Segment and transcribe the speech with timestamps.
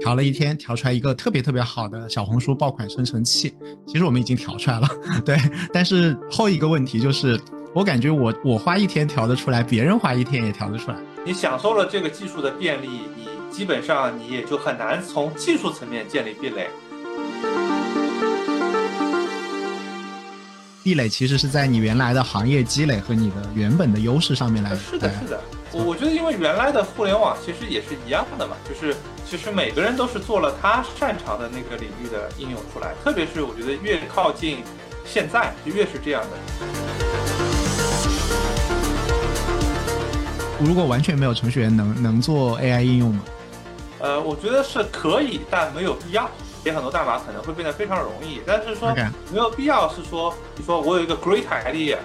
[0.00, 3.54] 调了一天，调出来一个特别特别好的小红书爆款生成器。
[3.86, 4.88] 其实我们已经调出来了，
[5.24, 5.36] 对。
[5.72, 7.40] 但是后一个问题就是，
[7.74, 10.98] 我感觉我我花一天调得出来，别人花一天也调得出来。
[11.24, 16.68] 你享受了这个技术的便利，你基本上你也就很难从技术层面建立壁垒。
[20.82, 24.76] 壁垒其实是在你原来的行业积累和你的原本的优势上面来。
[24.76, 25.40] 是的，是的。
[25.76, 28.96] 我我觉得，因为原来的互联网其实也是一样的嘛，就是
[29.28, 32.94] 其实每个人都是做了他擅长的那个领域的应用出来。
[33.02, 34.62] 特别是我觉得越靠近
[35.04, 36.30] 现在，就越是这样的。
[40.60, 43.24] 如果完全没有程序员，能能做 AI 应用吗？
[43.98, 46.30] 呃，我觉得是可以，但没有必要。
[46.62, 48.94] 写很多代码可能会变得非常容易，但是说
[49.30, 51.98] 没有必要是说，你说我有一个 great idea，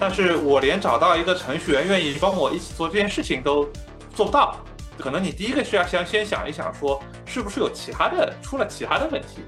[0.00, 3.68] 但是我连找到一个程序员愿意帮我一起做这件事情都
[4.14, 4.56] 做不到，
[4.96, 9.40] 可能你第一个需要先先想一想，说是不是有其他的出了其他的问题。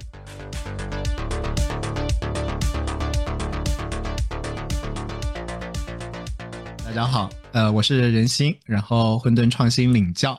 [6.84, 10.36] 大家好，呃，我是任鑫，然后混沌创新领教。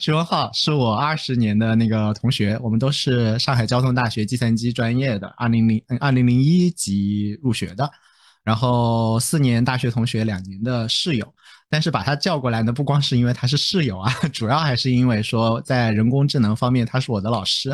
[0.00, 7.88] 徐文浩是我二十年的那个同学，我们都是上海交通大学计算机专业的，二零零二零零一级入学的，
[8.44, 11.34] 然后四年大学同学，两年的室友。
[11.70, 17.70] 但是把他叫过来呢，不光是因为他是室友啊， 主要还是因为说在人工智能方面他是我的老师，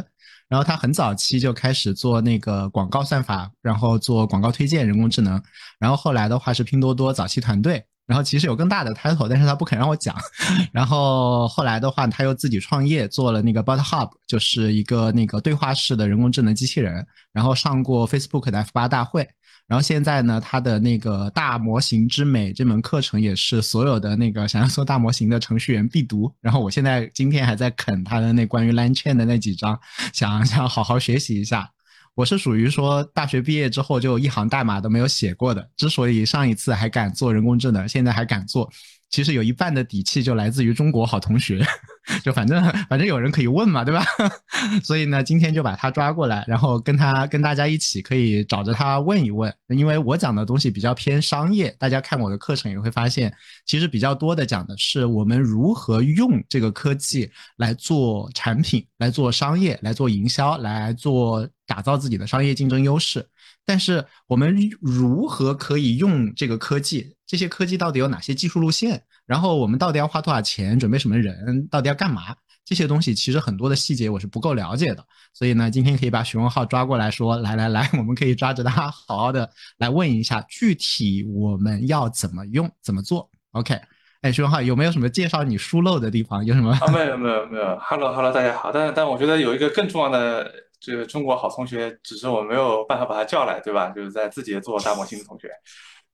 [0.48, 5.42] 然后他很早期就开始做那个广告算法，然后做广告推荐人工智能，
[5.80, 7.84] 然后后来的话是拼多多早期团队。
[8.06, 10.16] 然后其实有更大的 title，但是他不肯让我讲。
[10.72, 17.06] 然后后来的话，他又自己创业做了那个 Bot Hub，就是一个那个对话式的人工智能机器人。
[17.34, 19.28] 然后上过 Facebook 的 F 八大会。
[19.68, 26.32] 然后现在呢，他的那个大模型之美这门课程也是所有的那个想要做大模型的程序员必读。
[26.40, 29.78] 然后我现在今天还在啃他的那关于 Line Chain 的那几章，
[30.14, 31.70] 想想好好学习一下。
[32.14, 38.68] 我是属于说大学毕业之后就一行代码都没有写过的，之所以上一次还敢做人工智能，现在还敢做。
[39.10, 41.64] 其实有一半的底气就来自于中国好同学，
[42.22, 44.04] 就反正反正有人可以问嘛，对吧？
[44.84, 53.32] 所以呢，今天就把他抓过来，然后跟他跟大家一起可以找着他问一问，因为我讲的东西比较偏商业，大家看我的课程也会发现，
[53.64, 63.26] 其实比较多的讲的是我们如何用这个科技来做产品、来做商业、来做营销、来做打造自己的商业竞争优势。
[63.64, 67.14] 但是我们如何可以用这个科技？
[67.28, 69.00] 这些科技到底有哪些技术路线？
[69.26, 70.78] 然后我们到底要花多少钱？
[70.78, 71.68] 准备什么人？
[71.68, 72.34] 到底要干嘛？
[72.64, 75.04] 这些东西其实很多的细节我是不够了解的。
[75.34, 83.78] 所以呢，今天可以把徐文浩抓过来说：“来来来，我们可以抓着他 好好的来问一下，具体我们要怎么用、怎么做？”OK，
[84.22, 86.42] 哎，徐文浩有没有什么介绍你疏漏的地方？
[86.42, 86.74] 有什么？
[86.90, 87.78] 没有没有没有。
[87.78, 88.72] Hello Hello，大家好。
[88.72, 90.50] 但但我觉得有一个更重要的。
[90.80, 93.88] 这个中国好同学，只是我没有办法把他叫来，对吧？
[93.88, 95.50] 就是在字节做大模型的同学，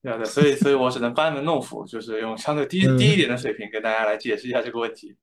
[0.05, 5.15] 对对，所以所以我只能班门弄斧，就是用相对低低一点的水平跟大家来解释一下这个问题。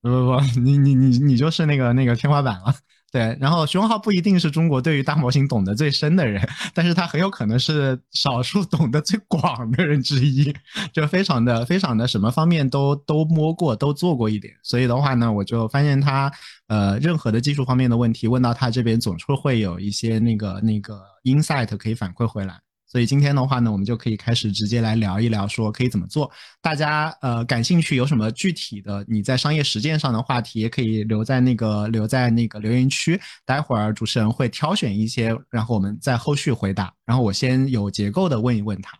[0.00, 2.72] 不不不，你你你你就是那个那个天花板了。
[3.10, 10.54] 对，然后徐文浩不一定是中国对于大模型懂得最深的人，但是他很有可能是少数 懂得最广的人之一，
[10.92, 14.52] 就非常的非常的什么方面都都摸过，都做过一点。
[14.62, 16.30] 所以的话呢，我就发现他
[16.66, 22.60] 呃任何的技术方面的问题问到他这边，总是会有一些那个那个 insight 可以反馈回来。
[22.90, 26.30] 所以今天的话呢，我们就可以开始直接来聊一聊，说可以怎么做。
[26.62, 33.20] 大家呃感兴趣有什么具体的你在商业实践上的话题，也可以留在那个留在那个留言区。
[33.44, 36.90] 待会儿主持人会挑选一些，然后我们在后续回答。
[37.04, 38.98] 然后我先有结构的问一问他。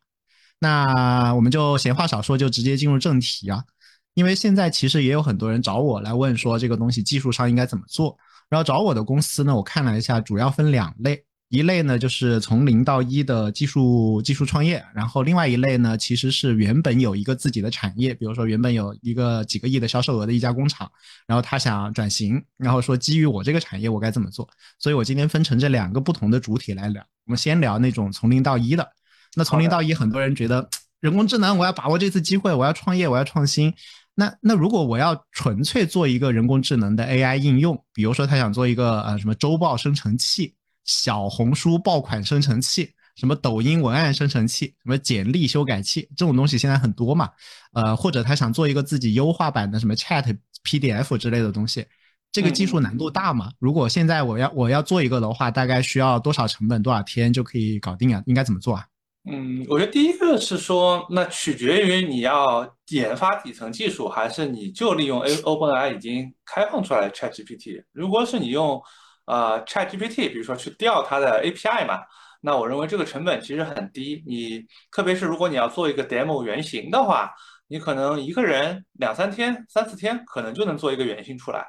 [0.60, 3.64] 那我们就闲话少说，就直接进入正题啊。
[4.12, 8.18] 因为现在其实也有很多人找我来问说这个东西技术上应该怎么做。
[8.50, 11.24] 然后找我的公司呢，我看了一下，主要分两类。
[11.50, 20.90] 一类呢，就是从零到一的技术技术创业，然后另外一类呢，其实是原本有一个自己的产业，比如说原本有一个几个亿的销售额的一家工厂，
[21.26, 24.46] 然后他想转型，然后说基于我这个产业，我该怎么做？
[24.78, 27.02] 所以我今天分成这两个不同的主体来聊。
[27.24, 28.86] 我们先聊那种从零到一的。
[29.34, 30.68] 那从零到一，很多人觉得
[31.00, 33.72] 人工智能，我要把握这次机会，我要创业，我要创新。
[34.14, 40.54] 那那如果我要纯粹做一个人工智能的 AI 应用，比如说他想做一个呃什么周报生成器。
[40.88, 47.28] 小红书爆款生成器，什么抖音文案生成器，什么简历修改器，这种东西现在很多嘛？
[47.74, 51.84] 呃，或者他想做一个自己优化版的什么 Chat PDF 之类的东西，
[52.32, 53.52] 这个技术难度大吗？
[53.58, 58.22] 如果现在我要我要做一个的话，大概需要多少成本，多少天就可以搞定啊？
[58.24, 58.86] 应该怎么做啊？
[59.30, 67.84] 嗯，我觉得第一个是说，那取决于你要研发底层技术，还是你就利用 A OpenAI 已经开放出来的 ChatGPT。
[67.92, 68.80] 如果是你用
[69.28, 72.00] 呃 ChatGPT，比如说去调它的 API 嘛，
[72.40, 74.24] 那我认为这个成本其实很低。
[74.26, 77.30] 你特别是如果你要做一个 demo 原型的话，
[77.68, 81.64] 你可能一个人两三天、三四天可能就能做一个原型出来。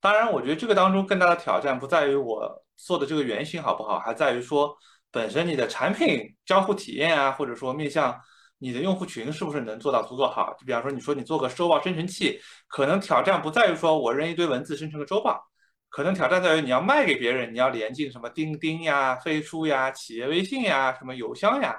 [0.00, 4.76] 当然，我觉得这个当中更大的挑战不在于我做的这个原型好不好，还在于说。
[5.10, 8.14] 本身你的产品交互体验啊，或者说面向
[8.58, 10.54] 你的用户群是不是能做到足够好？
[10.60, 15.42] 就比方说，你说你做个周报生成器，可能挑战不在于说我扔一堆文字生成个周报，
[15.88, 21.76] 可能挑战在于你要卖给别人，你要连进什么钉钉呀、飞书呀、企业微信呀、什么邮箱呀，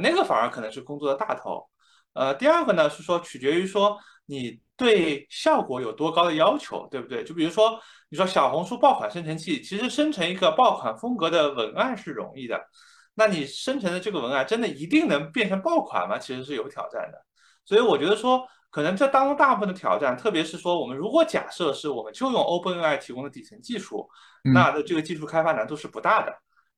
[0.00, 1.64] 那个反而可能是工作的大头。
[2.12, 3.96] 呃，第二个呢是说取决于说
[4.26, 7.24] 你对效果有多高的要求，对不对？
[7.24, 7.80] 就比如说。
[8.12, 12.60] 你说小红书爆款生成器，其实生成一个爆款风格的文案是容易的，
[13.14, 16.18] 那你生成的这个文案真的一定能变成爆款吗？
[16.18, 17.24] 其实是有挑战的。
[17.64, 24.08] 所以我觉得说，可能这当中大部分的挑战，特别是说我们如果假设是我们就用 OpenAI 提供的底层技术，
[24.54, 26.32] 那的这个技术开发难度是不大的。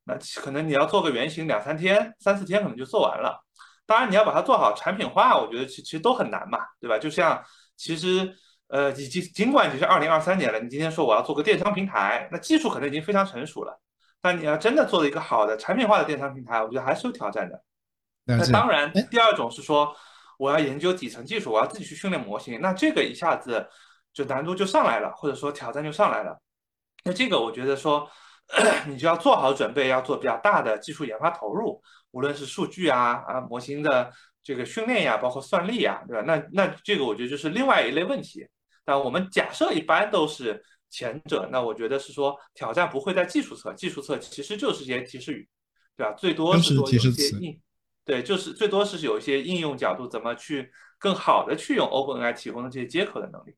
[0.05, 3.45] 那可能你要做个原型，两三天、三四天可能就做完了。
[3.87, 6.99] 当然你要把它做好产品化，我觉得其其实都很难嘛，对吧？
[6.99, 7.43] 就像
[7.77, 8.35] 其实。
[8.69, 13.79] 呃，已经尽管已经是二零二三年了，你今天说我要做个电商平台，那技术可能已经非常成熟了，
[14.19, 17.63] 但你要真的做了一个好的产品化的电商平台，我觉得还是有挑战的。
[18.25, 19.95] 那当然，第二种是说
[20.43, 23.65] 我要研究底层技术，我要自己去训练模型，那这个一下子
[24.13, 26.37] 就难度就上来了，或者说挑战就上来了。
[27.05, 28.11] 那这个我觉得说
[28.89, 31.81] 你就要做好准备，要做比较大的技术研发投入，
[32.11, 34.11] 无论是数据啊啊模型的
[34.43, 36.23] 这个训练呀，包括算力呀，对吧？
[36.27, 38.45] 那那这个我觉得就是另外一类问题。
[38.85, 40.61] 但我们假设一般都是
[40.91, 45.49] 前者，那我觉得是说挑战不会在技术侧，技术侧其实就是些提示语，
[45.97, 46.13] 对吧？
[46.15, 47.61] 最多是说有些应，
[48.05, 53.55] 对，就是最多是有一些应用角度，怎么去更好的去用 OpenAI 提供的这些接口的能力。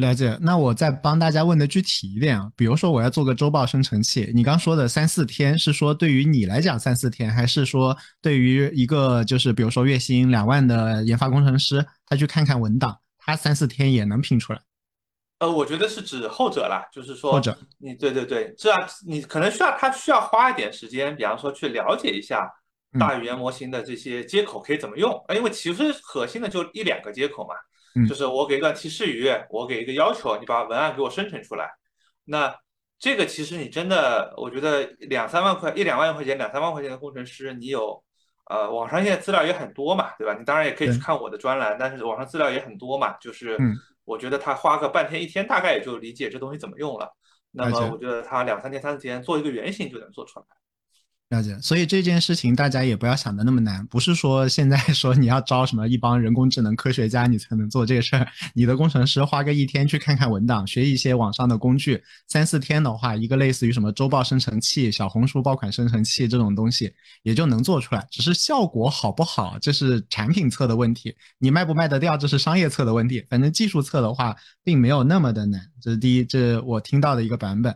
[0.00, 0.36] 了解。
[0.40, 12.98] 那我再帮大家问的具体一点啊，比如说我要做个周报生成器，你刚说的三四天是说对于你来讲三四天，还是说对于一个就是比如说月薪两万的研发工程师，他去看看文档？
[13.26, 14.60] 他三四天也能拼出来，
[15.38, 22.46] 呃，我觉得是指后者啦，就是说，后者，你对对对，这样你可能需要他需要花一点时间，比方说去了解一下
[22.98, 27.54] 大语言模型的这些接口可以怎么用啊，因为其实核心的就一两个接口嘛，
[28.08, 31.70] 就是我给一段提示语，我给一个要求，你把文案给我生成出来，
[32.24, 32.54] 那
[32.98, 38.02] 这个其实你真的，我觉得两三万块一两万块钱两三万块钱的工程师，你有。
[38.50, 40.36] 呃，网上现在资料也很多嘛，对吧？
[40.38, 43.16] 你当然也可以去看我的专栏，但是网上资料也很多嘛。
[43.18, 43.56] 就是
[44.04, 47.10] 我觉得他花个半天一天，大概也就理解这东西怎么用了。
[47.52, 50.44] 那么我觉得他两三天、三四天做一个原型就能做出来。
[51.30, 66.92] 了解，所以这件事情大家也不要想的那么难，不是说现在 说你要招什么一帮人工智能科学家你才能做这个事儿， 你的工程师花个一天去看看文档，学一些网上的工具，三四天的话，一个类似于什么周报生成器、小红书爆款生成器这种东西
[67.22, 73.24] 也就能做出来，只是效果好不好，这是产品侧的问题，你卖不卖得掉，这是商业侧的问题。
[73.28, 77.74] 反正技术侧的话，并没有那么的难，这是第一，这是我听到的一个版本。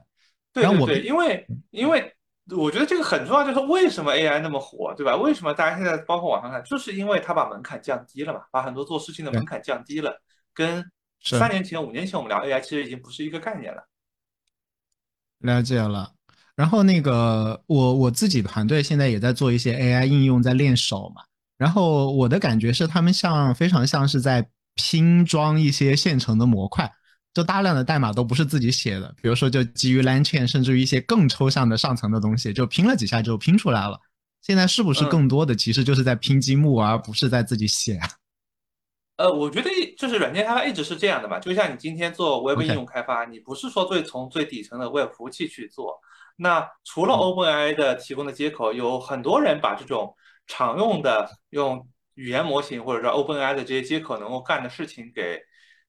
[0.52, 2.14] 对对对，因为因为。
[2.56, 5.14] 我觉得这个很重要，就是为什么 AI 那么火，对吧？
[5.16, 10.20] 为什么大家现在包括网上看，就是因为它把门槛降低了嘛，把很多做事情的门槛降低了，
[10.54, 10.84] 跟
[11.22, 13.86] 三年前、五年前我们聊 AI 其实已经不是一个概念了。
[15.40, 16.12] 了解了。
[16.56, 21.22] 然后那个我我自己团队现在也在做一些 AI 应用，在练手嘛。
[21.56, 26.90] 然后我的感觉是，他们像非常像是在拼装一些现成的模块。
[27.38, 33.96] 就大量的代码都不是自己写的，比如说就基于 LangChain，甚至于一些更抽象的上层的东西，就拼了几下就拼出来了。
[34.42, 38.08] 现在是不是更多的其实就是在拼积木，而不是在自己写啊？
[39.18, 41.38] 呃，我觉得就是软件开发一直是这样的嘛。
[41.38, 45.96] 就像你今天做 Web 应用开发，你不是说最从最底层的 Web 服务器去做。
[46.34, 50.12] 那除了 OpenAI 的提供的接口，有很多人把这种
[50.48, 55.40] 常用的用语言模型或者说 OpenAI 的这些接口能够干的事情给。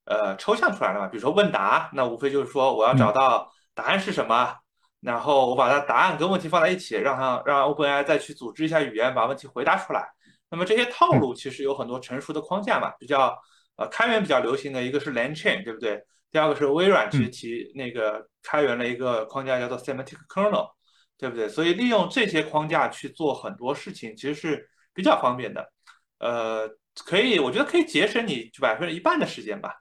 [0.09, 1.07] 呃，抽象出来了嘛？
[1.07, 4.55] 比如说问答，那无非就是说我要找到答案是什么，
[5.01, 10.09] 然后我把它答案跟问题放在一起，让它让 OpenAI 再去组织一下语言，把问题回答出来。
[10.49, 13.37] 那么这些套路其实有很多成熟的框架嘛，比较
[13.75, 16.01] 呃开源比较流行的一个是 LangChain，对不对？
[16.31, 20.71] 第二个是微软去提那个开源了一个框架叫做 Semantic Kernel，
[21.19, 21.47] 对不对？
[21.47, 25.71] 所以利用这些框架去做很多事情，其实是比较方便的。
[26.17, 26.67] 呃，
[27.05, 29.75] 可以，我觉得可以节省你百分之一半的时间吧。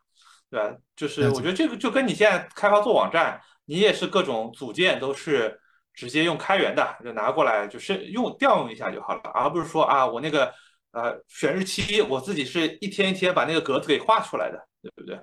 [0.51, 0.77] 对吧？
[0.97, 5.61] 就是我觉得这个就跟你现在开发做网站，你也是各种组件都是
[5.93, 10.53] 直接用开源的，就拿过来就是用调用一下就好了，而不是说啊，我那个
[10.93, 15.21] 呃选日期，我自己是一天一天把那个格子给画出来的，对不对？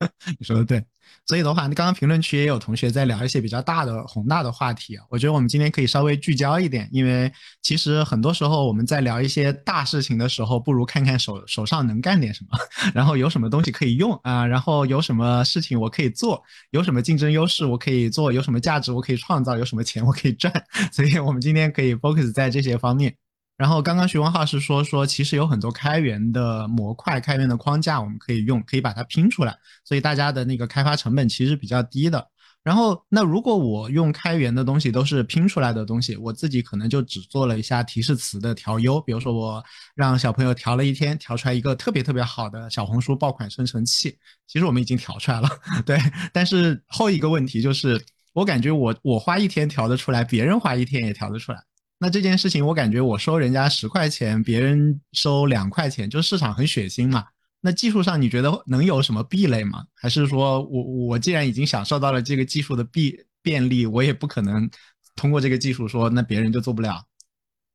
[0.38, 0.84] 你说的对，
[1.26, 4.98] 所以的话，刚刚评论区也有同学在聊一些比较大的宏大的话题。
[5.08, 12.58] 我觉得我们今天可以稍微聚焦一点，因为其实很多时候我们在聊一些大事情的时候，不如看看手手上能干点什么，
[12.94, 20.52] 然后有什么东西可以用啊，然后有什么事情我可以做，有什么竞争优势我可以做，有什么价值我可以创造，有什么钱我可以赚。
[20.92, 23.14] 所以我们今天可以 focus 在这些方面。
[23.60, 32.26] 然后刚刚徐文浩是说说，其实有很多开源的模块、开源的框架，我们可以用，可以把它拼出来，所以大家的那个开发成本其实比较低的。
[32.62, 39.62] 然后那如果我用开源的东西都是拼出来的东西，我自己可能就只做了一下提示词的调优，比如说我
[39.94, 45.46] 让小朋友调了一天，调出来一个特别特别好的小红书爆款生成器，其实我们已经调出来了，
[45.84, 45.98] 对。
[46.32, 48.02] 但是后一个问题就是，
[48.32, 51.62] 我感觉我我花一天调得出来，别人花一天也调得出来。
[52.02, 57.26] 那这件事情，我感觉我收人家十块钱，别人收两块钱，就市场很血腥嘛。
[57.60, 59.84] 那技术上你觉得能有什么壁垒吗？
[59.94, 64.66] 还是说我我既然已经享受到了这个技术的便便利，我也不可能
[65.14, 67.04] 通过这个技术说那别人就做不了？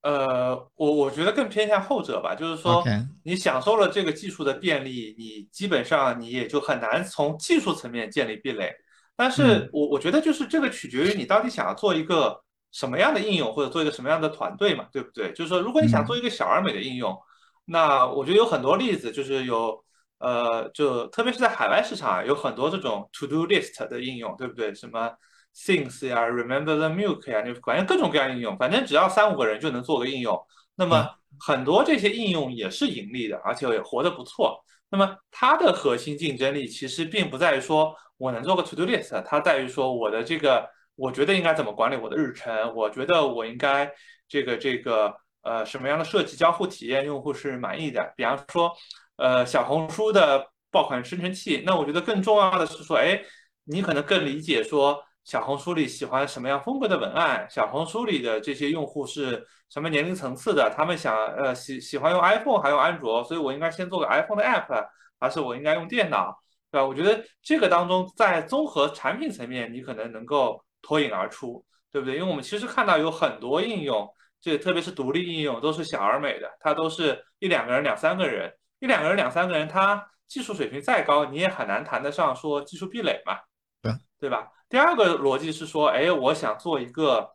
[0.01, 2.84] 呃，我我觉得更偏向后者吧，就是说
[3.22, 8.74] 你享受了这个技术的便利，你基本上你也就很难从技术层面建立壁垒。
[9.15, 12.44] 但是我我觉得就是这个取决于你到底想要做一个。
[12.75, 15.32] 什么样的应用或者做一个什么样的团队嘛，对不对？
[15.32, 17.17] 就是说，如果你想做一个小而美的应用，
[17.63, 19.82] 那我觉得有很多例子，就是有
[20.20, 24.75] 呃，就特别是在海外市场，有很多这种 to do list 的应用，对不对？
[24.75, 25.10] 什么
[25.55, 30.38] things 呀，remember the milk 呀，就反正各种各样应用，反正只要三五个人就能做个应用。
[30.75, 34.62] 那么很多这些应用也是盈利的，而且也活得不错。
[34.89, 40.67] 那么它的核心竞争力其实并不在于说我能做个 to do list，它在于说我的这个。
[40.96, 42.74] 我觉得应该怎么管理我的日程？
[42.74, 43.92] 我觉得我应该
[44.30, 48.14] 这个这个呃什么样的设计交互体验用户是满意的？
[48.16, 48.72] 比方说，
[49.18, 53.22] 呃小红书的爆款生成器，那我觉得更重要的是说，哎，
[53.66, 64.88] 你可能更理解说小红书里喜欢什么样风格的文案，小红书里的这些用户是什么年龄层次的，他们想呃喜喜欢用 iPhone 还用安卓，所以我应该先做个 iPhone 的 app，
[65.20, 66.88] 还是我应该用电脑，对吧？
[66.88, 70.64] 我觉得这个当中在综合产品层面，你可能能够。
[70.86, 72.15] 脱颖而出，对不对？
[72.15, 74.08] 因为我们其实看到有很多应用，
[74.39, 83.39] 这特别是独立应用，都是小而美的，它都是一两个人、两三个人，一两个人、两三个人，它技术水平再高，你也很难谈得上说技术壁垒嘛，
[83.82, 84.48] 对对吧？
[84.70, 87.34] 第二个逻辑是说，哎，我想做一个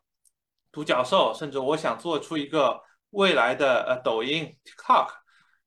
[0.70, 2.80] 独角兽，甚至我想做出一个
[3.10, 5.08] 未来的呃抖音 TikTok，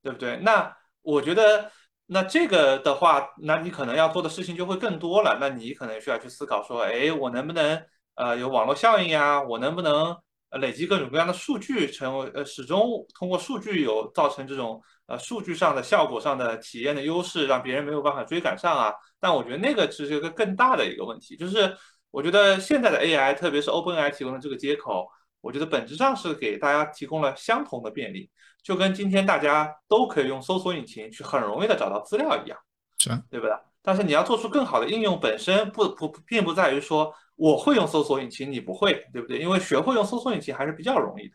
[0.02, 0.38] 对不对？
[0.38, 1.70] 那我觉得。
[2.06, 5.38] 那这个的话，那你可能要做的事情就会更多了。
[5.40, 7.82] 那你可能需要去思考说，哎，我能不能
[8.16, 9.42] 呃有网络效应呀？
[9.42, 10.16] 我能不能
[10.60, 18.94] 累积各种各样的数据，成为呃始终通过数据有造成这种呃数据上的效果上的体验的优势，让别人没有办法追赶上啊？
[19.20, 21.76] 但我觉得那个只是一个更大的一个问题，就是
[22.12, 25.08] 我觉得现在的 AI，特别是 OpenAI 提供的这个接口，
[25.42, 28.30] 我觉得本质上是给大家提供了相同的便利。
[28.64, 32.58] 就跟今天大家都可以用搜索引擎去很容易的找到资料一样，
[32.98, 33.54] 是，对不对？
[33.82, 39.38] 但是你要做出更好的应用，本身不不并不在于说我会用搜索引擎，你不会，对不对？
[39.40, 41.34] 因为学会用搜索引擎还是比较容易的，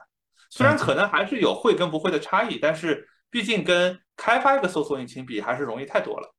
[0.48, 6.34] 虽然可能还是有会跟不会的差异，但是毕竟跟开发一个搜索引擎比，还是容易太多了。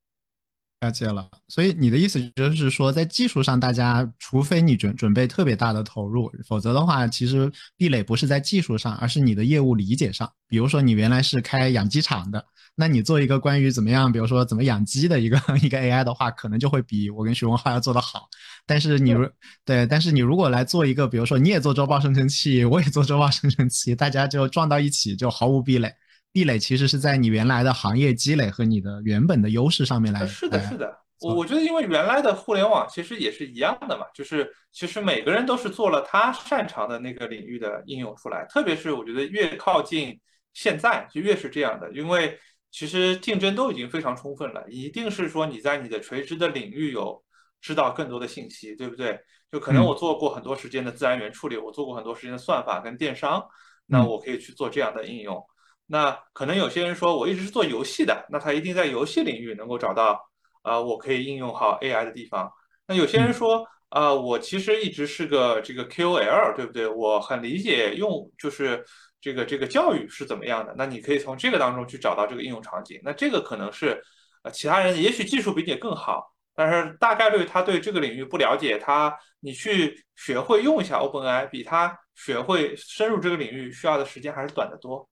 [0.81, 10.31] 了解了，所以你的意思就是说，在技术上，大家除非你准准备特别大的投入，否则的话，其实壁垒不是在技术上，而是你的业务理解上。
[10.47, 12.45] 比如说，你原来是开养鸡场的，
[12.75, 18.29] 那你做一个关于怎么样，比如说怎么养鸡的一个 一个 AI 的话，可能就会比我跟徐文浩要做得好。
[18.65, 19.29] 但是你如
[19.65, 25.93] 对，但是你如果来做一个，比如说你也做周报生成器，我也做周报生成器，大家就撞到一起，就毫无壁垒。
[26.31, 30.25] 壁垒其实是在你原来的行业积累和你的原本的优势上面来。
[30.27, 38.45] 是的，是的，我我觉得因为原来的互联网其实也是一样的嘛，就是其实每个人都是做了他擅长的那个领域的应用出来。
[38.49, 40.19] 特别是我觉得越靠近
[40.53, 42.37] 现在就越是这样的，因为
[42.71, 47.21] 其实竞争都已经非常充分了，一定是说你在你的垂直的领域有
[47.59, 49.19] 知道更多的信息，对不对？
[49.51, 53.43] 就可能我做过很多时间的自然语言处理，我做过很多时间的算法跟电商，
[53.87, 55.43] 那我可以去做这样的应用。
[55.91, 60.23] 那可能有些人说，我一直是做游戏的，那他一定在游戏领域能够找到，
[60.61, 62.51] 呃，我可以应用好 AI 的地方。
[62.87, 66.87] 那有些人说，啊，我其实一直是个这个 KOL，对不对？
[66.87, 68.85] 我很理解用就是
[69.19, 70.75] 这个这个教育是怎么样的。
[70.77, 73.01] 那你可以从这个当中去找到这个应用场景。
[73.03, 73.99] 那这个可能是，
[74.43, 85.09] 呃，其他人也许技术比你更好，但是大概率他对这个领域不了解，他你去学会用一下 OpenAI，比他学会深入这个领域需要的时间还是短得多。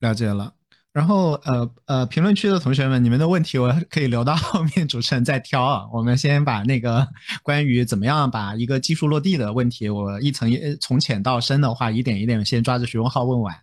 [0.00, 0.52] 了解了。
[0.90, 5.86] 然后呃呃，评论区的同学们，你们的问题我可以留到 后面主持人再挑啊。
[5.92, 7.06] 我们先把那个
[7.44, 13.54] 关于怎么样把一个技术落地的问题，我一层一从浅到深的话，一点一点先抓着徐文浩问完。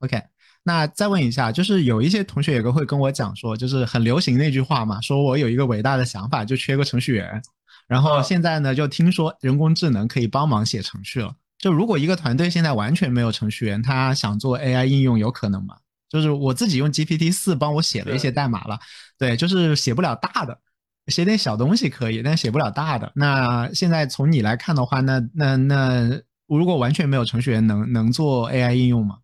[0.00, 0.20] OK，
[0.64, 7.40] 那再问一下，就是有一些同学也会跟我讲说，就是很流行那句话嘛，说我有一个伟大的想法，就缺个程序员。
[7.86, 11.32] 然后现在呢，就听说人工智能可以帮忙写程序了。
[11.60, 15.76] 就如果一个团队现在完全没有程序员，他想做 AI 应用，有可能吗？
[16.08, 18.78] 就是我自己用 GPT 四帮我写了一些代码了，
[19.16, 20.58] 对，就是写不了大的，
[21.06, 23.12] 写点小东西可以，但写不了大的。
[23.14, 29.18] 那现在从你来看的话，那那那如果完全没有程序员，能能做 AI 应用吗？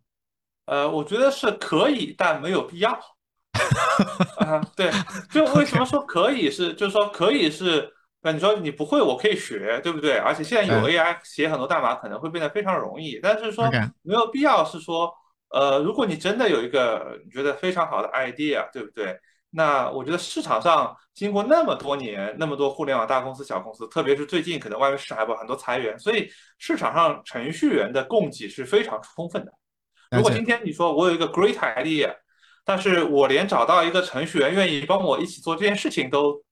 [0.67, 2.91] 呃，我觉得是可以，但没有必要。
[4.39, 4.91] 啊，对，
[5.31, 7.89] 就为什么说可以是，就是说可以是，
[8.21, 10.17] 那你说你不会，我可以学，对不对？
[10.17, 13.69] 而且现在有 AI 写很多代码可能会变得非常容易，但是说
[14.01, 15.13] 没有必要是说。
[15.49, 19.17] 呃，如果你真的有一个你觉得非常好的 idea，对不对？
[19.51, 29.53] 那我觉得市场上经过那么多年，那么多互联网大公司、小公司，特别是最近可能外面市场还有很多裁员，所以市场上程序员的供给是非常充分的。
[30.11, 32.13] 如果今天你说我有一个 great idea，
[32.65, 36.43] 但是我连找到一个程序员愿意帮我一起做这件事情都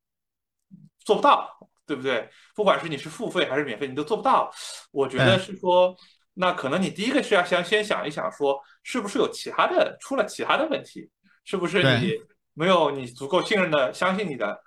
[1.05, 1.50] 做不到，
[1.88, 2.29] 对不对？
[2.53, 4.51] 不管是你是付费还是免费，你都做不到。
[4.91, 5.95] 我觉得是说。
[6.38, 11.09] 那可能你第一个是要先先想一想，说是不是有其他的出了其他的问题，
[11.45, 12.12] 是不是你
[12.53, 14.62] 没有你足够信任的相信你的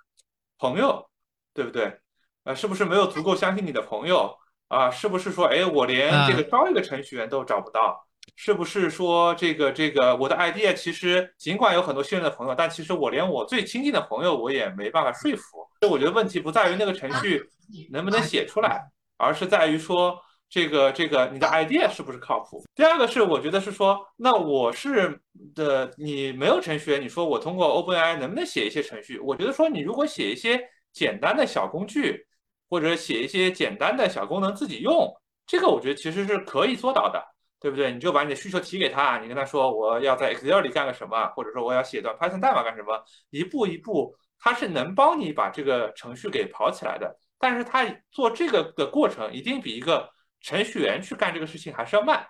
[0.57, 1.07] 朋友，
[1.53, 1.95] 对不对？
[2.43, 4.35] 呃，是不是没有足够相信你的朋友
[4.67, 4.89] 啊？
[4.89, 8.03] 是不是说，哎，我连这个招一个程序员都找不到？
[8.35, 15.67] 是不是说这个这个我的 idea 其实尽管有很多信任的朋友，但其实我连我最亲近的朋友我也没办法说服。
[15.81, 17.43] 所以我觉得问题不在于那个程序
[17.91, 18.83] 能不能写出来，
[19.17, 20.19] 而是在于说。
[20.51, 22.65] 这个这个，你的 idea 是不是靠谱？
[22.73, 25.21] 第二个是，我觉得是说，那我是
[25.53, 29.19] 的，你没有程序员，你说我通过 OpenAI 能不能写一些程序？
[29.19, 30.59] 我觉得说，你如果写一些
[30.91, 32.25] 简单的小工具，
[32.67, 35.15] 或者写一些简单的小功能自己用，
[35.45, 37.23] 这个我觉得其实是可以做到的，
[37.59, 37.91] 对不对？
[37.91, 47.17] 你就把你的需求提给他，你跟他说我要在 Excel 里干个什么，或者说我要写段 Python 代码干什么，一步一步，他是能帮你把这个程序给跑起来的。
[47.37, 50.09] 但是他做这个的过程一定比一个
[50.41, 52.25] 程序员去干这个事情还是要慢，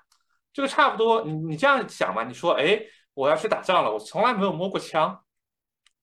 [0.53, 1.23] 这个差不多。
[1.23, 2.23] 你你这样想嘛？
[2.23, 2.79] 你说，哎，
[3.13, 5.19] 我要去打仗了，我从来没有摸过枪。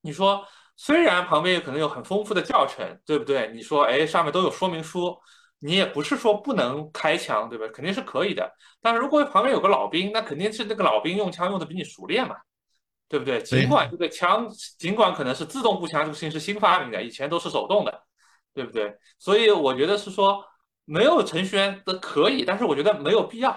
[0.03, 0.45] 你说，
[0.77, 3.51] 虽然旁边有可能有很丰富的教程，对不对？
[3.55, 5.17] 你说，哎，上面都有说明书，
[5.59, 7.67] 你也不是说不能开枪，对吧？
[7.73, 8.51] 肯定是可以的。
[8.81, 12.37] 但是如果旁边有个老兵，那肯定是那个老兵用枪用的比你熟练嘛，
[13.09, 13.43] 对不对？
[13.43, 18.03] 尽管这个枪，尽管可能是自动步枪，这个事情是新发明的，以前都是手动的，
[18.55, 18.95] 对不对？
[19.19, 20.45] 所以我觉得是说。
[20.89, 23.51] 没有程序员的可以，但是我觉得没有必要，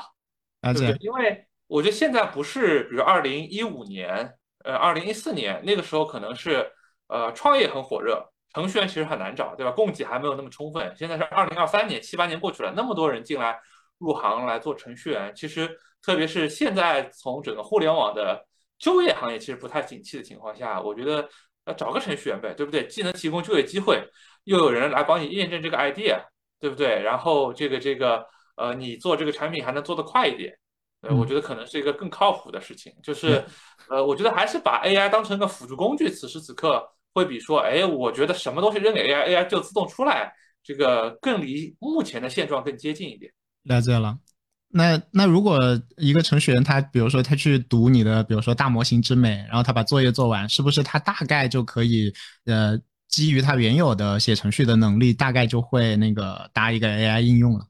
[0.64, 0.98] 对不对？
[1.00, 4.34] 因为我觉得现在不是，比如二零一五年，
[4.64, 6.72] 呃，二零一四年那个时候可能是，
[7.06, 9.72] 呃，创业很火热，程序员其实很难找，对吧？
[9.72, 10.94] 供给还没有那么充分。
[10.98, 13.60] 现在是二零二三年，七八年过去了，那么多人进来
[13.98, 15.70] 入行来做程序员，其实
[16.02, 18.46] 特别是现在从整个互联网的
[18.78, 21.28] 就业行业其实不太景气的情况下，我觉得
[21.66, 22.88] 呃找个程序员呗，对不对？
[22.88, 24.04] 既能提供就业机会，
[24.44, 26.22] 又有人来帮你验证这个 idea。
[26.62, 27.02] 对不对？
[27.02, 28.22] 然后这个这个
[28.58, 30.54] 呃，你做这个产品还能做得快一点，
[31.00, 32.94] 呃，我觉得可能是一个更靠谱的事情。
[33.02, 33.42] 就是
[33.90, 43.32] 呃，我觉得还是把 AI 当成一个辅助工具，此时此刻会比说，哎，我觉得什么东西扔给 AI，AI 就自动出来，这个更离目前的现状更接近一点。
[43.64, 44.18] 了解了。
[44.72, 45.60] 那那如果
[45.98, 52.14] 一个程序员他比如说他去读你的，比如说大模型之美，然后他把作业做完，是不是他大概就可以
[52.46, 52.80] 呃？
[53.10, 57.66] 基于他原有的写程序的能力，大概就会那个搭一个 AI 应用了。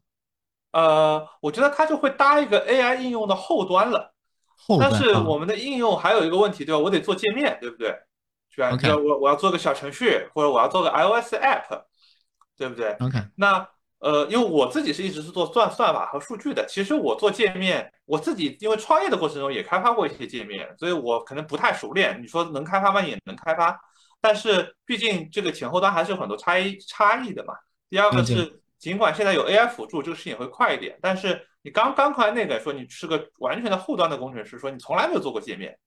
[0.74, 4.14] 呃，我觉得他就会搭一个 AI 应用的后端了。
[4.58, 4.92] 后端。
[4.92, 6.80] 但是我们的应用还有一个问题，对吧？
[6.80, 7.96] 我得做界面，对不对？
[8.50, 8.72] 是吧？
[8.96, 11.84] 我我要做个小程序，或者我要做个 iOS app，
[12.58, 13.20] 对不对？OK。
[13.36, 13.68] 那
[14.00, 22.22] 呃，因为我自己是一直是做算算法和数据的，其实我做界面，我自己因为创业的过程中也开发过一些界面，所以我可能不太熟练。
[22.22, 23.02] 你说能开发吗？
[23.02, 23.80] 也能开发。
[24.22, 27.54] 但是毕竟这个前后端还是有很多差异差异的嘛。
[27.90, 35.78] 第二个是，尽管现在有 AI 辅助，这个事情会快一点，但是你刚刚才那个说你是个完全的后端的工程师，说你从来没有做过界面，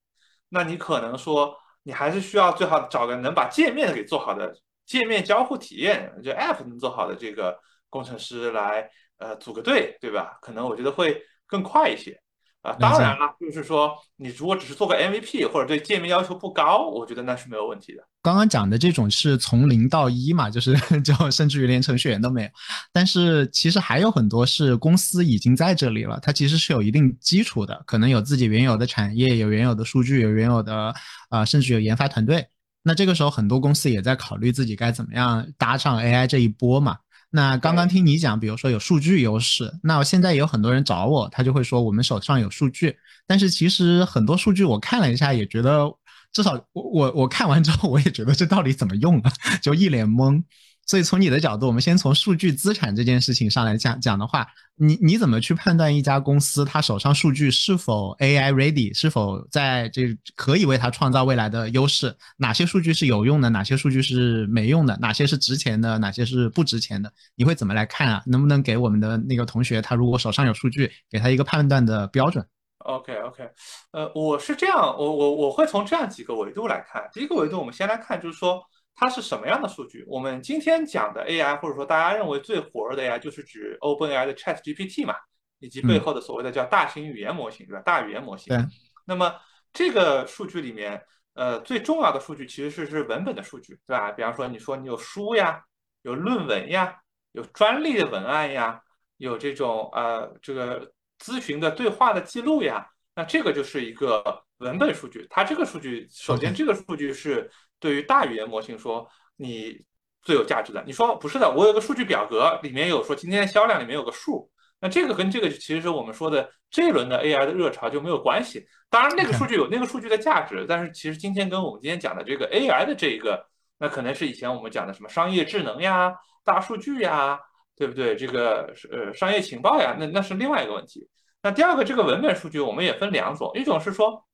[0.49, 4.53] 那你可能说你还是需要最好找个能把界面给做好的
[4.85, 10.37] 界面交互体验，就 App 能做好的这个工程师来呃组个队，对吧？
[10.41, 12.22] 可能我觉得会更快一些。
[12.63, 18.01] 啊，当然了，就是说你如果只是做个 MVP 或者对界面要求不高，我觉得那是没有问题的。
[18.21, 20.73] 刚刚讲的这种是从零到一嘛，就是
[21.03, 22.49] 就甚至于连程序员都没有。
[22.93, 30.95] 但是其实还有很多是公司已经在这里了，它其实是有一定基础的，可能有自己原有的产业，有原有的数据，有原有的
[31.27, 32.47] 啊，甚至有研发团队。
[32.81, 36.95] 那这个时候很多公司也在考虑自己该怎么样搭上 AI 这一波嘛。
[37.35, 45.91] 那刚刚听你讲，比如说有数据优势，那现在有很多人找我，他就会说我们手上有数据，但是其实很多数据我看了一下，也觉得
[46.31, 49.31] 至少我我我看完之后，我也觉得这到底怎么用啊，
[49.63, 50.43] 就一脸懵。
[50.85, 62.13] 所以从你的角度，我们先从数据资产这件事情上来讲讲的话，你你怎么去判断一家公司它手上数据是否 AI ready，是否在这可以为它创造未来的优势？
[62.37, 64.97] 哪些数据是有用的，哪些数据是没用的？
[64.97, 67.11] 哪些是值钱的，哪些是不值钱的？
[67.35, 68.21] 你会怎么来看啊？
[68.25, 72.45] 能不能给我们的那个同学，他如果手上有数据，给他一个判断的标准
[72.79, 73.49] ？OK OK，
[73.93, 77.01] 呃，我是这样，我我我会从这样几个维度来看。
[77.13, 78.61] 第一个维度，我们先来看，就是说。
[78.95, 80.05] 它是什么样的数据？
[80.07, 85.15] 我们今天讲的 AI，或者说大家认为最火热的 AI，就是指 OpenAI 的 ChatGPT 嘛，
[85.59, 87.81] 以及背后的所谓的叫大型语言模型，对吧？
[87.81, 88.55] 大语言模型。
[88.55, 88.65] 对。
[89.05, 89.33] 那么
[89.73, 91.01] 这个数据里面，
[91.33, 94.11] 呃，最重要的数据其实是是文本的数据，对吧？
[94.11, 95.63] 比方说，你说你有书呀，
[96.03, 96.95] 有论文呀，
[97.31, 98.79] 有专利的文案呀，
[99.17, 105.27] 有这种呃这个咨询的对话的记录呀，那这个就是一个文本数据。
[105.29, 107.51] 它这个数据，首先这个数据是。
[107.79, 109.77] 对于大语言模型说，你
[110.21, 114.49] 最有价值的，你说不是的，我有个数据表格，里面有说今天的销量里面有个数，
[114.79, 118.65] 那这个跟这个其实是我们说的这一轮的 AI 的热潮就没有关系。
[118.89, 123.45] 当然那个数据有那个数据的价值，但是其实今天跟我们今天讲的这个 AI 的这一个，
[123.79, 126.13] 那可能是以前我们讲的什么商业智能呀、
[126.45, 127.37] 大数据呀，
[127.75, 128.15] 对不对？
[128.15, 131.05] 这个呃商业情报呀，那那是另外一个问题。
[131.41, 134.25] 那第二个这个文本数据我们也分两种，一种是说，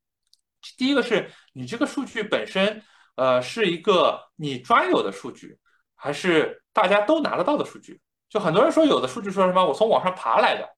[0.77, 2.81] 第一个是你这个数据本身。
[3.15, 5.57] 呃，是一个你专有的数据，
[5.93, 7.99] 还是大家都拿得到的数据？
[8.29, 10.69] 就很多人说有的数据说什么我从网上爬来的，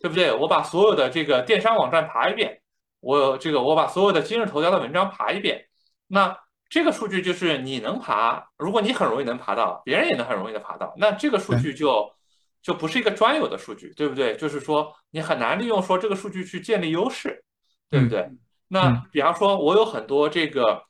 [0.00, 0.32] 对不对？
[0.32, 2.60] 我把所有的这个电商网站爬一遍，
[2.98, 5.68] 我这个我把所有的今日头条的文章爬一遍，
[6.08, 6.36] 那
[6.68, 12.12] 这个数据就是你能爬，如果你很容易能爬到，别人也能很容易的爬到，那这个数据就
[12.62, 14.36] 就不是一个专有的数据，对不对？
[14.36, 17.44] 就是说你很难利用说这个数据去建立优势，
[17.88, 18.28] 对不对？
[18.68, 20.82] 那比方说我有很多这个。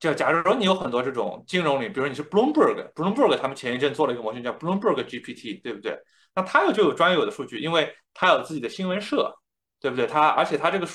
[0.00, 5.98] 就假如说你有很多这种金融领，比如你是 Bloomberg，Bloomberg 他们前一阵做了一个模型叫 Bloomberg GPT，对不对？
[6.34, 9.34] 那它有就有专有的数据，因为它有自己的新闻社，
[9.80, 10.06] 对不对？
[10.06, 10.86] 它而且它这个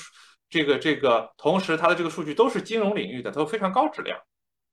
[0.48, 4.16] 这个这个同时它的这个数据都是金融领域的，都非常高质量，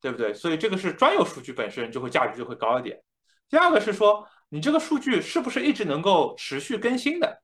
[0.02, 0.32] 对不对？
[0.36, 3.02] 所以这个是专有数据本身就会价值就会高一点。
[3.50, 7.42] 第二个是说你这个数据是不是一直能够持续更新的？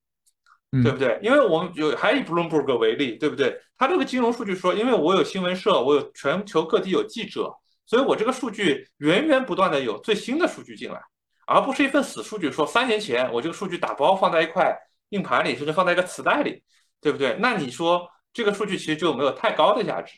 [0.82, 1.20] 对不对？
[1.22, 3.56] 因为我们有还以 Bloomberg 为例，对不对？
[3.78, 7.54] 它这个金融数据说，因为我有新闻社，我有全球各地有记者，
[7.86, 11.00] 所以我这个数据源源不断的有最新的数据进来，
[11.46, 12.52] 而不是一份死数据。
[12.52, 14.76] 说三年前我这个数据打包放在一块
[15.10, 16.64] 硬盘里，甚至放在一个磁带里，
[17.00, 17.38] 对不对？
[17.40, 20.14] 那你说这个数据其实就没有太高的价值，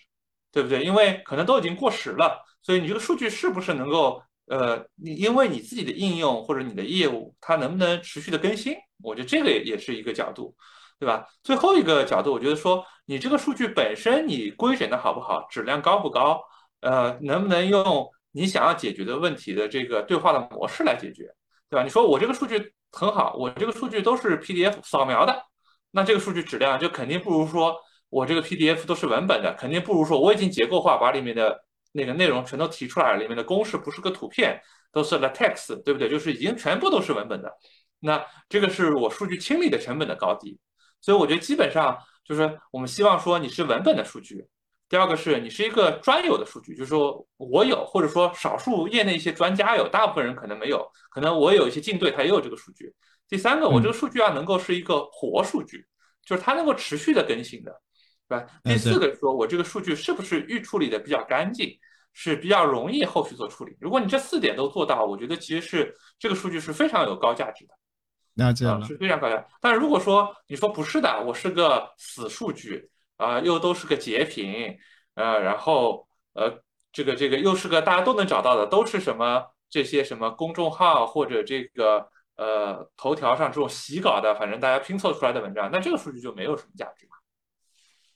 [0.52, 0.84] 对不对？
[0.84, 4.22] 因为可能都已经过时了，所以你这个数据是不是能够？
[4.48, 8.76] 呃，你因为你自己的应用或者你的业务，它能不能持续的更新？
[9.02, 10.56] 我觉得这个也是一个角度，
[11.00, 11.28] 对吧？
[11.44, 16.42] 最后一个角度，我觉得说你这个数据本身你规整的好不好，质量高不高？
[16.82, 21.24] 呃，能不能用你想要解决的问题的这个对话的模式来解决，
[21.70, 21.84] 对吧？
[21.84, 25.44] 你说我这个数据很好，我这个数据都是 PDF 扫描的，
[25.92, 27.76] 那这个数据质量就肯定不如说
[28.10, 31.64] 我这个 PDF 都是文本的，肯定不如说我已经结构化把里面的。
[31.98, 34.60] 那个内容全都提出来了，里面的公式不是个图片，
[34.92, 36.10] 都是 latex，对不对？
[36.10, 37.50] 就是已经全部都是文本的。
[38.06, 40.58] 那这个是我数据清理的成本的高低，
[41.02, 44.46] 所以我觉得基本上就是我们希望说你是文本的数据。
[44.88, 52.94] 第二个是你是一个专有的数据，就是说我有，或者说少数业内一些专家有，大部分人可能没有，可能我有一些竞对他也有这个数据。
[53.28, 55.84] 第三个，我这个数据要能够是一个活数据，
[56.24, 57.82] 就是它能够持续的更新的。
[58.28, 58.46] 对吧？
[58.64, 61.78] 第四个说，我这个数据是不是预处理的比较干净，
[62.14, 63.76] 是比较容易后续做处理？
[63.80, 67.74] 如果你这四点都做到，我觉得其实是这个数据是非常有高价值的。
[68.36, 69.44] 那这样是非常高价。
[69.60, 74.78] 但是如果说你说不是的，我是个死数据啊，又都是个截屏，
[75.16, 76.60] 呃，然后呃，
[76.92, 87.08] 这个这个又是个大家都能找到的，都是什么这些什么公众号或者这个呃头条上这种洗稿的，反正大家拼凑出来的文章，那这个数据就没有什么价值。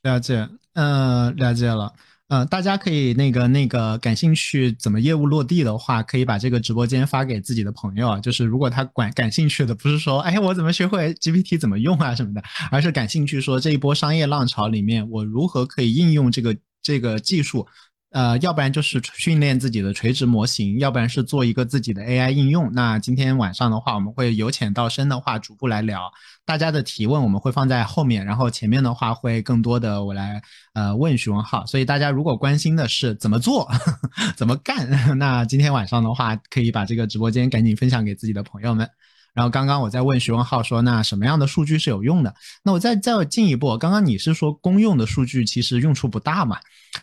[0.01, 1.93] 了解，嗯，了解了。
[2.29, 8.19] 嗯，大家可以那个那个感兴趣怎么业务落地的话，可以把这个直播间发给自己的朋友啊。
[8.19, 17.67] 就是如果他管感兴趣的，不是说哎我怎么学会 GPT 怎么用啊什么的，而是感兴趣说这一波商业浪潮里面我如何可以应用这个这个技术。
[18.11, 22.71] 呃，要不然就是训练自己的垂直模型，要不然是做一个自己的 AI 应用。
[22.73, 26.11] 那今天晚上的话，我们会由浅到深的话逐步来聊。
[26.43, 30.41] 大家的提问我们会放在后面，然后前面的话会更多的我来
[30.73, 31.63] 呃问徐文浩。
[31.67, 33.69] 所以大家如果关心的是怎么做、
[34.35, 38.89] 怎么干， 那今天晚上的话可以把这个直播间赶紧分享给自己的朋友们。
[39.33, 42.33] 然后刚刚我在问徐文浩说，那什么样的数据是有用的？
[42.63, 46.57] 那我再再进一步，刚刚你是说公用的数据其实用处不大嘛？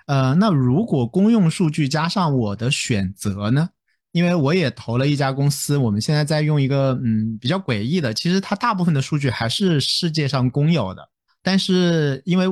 [0.06, 3.68] 呃，那如果公用数据加上我的选择呢？
[4.12, 11.06] 因为我也投了一家公司，我们现在在用一个嗯比较诡异的，其实它大部分的数据还是世界上公有的，
[11.42, 12.46] 但是因为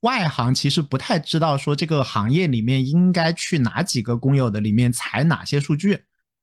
[0.00, 6.02] 外行其实不太知道说这个行业里面应该去哪几个公有的里面采哪些数据。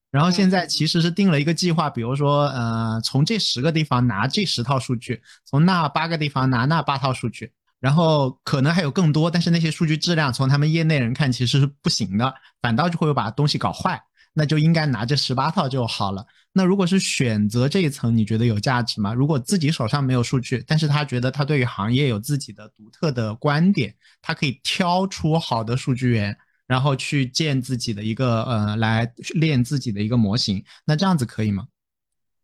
[0.09, 14.01] 然后现在其实是定了一个计划，比如说，呃，从这十个地方拿这十套数据，从那八个地方拿那八套数据，然后可能还有更多，但是那些数据质量从他们业内人看其实是不行的，反倒就会把东西搞坏，
[14.33, 16.25] 那就应该拿这十八套就好了。
[16.53, 19.13] 那如果是选择这一层，你觉得有价值吗？
[19.13, 26.35] 如果自己手上没有数据，但是他觉得他对于行业有自己的独特的观点，他可以挑出好的数据源。
[26.67, 31.65] 然后去建自己的一个呃，来练自己的一个模型，那这样子可以吗？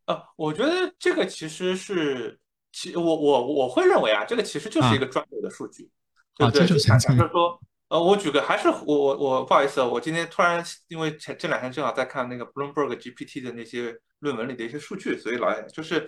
[0.06, 2.40] 呃，我觉得这个其实是，
[2.72, 5.90] 其我我我会认为啊，这个其实就是一个专有的数据，
[6.38, 6.66] 对不对？
[6.66, 7.60] 就假设说，
[7.90, 16.00] 呃，我举个还是我我我不好意思，我今天突然因为前这两天正好在看那个 Bloomberg GPT 的那些论文里的一些数据，所以老就是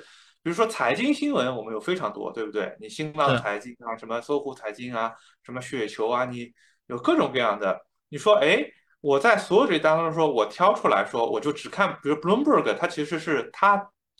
[0.41, 2.75] 比如说财经新闻，我们有非常多，对不对？
[2.79, 5.11] 你新浪财经啊，什么搜狐财经啊，
[5.43, 6.53] 什么雪球啊，你
[6.87, 7.85] 有各种各样的。
[8.15, 8.65] 你说，哎，
[9.01, 13.75] 我在所有这当中说，我挑出来说，我就只看，比如 Bloomberg，他其实是他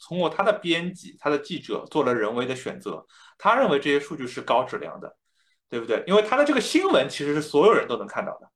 [0.06, 3.06] 通过他的编辑、他的记者做了人为的选择，
[3.38, 5.16] 他认为这些数据是高质量的，
[5.70, 6.04] 对不对？
[6.06, 8.50] 因为他的这个新闻其实是所有人都能看到的，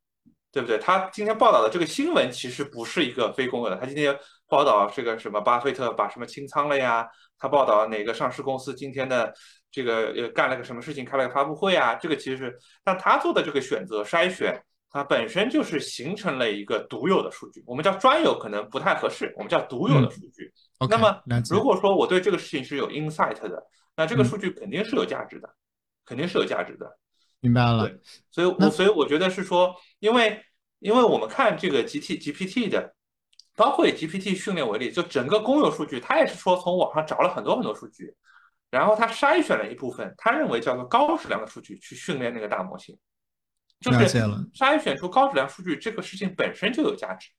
[0.52, 0.78] 对不对？
[0.78, 4.14] 他今天报道的这个新闻其实不是一个非公有的，他今天
[4.50, 7.08] 报道这个什么巴菲特把什么清仓了呀？
[7.38, 9.34] 他报道哪个上市公司今天的
[9.72, 11.96] 这个呃干了个什么事情，开了个发布会啊？
[11.96, 14.62] 这个其实是，但他做的这个选择筛选。
[14.92, 20.52] 它本身就是形成了一个独有的数据，我们叫专有可能不太合适，我们叫独有的数据。
[20.90, 23.64] 那么，如果说我对这个事情是有 insight 的，
[23.96, 25.50] 那这个数据肯定是有价值的，
[26.06, 26.98] 肯定是有价值的。
[27.40, 27.88] 明白了。
[27.88, 28.00] 对，
[28.32, 30.44] 所以，我所以我觉得是说，因为
[30.80, 32.94] 因为我们看这个 G T G P T 的，
[33.56, 38.12] 包括以 G P T 训练为例，就整个公有数据，它也是说从网上找了很多很多数据，
[38.72, 42.98] 然后它筛选了一部分，他认为叫做高质量的数据去训练那个大模型。
[43.80, 44.00] 就是
[44.54, 47.30] 筛选出高质量数据这个事情本身就有价值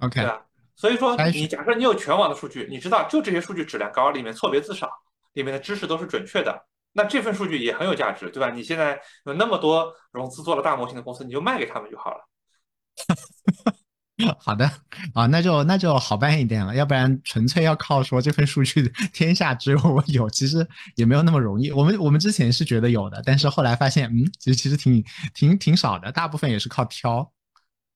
[0.00, 0.46] ，OK，对吧？
[0.76, 4.90] 所以说你假设你有全网的数据，你知道就这些数据质量高，里面错别字少，
[5.32, 8.50] 里面的知识都是准确的，那这份数据也很有价值，对吧？
[8.50, 12.24] 你现在有那么多融资做了大模型的公司，你就卖给他们就好了。
[14.40, 14.64] 好的
[15.12, 21.70] 啊，那就那就好办一点了，要不然纯粹要靠说这份数据天下只有我有，其实也没有那么容易。
[21.70, 27.18] 我们我们之前是觉得有的，但是后来发现，嗯，其实其实挺挺挺少的，大部分也是靠挑。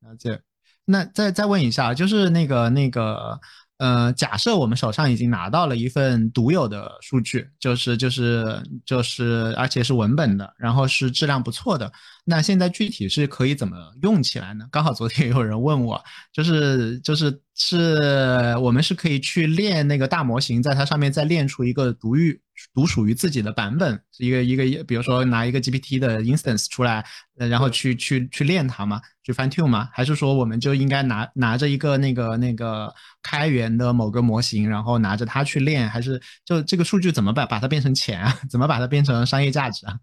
[0.02, 0.40] 啊，这。
[0.84, 3.40] 那再再问一下，就是那个那个。
[3.80, 11.90] 呃，假设我们手上已经拿到了一份独有的数据，就是就是就是，而且是文本的，然后是质量不错的，
[12.26, 14.66] 那现在具体是可以怎么用起来呢？
[14.70, 15.98] 刚好昨天也有人问我，
[16.30, 22.40] 就是就是是我们是可以去练那个大模型，在它上面再练出一个独域。
[22.74, 27.02] 独属于自己的版本，一个一个，比如说拿一个 GPT 的 instance 出来，
[27.34, 29.00] 然后去去去练它嘛？
[29.22, 29.88] 去 fine tune 嘛？
[29.94, 32.92] 还是说我们就应该拿拿着一个那个那个
[33.22, 35.88] 开源的某个模型，然后拿着它去练？
[35.88, 38.38] 还是就这个数据怎么把把它变成钱啊？
[38.50, 39.96] 怎么把它变成商业价值啊？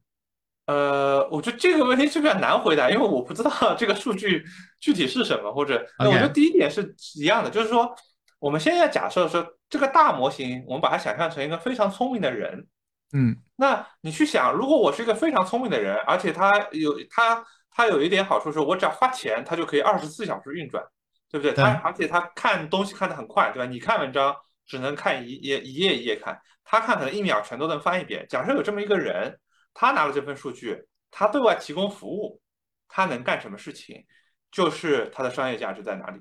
[0.67, 4.45] 呃，我觉得这个问题是比较难回答，因为我不知道这个数据
[4.79, 7.93] 具体是什么，或者我觉得第一点是一样的，就是说。
[8.39, 12.67] 我们现在假设说这个大模型，我们把它想象成一个非常聪明的人，
[13.11, 20.83] 嗯，那你去想，如果我是一个非常聪明的人，而且他有他他有一点好处是，我只要花钱，他就可以二十四小时运转，
[21.31, 21.51] 对不对？
[21.51, 23.65] 他而且他看东西看得很快，对吧？
[23.65, 24.35] 你看文章
[24.67, 28.23] 只能看一页一页一页看，他看可能一秒全都能翻一遍。
[28.29, 29.35] 假设有这么一个人，
[29.77, 32.41] 他拿了这份数据，他对外提供服务，
[32.87, 34.03] 他能干什么事情？
[34.51, 36.19] 就是他的商业价值在哪里，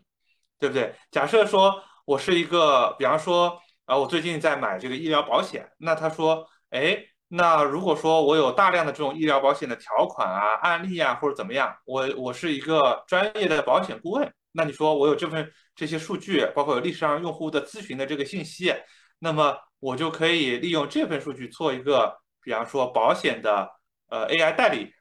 [0.59, 0.95] 对不对？
[1.11, 1.83] 假设说。
[2.07, 18.73] 我是一个，比方说，啊，我最近在买这个医疗保险，那他说，哎，那如果说我有大量的这种医疗保险的条款啊、案例啊，或者怎么样，我我是一个专业的保险顾问，那你说我有这份这些数据，包括有历史上用户的咨询的这个信息，
[19.19, 22.17] 那么我就可以利用这份数据做一个，
[22.47, 23.69] 比方说保险的
[24.09, 24.93] 呃 AI 代理，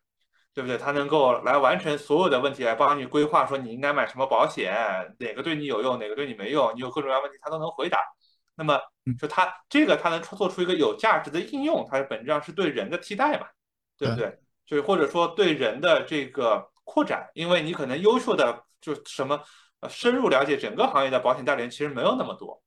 [0.52, 0.80] 对不对？
[0.80, 4.74] 它能够来完成所有的问题，来帮你规划说你应该买什么保险，
[5.20, 8.00] 哪个对你有用，哪个对你没用，你有各种各样问题，它都能回答。
[8.56, 8.82] 那么，
[9.20, 13.46] 就它这个它能做出一个有价值的应用，它本质上是对人的替代嘛，
[13.96, 14.40] 对不对？
[14.66, 19.40] 就是或者说对人的这个扩展，因为你可能优秀的就什么
[19.88, 22.60] 深入了解整个行业的保险代理人其实没有那么多，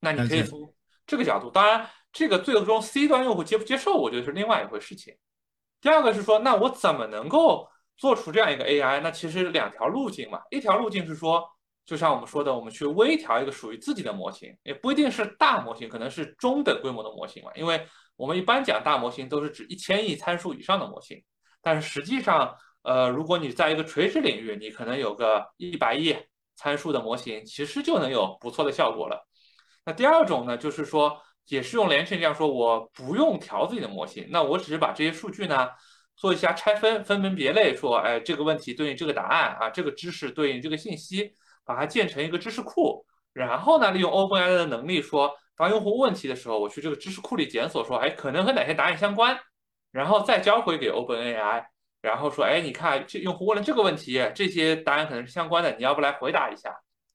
[0.00, 0.72] 那你可以从
[1.06, 1.50] 这个角度。
[1.50, 5.14] 当然，这个最终 C 端用户接不接受，我觉得是另外一回事情。
[5.82, 9.02] 第二个是说，那我怎么能够做出这样一个 AI？
[9.02, 11.46] 那其实两条路径嘛，一条路径是说。
[11.84, 17.52] 就像我们说的，我们去微调一个属于自己的模型，也不一定是大模型，可能是中等规模的模型嘛。
[17.54, 21.22] 因为我们一般讲大模型都是指一千亿参数以上的模型，
[21.62, 22.52] 但是实际上，
[22.82, 26.16] 呃，如果你在一个垂直领域，你可能有个一百亿
[26.56, 29.24] 参数的模型，其实就能有不错的效果了。
[29.84, 35.68] 那第二种呢，就是说，也是用连线这样说，我不用调自己的模型，那我只是把这些数据呢
[36.16, 41.32] 做一下拆分，分门别类，说，哎，这个问题对应这个答案啊，这个知识对应这个信息。
[41.68, 49.36] 把它建成一个知识库，然后呢，利用 OpenAI 的能力，说当用户问题的时候，我去这个知识库里检索，说，哎，可能和哪些答案相关，
[49.90, 51.64] 然后再交回给 OpenAI，
[52.00, 56.72] 然后说，哎，你看这用户问了这个问题，这些答案可能是相关的，你要不来回答一下？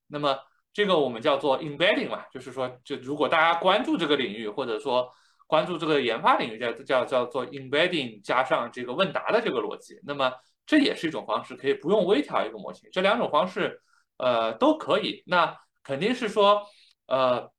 [0.08, 0.38] 那么
[0.74, 5.10] 这个我们叫做 embedding 嘛，就是说，就如果大家关注这个领域，或者说
[5.48, 10.32] 关注这个研发领域，叫叫叫做 embedding 加上这个问答的这个逻辑，那么
[10.66, 13.82] 这也是一种方式，可以不用微调一个模型，这两种方式。
[14.18, 15.24] 呃，都可以。
[15.26, 16.62] 那肯定是说，
[17.08, 17.50] 呃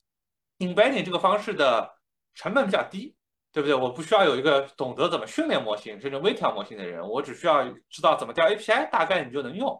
[0.61, 1.90] ，embedding 这个方式的
[2.35, 3.16] 成本比较低，
[3.53, 3.75] 对不对？
[3.75, 9.77] 我不需要有一个懂得怎么训练模型、甚至微调模型的人，我只需要知道怎么调 API，大概你就能用。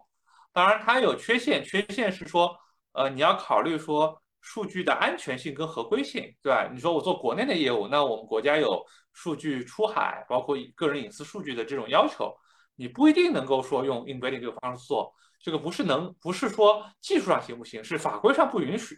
[0.51, 2.53] 当然，它有缺陷，缺陷是说，
[2.93, 6.69] 呃，你要考虑说数据的安全性跟合规性，对吧？
[6.71, 12.33] 你说我做国内的业务，那我们国家有数据出海，包括个人隐私数据的这种要求，
[12.75, 15.13] 你不一定能够说用 embedding 这个方式做。
[15.39, 18.97] 这个不是能，不是说技术上行不行，是法规上不允许，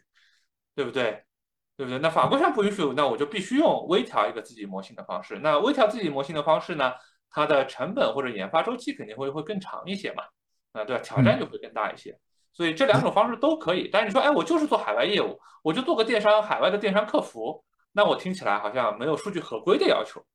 [0.75, 1.23] 对不对？
[1.75, 1.97] 对不对？
[1.99, 5.39] 那法规上不允许，那我就必须用微调一个自己模型的方式。
[5.39, 6.93] 那微调自己模型的方式呢，
[7.29, 10.23] 它的成本或者研发周期肯定会会更长一些嘛？
[10.73, 11.01] 啊，对吧？
[11.01, 12.17] 挑战就会更大一些。
[12.56, 13.88] 所以这两种方式都可以。
[13.91, 20.26] 但是你说，哎，我就是做海外业务，我就做个电商，海外的电商客服，那我听起来好像没有数据合规的要求，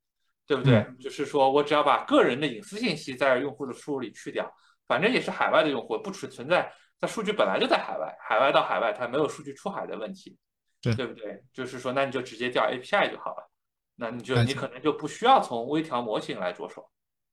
[0.47, 0.87] 对不对？
[1.01, 4.49] 就是说我只要把个人的隐私信息在用户的输入里去掉。
[4.87, 10.37] 反正也是海外的用户，不存存在，它数据本来就在海外，海外到海外，它没有数据出海的问题，
[10.83, 11.41] 对对不对？
[11.53, 13.49] 就是说，那你就直接调 API 就好了，
[13.95, 16.85] 那你就你可能就不需要从微调模型来着手，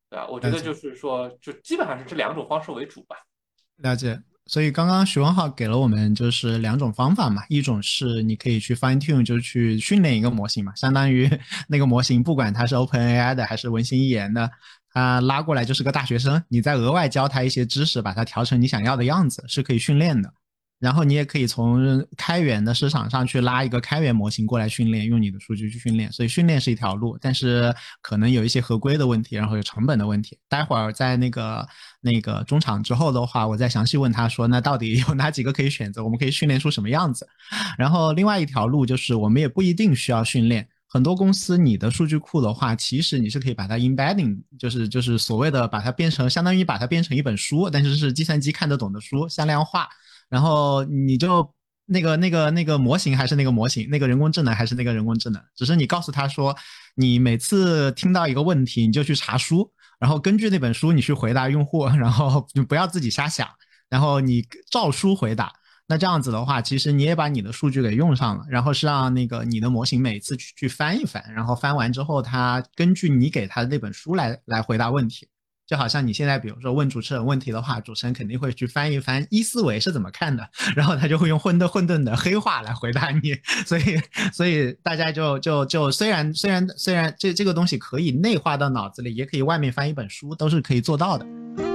[0.08, 0.28] 对吧？
[0.30, 3.18] 我觉得就是说，就基本上是这两种方式为主吧。
[3.78, 4.22] 了解。
[4.48, 11.30] 所以刚刚徐文浩给了我们就是两种方法嘛，一种是你可以去 fine tune，就是去训练一个模型嘛，相当于
[11.68, 14.50] 那个模型不管它是 OpenAI 的还是文心一言的。
[14.94, 20.34] 它拉过来就是个大学生，你再额外教他一些知识，把它调成你想要的样子，是可以训练的。
[20.80, 26.12] 然后你也可以从开源的市场上去拉一个开源模型过来训练，用你的数据去训练。
[26.12, 30.38] 所以训练是一条路，但是可能有一些合规的问题，然后有成本的问题。
[30.48, 31.68] 待会儿在那个
[32.02, 36.04] 那个中场之后的话，我再详细问他说，那到底有哪几个可以选择？
[36.04, 37.28] 我们可以训练出什么样子？
[37.78, 40.68] 然后另外一条路就是我们也不一定需要训练。
[40.90, 49.90] 很多公司，你的数据库的话，其实你是可以把它 embedding，就是就是所谓的把它变成，相当于把它变成一本书，但是是计算机看得懂的书，向量化。
[50.30, 51.54] 然后你就
[51.86, 56.56] 那个那个那个模型还是那个模型，那个人工智能还是那个人工智能，只是你告诉他说，
[56.96, 63.48] 你每次听到一个问题，你就去查书，然后根据那本书你去回答用户，然后你不要自己瞎想，
[63.90, 65.52] 然后你照书回答。
[65.90, 75.26] 那这样子的话，其实你也把你的数据给用上了，然后是让那个你的模型每次去去翻一翻，然后翻完之后，它根据你给它的那本书来来回答问题，
[75.68, 84.02] 就好像你现在比如说问主持人问题的话，主持人肯定会去翻一翻一思维是怎么看的， 然后他就会用混沌混沌的黑话来回答你，所以
[84.32, 91.67] 所以大家就就就虽然虽然虽然这这个东西可以内化到脑子里，也可以外面翻一本书，都是可以做到的。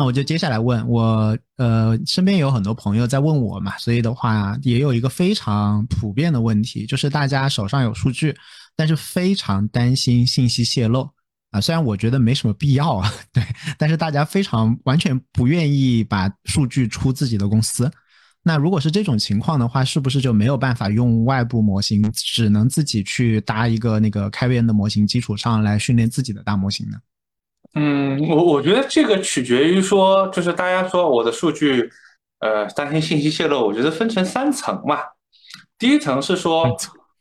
[0.00, 8.34] 那我就接下来问我，呃，身边有很多朋友在问我嘛，所以的话也有一个非常普遍的问题，就是大家手上有数据，
[8.74, 11.06] 但是非常担心信息泄露，
[11.50, 13.44] 啊，虽然我觉得没什么必要啊， 对，
[13.76, 17.90] 但是大家非常完全不愿意把数据出自己的公司。
[18.42, 26.96] 那如果是这种情况的话，是不是就没有办法用外部模型，只能自己去搭一个那个开源的模型基础上来训练自己的大模型呢？
[27.74, 31.90] 嗯，我我觉得这个取决于说，就是大家说我的数据，
[32.40, 34.98] 呃，担心信息泄露，我觉得分成三层嘛。
[35.78, 36.64] 第一层是说，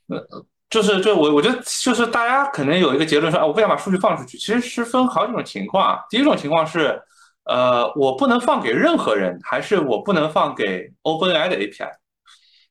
[0.08, 6.00] 呃，就是就我我觉得就是大家可能有一个结论说，啊，我不想把数据放出去，其实是分好几种情况啊。
[6.10, 7.02] 第一种情况是。
[7.46, 11.90] 呃，我不能放给任何人，还是我不能放给 OpenAI 的 API，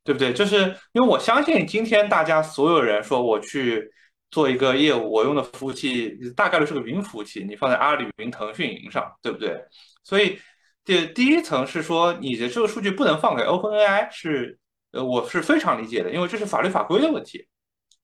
[0.04, 0.32] 对不对？
[0.32, 3.90] 就是因为我相信今天大家所有人说我去
[4.30, 9.58] 做一个业务，我用的服务器大概率是个云服务器，你放在阿里云、腾讯云上，对不对？
[10.04, 10.38] 所以
[10.84, 14.58] 第第一层是说你的这个数据不能放给 OpenAI，是
[14.92, 17.46] 呃我是非常理解的，因为这是法律法规的问题，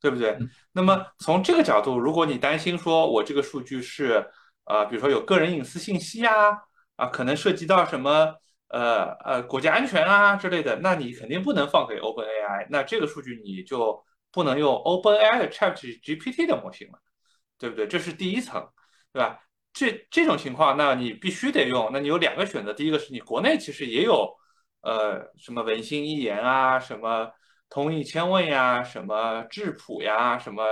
[0.01, 0.37] 对不对？
[0.73, 4.27] 那么从这个角度，如果你担心说我这个数据是
[4.65, 6.59] 啊，比如说有个人隐私信息啊，
[6.97, 8.35] 啊，可能涉及到什么
[8.69, 14.03] 呃呃国家安全啊之类的，那你肯定不能放给 OpenAI，那这个数据你就
[14.35, 16.99] 不能用 OpenAI 的 ChatGPT 的模型了，
[17.59, 17.87] 对不对？
[17.87, 18.69] 这是第一层，
[19.13, 19.41] 对吧？
[19.73, 21.91] 这这种情况，那你必须得用。
[21.93, 24.29] 那你有两个选择，第一个是你国内其实也有
[24.83, 27.31] 呃什么文心一言啊，什么
[27.71, 30.65] 通义千问呀，什么质朴呀，什么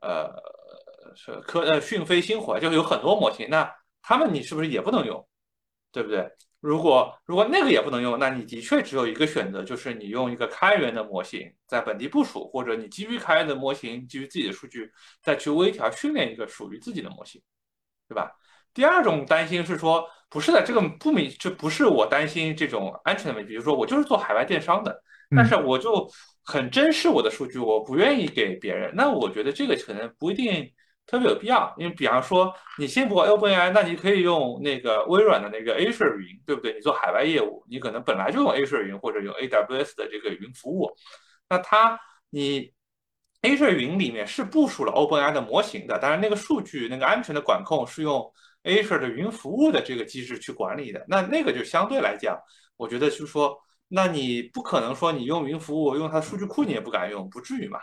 [0.00, 0.32] 呃。
[1.16, 5.24] 是科呃讯飞星火就有很多模型，那他们你是不是也不能用，
[5.92, 6.28] 对不对？
[6.64, 14.90] 如果如果那个也不能用，那你的确只有一个选择，就是你用一个开源的模型在本地部署，或者你基于开源的模型，基于自己的数据
[15.22, 17.38] 再去微调训练一个属于自己的模型，
[18.08, 18.32] 对吧？
[18.72, 25.02] 第二种担心是说，不是的，这个不明，这不是我担心这种安全的问题，比如说我就是做海外电商的，
[25.36, 26.10] 但是我就
[26.42, 30.72] 很珍视我的数据，我不愿意给别人，那我觉得这个可能不一定。
[31.06, 36.72] 特别有必要，因为比方说你先不 OpenAI，那你可以用那个微软的那个 Azure 云，对不对？
[36.72, 40.90] 你做海外业务，你可能本来就用 Azure 云或者用 AWS 的这个云服务，
[41.48, 41.98] 那它
[42.30, 42.72] 你
[43.42, 48.32] Azure 云里面是部署了 OpenAI 的模型的，当然那个数据那个安全的管控是用
[48.62, 52.38] Azure 的云服务的这个机制去管理的，那那个就相对来讲，
[52.78, 53.54] 我觉得就是说，
[53.88, 57.78] 那你不可能说你用云服务用它的数据库你也不敢用，不至于嘛。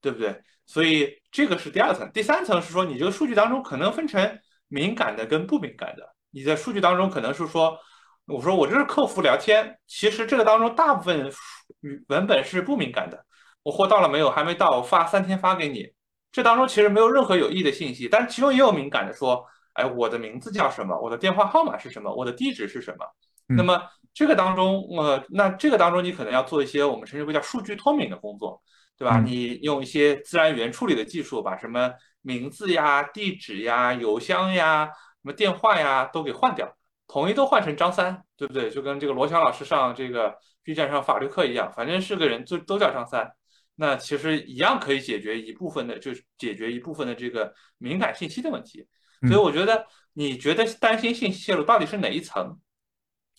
[0.00, 0.40] 对不对？
[0.66, 4.38] 所以这个是第二层，第三层是说你这个数据当中可能分成
[4.68, 6.14] 敏感的跟不敏感的。
[6.30, 7.78] 你在数据当中可能是说，
[8.26, 11.32] 我说我这是客服聊天，其实这个当中大部分
[11.80, 13.24] 语文本是不敏感的。
[13.62, 14.30] 我货到了没有？
[14.30, 15.86] 还没到，我发三天发给你，
[16.32, 19.44] 这当中其实没有任何有益的信息，但是其中也有敏感的，说，
[19.74, 20.98] 哎，我的名字叫什么？
[21.00, 22.12] 我的电话号码是什么？
[22.12, 23.06] 我的地址是什么？
[23.48, 23.80] 那么
[24.12, 28.60] 这个当中，呃，那这个当中你可能要做一些我们称之为叫数据脱敏的工作。
[28.98, 29.20] 对吧？
[29.20, 31.92] 你用一些自然语言处理的技术，把什么
[32.22, 36.74] 名字呀、地址呀、邮箱呀、什么电话呀都给换掉，
[37.06, 38.70] 统一都换成张三，对不对？
[38.70, 43.30] 就跟这个罗翔老师上这个 B 站上法律课一样，反正是个人就都叫张三，
[43.74, 48.86] 那其实一样可以解决一部分的，就是解决一部分的这个敏感信息的问题。
[49.28, 52.58] 所以我觉得，你觉得担心信息泄露到底是哪一层，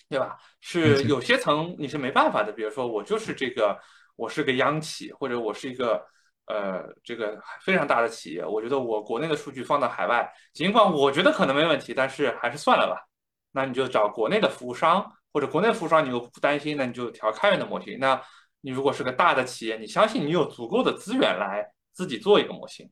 [0.07, 0.37] 对吧？
[0.61, 3.79] 是有些层你是没办法的，比如说我就是这个。
[4.17, 6.03] 我是个央企，或者我是一个
[6.47, 13.07] 呃这个非常大的企业，我觉得我国内的数据放到海外，尽管我觉得可能没问题，但是还是算了吧。
[13.51, 17.99] 那你就找国内的服务商，或者国内服务商你又不担心，那你就调开源的模型。
[17.99, 18.19] 那
[18.61, 21.63] 你如果是个大的企业，你相信你有足够的资源来
[21.93, 22.89] 自己做一个模型，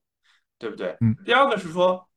[0.59, 0.95] 对不对？
[1.01, 1.15] 嗯。
[1.25, 2.07] 第二个是说，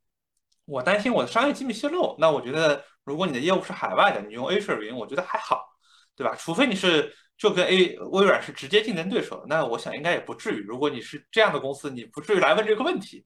[0.66, 2.14] 我担心我的商业机密泄露。
[2.18, 5.64] 那我觉得，如果你的业务是海外的，你用 Azure 云，我觉得还好，
[6.14, 6.34] 对吧？
[6.36, 7.11] 除非你是。
[7.39, 10.61] 就跟 A 微软是直接竞争对手，那我想应该也不至于。
[10.61, 13.24] 如果你是这样的公司，你不至于来问这个问题，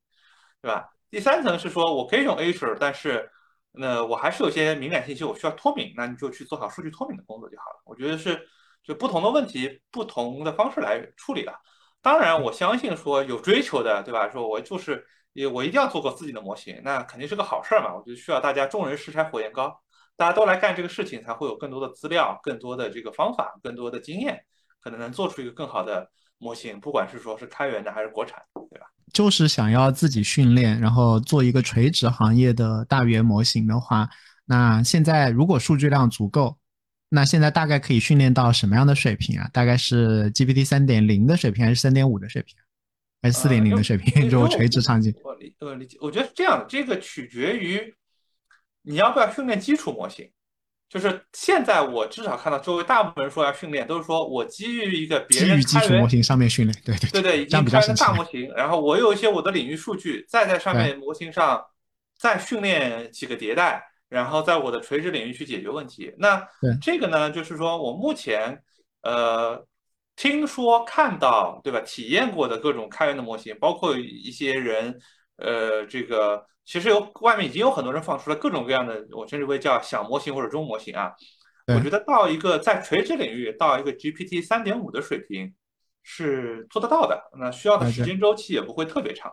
[0.60, 0.86] 对吧？
[1.10, 3.30] 第三层是说我可以用 Azure，但是
[3.72, 7.82] 那我还是有些敏感信息，我需要脱敏，那你就去做好数据脱敏的工作就好了。
[7.86, 8.46] 我觉得是
[8.84, 11.58] 就不同的问题，不同的方式来处理了。
[12.02, 14.28] 当然，我相信说有追求的，对吧？
[14.28, 17.94] 说我就是也我一定要做个自己的模型，那肯定是个好事儿嘛。
[17.94, 19.80] 我觉得需要大家众人拾柴火焰高。
[20.16, 24.44] 大家都来干这个事情，才会有更多的资料、更多的这个方法、更多的经验，
[24.80, 26.08] 可能能做出一个更好的
[26.38, 26.78] 模型。
[26.78, 28.40] 不管是说是开源的还是国产，
[28.70, 28.86] 对吧？
[29.12, 34.08] 就是想要自己训练，然后做一个垂直行业的大语言模型的话，
[34.44, 36.56] 那现在如果数据量足够，
[37.08, 39.48] 那现在大概可以训练到什么样的水平啊？
[39.52, 42.54] 大概是 GPT 三点零的水平，还是三点五的水平，
[43.22, 44.28] 还是四点零的水平？
[44.30, 45.12] 就垂直场景。
[45.24, 47.92] 我理呃理解，我觉得是这样的，这个取决于。
[48.82, 50.30] 你要不要训练基础模型？
[50.88, 61.64] 就是现在我至少看到周围大部分人说要训练，都是说我基于一个别人基于基础模型上面训练，对对对对，已经开源大模型，然后我有一些我的领域数据，再在上面模型上
[62.18, 66.12] 再训练几个迭代，然后在我的垂直领域去解决问题。
[66.18, 66.46] 那
[66.82, 68.62] 这个呢，就是说我目前
[69.00, 69.66] 呃
[70.14, 75.00] 听说看到对吧，体验过的各种开源的模型，包括一些人
[75.36, 76.44] 呃这个。
[76.64, 81.12] 其实有外面已经有很多人放出了各种各样的，我称之为叫小模型或者中模型啊。
[81.66, 85.54] 我觉得到一个在垂直领域到一个 GPT 三点五的水平
[86.02, 89.32] 是做得到的，那需要的时间周期也不会特别长。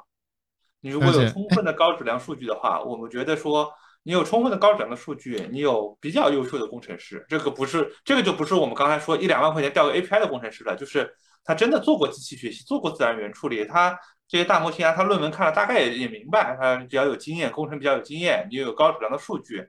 [0.81, 3.71] 你如果有充分的高质量数据的话，我们觉得说
[4.03, 11.11] 你有充分的高质量的数据，你有比较优秀的工程师，这个不是这个就不是我们刚才说一两万块钱调个 API 的工程师了，就是
[11.43, 13.97] 他真的做过机器学习，做过自然语言处理，他。
[14.29, 19.67] 这些大模型啊，他论文看了大概也也明白，他比较有经验，工程比较有经验，你又有高质量的数据，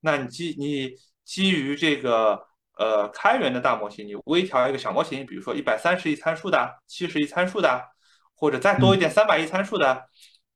[0.00, 0.90] 那你基你
[1.24, 2.44] 基于这个
[2.76, 7.80] 呃开源的大模型，你微调一个小模型，比如说一百三十亿参数的、七十亿参数的，
[8.34, 10.02] 或者再多一点三百亿参数的，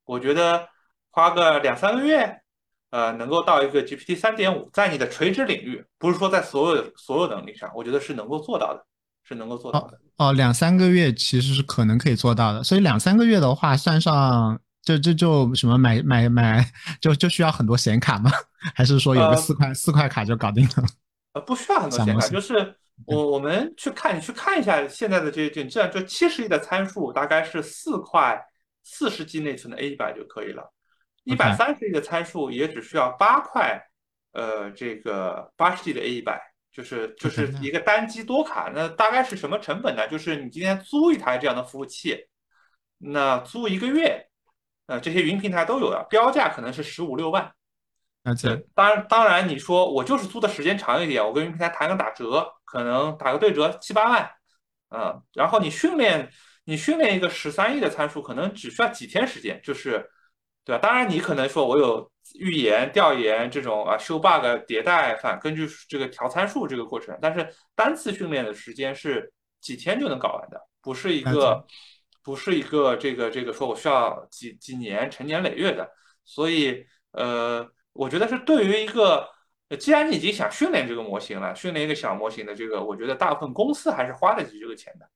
[0.03, 0.67] 我觉得
[1.09, 2.41] 花个两三个月，
[2.89, 8.85] 呃，能够到一个 GPT 三点五，在你的垂直领域，不是说在所有所有能力上，我觉得是能够做到的。
[9.27, 16.65] 是能够做到的哦，两三个月其实是可能可以做到的，所以两三个月的话，算上就就就什么买买买，
[17.01, 18.31] 就就需要很多显卡吗？
[18.73, 20.85] 还是说有个四块四块卡就搞定了？
[21.33, 22.73] 呃，不需要很多显卡，就是
[23.05, 28.41] 我我们去看你去看一下现在的这这这样，就七十亿的参数大概是四块
[28.83, 30.63] 四十 G 内存的 A 一百就可以了，
[31.25, 33.79] 一百三十亿的参数也只需要八块，
[34.31, 36.41] 呃，这个八十 G 的 A 一百。
[36.77, 40.07] 就是就是一个单机多卡，那大概是什么成本呢？
[40.07, 42.27] 就是你今天租一台这样的服务器，
[42.99, 44.27] 那租一个月，
[44.85, 47.51] 呃，这些云平台都有的，标价可能是十五六万。
[48.21, 54.29] 那这当然当然，你说我就是租的时间长一点，我跟云平台谈个打折，可能打个对折七八万，
[54.91, 56.29] 嗯，然后你训练
[56.65, 60.07] 你训练一个十三亿的参数，可能只需要几天时间，就是。
[60.67, 60.79] 对吧？
[60.79, 71.65] 当然，你可能说我有预言、调研这种啊，修 bug、迭代，反根据这个调参数这个过程，但是单次训练的时间是几天就能搞完的，不是一个，
[72.21, 75.89] 不是一个这个这个说我需要几几年、成年累月的。
[76.25, 79.25] 所以，呃，我觉得是对于一个，
[79.79, 85.09] 既然你已经想训练这个模型了，训练一个小模型的这个，我觉得大部分公司还是花得起这个钱的。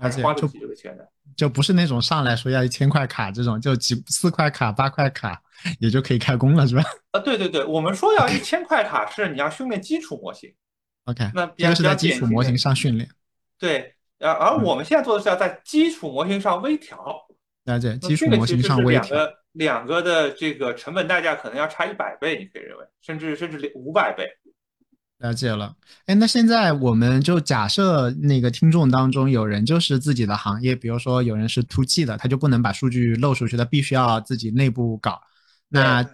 [0.00, 5.40] 而且花得起这个钱的，就不是那种上来说要一千块卡这种，就几四块卡、八块卡
[5.78, 6.82] 也就可以开工了，是吧？
[7.12, 10.52] 啊，对对对，我们说要一千块卡是你要训练基础模型。
[11.04, 13.08] OK，那这是在基础模型上训练。
[13.58, 16.98] 对，而而我们现在做的是要在基础模型上微调。
[17.64, 19.02] 了解，基础模型上微调。
[19.02, 24.26] 两个两个的这个成本代价可能要差一百倍，你可以认为，甚至甚至五百倍。
[25.24, 35.18] 了解了，哎，那现在我们就假设那个听众当中有人就是自己的行业，比如说有人是 to G 的，他就不能把数据漏出去，他必须要自己内部搞。
[35.70, 36.06] 那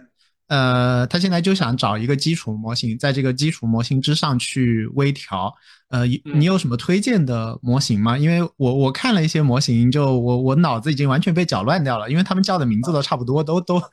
[0.47, 5.53] 呃，他现在就想找一个基础模型，在这个基础模型之上去微调。
[5.91, 8.17] 呃，你有什么推荐的模型吗？
[8.17, 13.85] 因为我我看了一些模型，就我我脑子已经完全被搅乱掉了，因为他们叫的名字都差不多，都都都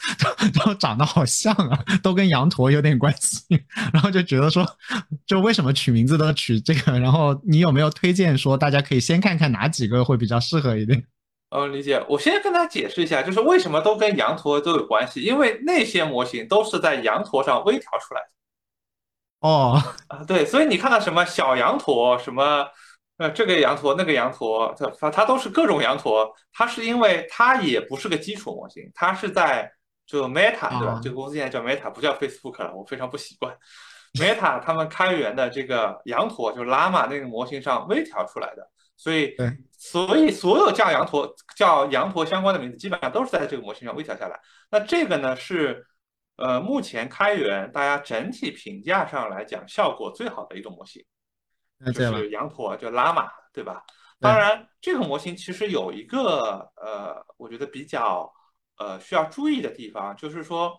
[0.65, 3.45] 都长得好像啊，都跟羊驼有点关系，
[3.93, 4.65] 然后就觉得说，
[5.27, 6.99] 就为什么取名字都取这个？
[7.01, 11.03] 然后你有没有推荐说大家可以先看看哪几个会比较适合一点？
[11.51, 12.01] 哦，理解。
[12.09, 18.29] 我先跟大家解释一下，就是为什么都跟羊驼都有关系，因为那些模型都是在羊驼上微调出来的。
[19.41, 22.67] 哦啊，对，所以你看到什么小羊驼，什么
[23.19, 29.71] 呃这个羊驼那个羊驼，它它都是各种羊驼，它是因为它也不是个基础模型，它是在
[30.07, 31.01] 就 Meta 对吧？
[31.01, 33.57] 这个公司现在叫 Meta，不叫 Facebook 了，我非常不习惯。
[34.15, 39.37] Meta 他们开源的这个羊驼，就是 Llama 那个模型上微调出来的，所以
[39.79, 44.41] 所以所有叫羊驼叫羊驼相关的名字，基本上都是在这个模型上微调下来。
[44.69, 45.87] 那这个呢是。
[46.39, 51.05] 呃，目前开源大家整体评价上来讲，效果最好的一种模型，
[51.93, 53.85] 就是羊驼，就拉玛，对吧？
[54.21, 58.33] 当然，这个模型其实有一个呃，我觉得比较
[58.77, 60.77] 呃需要注意的地方，就是说，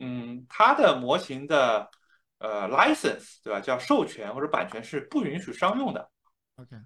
[0.00, 1.88] 嗯，它的模型的
[2.38, 3.60] 呃 license，对吧？
[3.60, 6.10] 叫授权或者版权是不允许商用的。
[6.56, 6.76] OK，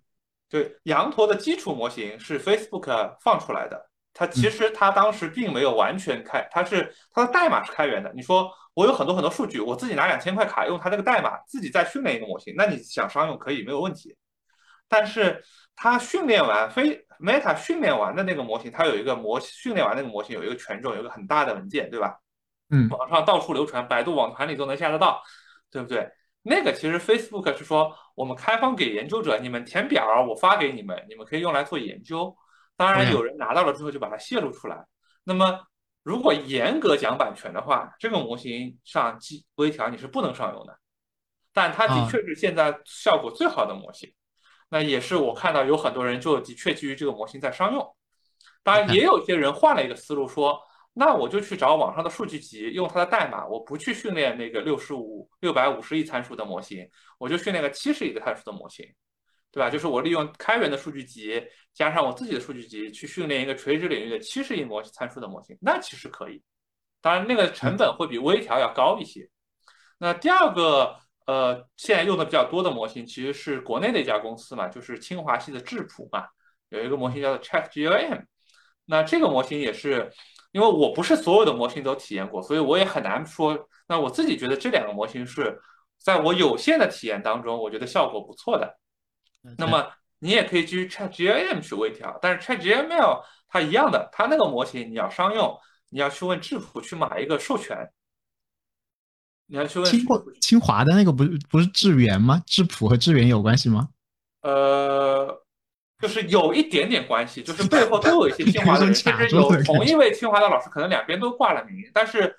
[0.48, 3.87] 对，羊驼的基础模型是 Facebook 放出来的。
[4.18, 8.12] 它其实它当时并没有完全开，它是它的代码是开源的。
[8.16, 14.16] 你说我有很多很多数据，我自己拿两千块卡用它这个代码自己再训练一个模型，那你想商用可以没有问题。
[14.88, 15.40] 但是
[15.76, 22.18] 它训练完非 Meta 训练完的那个模型，它有一个模训练完那个模型有一个权重，有一个很大的文件，对吧？
[22.70, 25.22] 嗯，网上到处流传，百度网盘里都能下得到，
[25.70, 26.10] 对不对？
[26.42, 32.36] 那个其实 Facebook 是说我们开放给研究者，你们填表，我发给你们，你们可以用来做研究。
[32.78, 34.86] 当然有人拿到了之后就把它泄露出来。
[35.24, 35.60] 那么
[36.02, 40.78] 如果严格讲版权的话，这个模型上基微调你是不能上用的。
[41.52, 44.10] 但它的确是现在效果最好的模型。
[44.70, 47.96] 那也是我看到有很多人就的确基于这个模型在商用。
[48.62, 50.58] 当然也有些人换了一个思路说。
[50.94, 58.84] 那我就去找网上的数据集，用它的代码，我不去训练那个六十五六百五十亿参数的模型，我就训练个七十亿的参数的模型，
[59.50, 59.70] 对吧？
[59.70, 61.42] 就是我利用开源的数据集
[61.72, 66.42] 加上我自己的数据集去训练一个垂直领域的七十亿模参数的模型，那其实可以。
[67.00, 69.28] 当然，那个成本会比微调要高一些。
[69.98, 70.96] 那第二个，
[71.26, 76.26] 呃，现在用的比较多的模型其实是国内的一家公司嘛，就是清华系的智谱嘛，
[76.68, 78.24] 有一个模型叫做 ChatGLM，
[78.86, 80.10] 那这个模型也是。
[80.50, 83.68] 因为我不是所有的模型都体验过，所以我也很难说。
[83.86, 85.60] 那我自己觉得这两个模型是
[85.98, 88.74] 在我有限的体验当中，我觉得效果不错的。
[89.56, 97.90] 那么你也可以基于 ChatGLM 去微调，但是 ChatGLM 它一样的，它那个模型你要商用，你要去问智谱去买一个授权。
[99.46, 102.42] 你要去问清华清华的那个不不是智源吗？
[102.46, 103.88] 智谱和智源有关系吗？
[104.42, 105.44] 呃。
[106.00, 111.90] 就是有一点点关系，就是背后都有一些 清华的人，甚至有同一位清华的老师，可能两边都挂了名。
[111.92, 112.32] 但是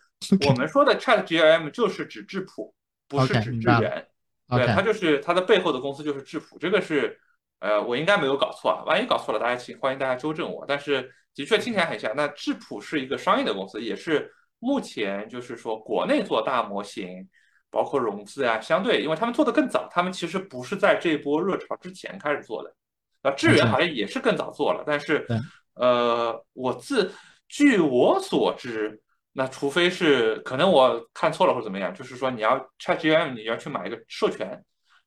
[0.47, 2.74] 我们说的 Chat G L M 就是指智谱，
[3.10, 4.07] 不是指智源。
[4.50, 6.58] 对，它就是它的背后的公司就是智谱。
[6.60, 7.20] 这个是
[7.60, 10.66] 呃，我应该没有搞错啊，万一搞错了，大家请欢迎大家纠正我。
[10.68, 12.14] 但是的确听起来很像。
[12.16, 17.28] 那智谱是一个商业的公司，也是目前就是说国内做大模型，
[17.70, 22.74] 包括融资啊，相对因为他们做的更早，他们其实不是在这波热潮之前开始做的。
[23.22, 25.28] 啊，智源好像也是更早做了，但是，
[25.74, 27.14] 呃，我自
[27.50, 29.02] 据我所知，
[29.34, 34.47] 那除非是可能我看错了或者怎么样，就是说你要 ChatGPT，你要去买一个授权，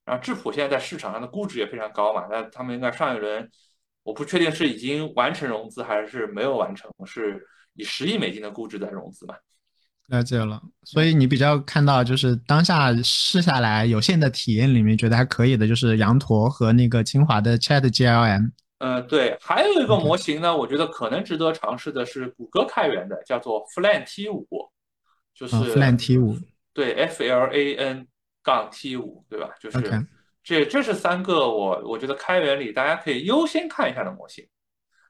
[0.05, 3.49] 然后智谱现在在市场上的估值也非常高嘛，那他们应该上一轮，
[4.05, 7.45] 我不确定是已经完成融资还是没有完成，是
[7.75, 9.35] 以十亿美金的估值在融资嘛。
[10.09, 18.51] 了解了，所以你比较看到就是当下试下来有限的体验里面觉得还可以的，就是羊驼和那个清华的 Chat GLM。
[18.85, 24.45] 嗯，对，还有一个模型呢，我觉得可能值得尝试的是谷歌开源的，叫做 Flan T 五，
[25.33, 26.37] 就是 Flan T 五，
[26.73, 28.09] 对，F L A N
[28.43, 29.51] 杠 T 五，对吧？
[29.61, 29.81] 就是
[30.43, 34.45] 这这是三个我我觉得开源里大家可以优先看一下的模型。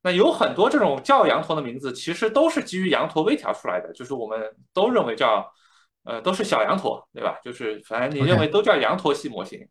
[0.02, 5.50] 那有很多这种叫羊驼的名字，其实都是基于羊驼微调出来的，就是我们都认为叫，
[6.04, 7.38] 呃，都是小羊驼，对吧？
[7.42, 9.66] 就是反正你认为都叫羊驼系模型，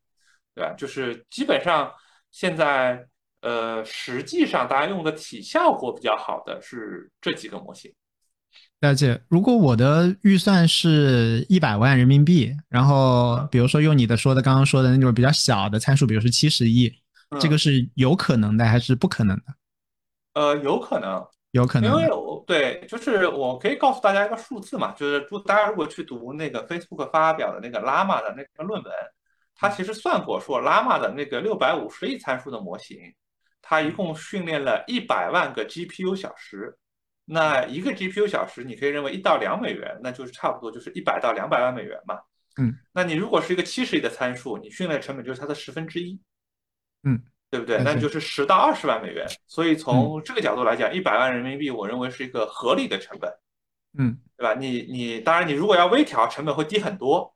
[0.56, 0.74] 对吧？
[0.74, 1.94] 就是基本上
[2.32, 3.06] 现在，
[3.42, 7.92] 呃，实际上大家用的体效果比较好的是这几个模型。
[8.82, 9.22] 了解。
[9.30, 16.92] 如果我的预算是一百万人民币，然后比如说用你的说的刚刚说的那种比较小的参数，比如说七十亿，
[17.40, 19.44] 这个是有可能的还是不可能的？
[20.34, 28.92] 呃，有可能，有可能，因为我对，就是我可以告诉大家一个数字嘛，就是如大家如果去读那个 Facebook 发表的那个 Llama 的那个论文，
[29.56, 32.98] 它其实算过，说 Llama 的那个六百五十亿参数的模型，
[33.62, 36.78] 它一共训练了一百万个 GPU 小时，
[37.26, 42.20] 那一个 GPU 小时你可以认为一到两美元，那就是差不多就是一百到两百万美元嘛。
[42.58, 46.20] 嗯，那你如果是一个七十亿的参数，你训练成本就是它的十分之一。
[47.04, 47.22] 嗯。
[47.52, 47.84] 对不对？
[47.84, 49.28] 那就是十到二十万美元。
[49.46, 53.30] 所以从这个角度来讲，一百万人民币，我认为是一个合理的成本。
[54.00, 54.54] 嗯，对吧？
[54.54, 57.36] 你你当然，你如果要微调，成本会低很多。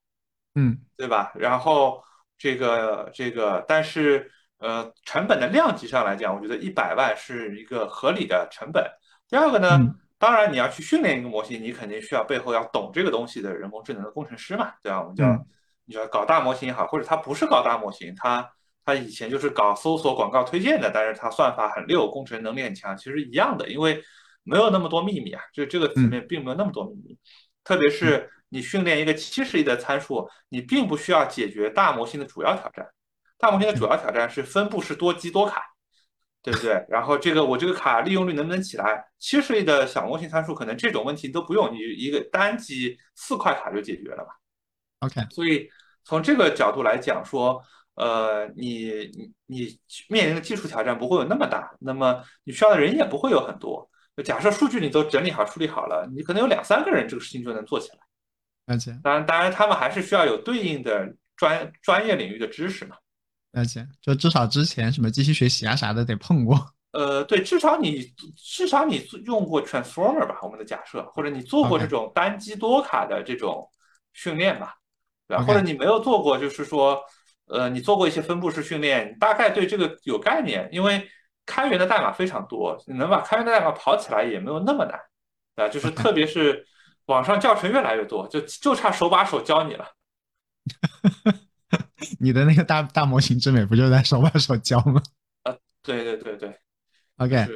[0.53, 1.33] 嗯，对吧？
[1.35, 2.01] 然后
[2.37, 4.31] 这个这个，但是
[4.65, 8.83] 呃，成本的量级上来讲，我觉得一百万是一个合理的成本。
[9.29, 9.79] 第二个呢，
[10.17, 15.01] 当然你要去训练一个模型，你肯定需要背后要懂这个东西的人工智能的工程师嘛，对吧？
[15.01, 15.25] 我们叫
[15.85, 18.49] 你说搞大模型也好，或者他不是搞大模型，他。
[18.87, 23.99] 他以前就是搞搜索广告推荐的，但是他算法很溜，工程能力很强，其实一样的，因为
[24.43, 27.17] 没有那么多秘密啊，就这个层面并没有那么多秘密。
[27.63, 32.87] 特别是你训练一个七十亿的参数，你并不需要解决大模型的主要挑战。
[33.45, 35.61] 大模型的主要挑战是分布式多机多卡，
[36.41, 36.83] 对不对？
[36.89, 39.05] 然后这个我这个卡利用率能不能起来？
[39.19, 44.29] 七十亿的小模型参数可能这种问题都不用，你一个单机四块卡就解决了嘛。
[45.01, 45.69] OK，所以
[46.03, 47.63] 从这个角度来讲说。
[47.95, 49.79] 呃，你你你
[50.09, 53.89] 面临的技术挑战不会有那么大，那么你需要的人也不会有很多。
[54.17, 57.99] 就假设数据你都整理好、处理好了，你可能有两三个人，这个事情就能做起来。
[58.65, 58.99] 了解。
[59.01, 62.97] 当然，当然，他们还是需要有对应的专专业领域的知识嘛。
[63.55, 63.85] 了解。
[64.01, 66.55] 就至少之前什么机器学习啊啥的得碰过。
[66.93, 70.37] 呃，对，至少你至少你用过 transformer 吧？
[70.43, 73.67] 我们的假设，或者你做过这种单机多卡的这种
[74.13, 74.75] 训练吧。
[75.27, 75.43] 对吧？
[75.43, 77.01] 或者你没有做过，就是说，
[77.47, 80.69] 呃，你做过一些分布式训练，你大概对这个有概念。
[80.71, 81.03] 因为
[81.47, 84.99] 开源的代码非常多，你能把开源的代码跑起来也没有那么难，
[85.55, 86.63] 啊，就是特别是
[87.07, 89.87] 网上教程越来越多，就就差手把手教你了。
[92.19, 95.01] 你的那个大大模型之美不就在手把手教吗？
[95.43, 96.59] 啊，对对对对，
[97.17, 97.47] OK。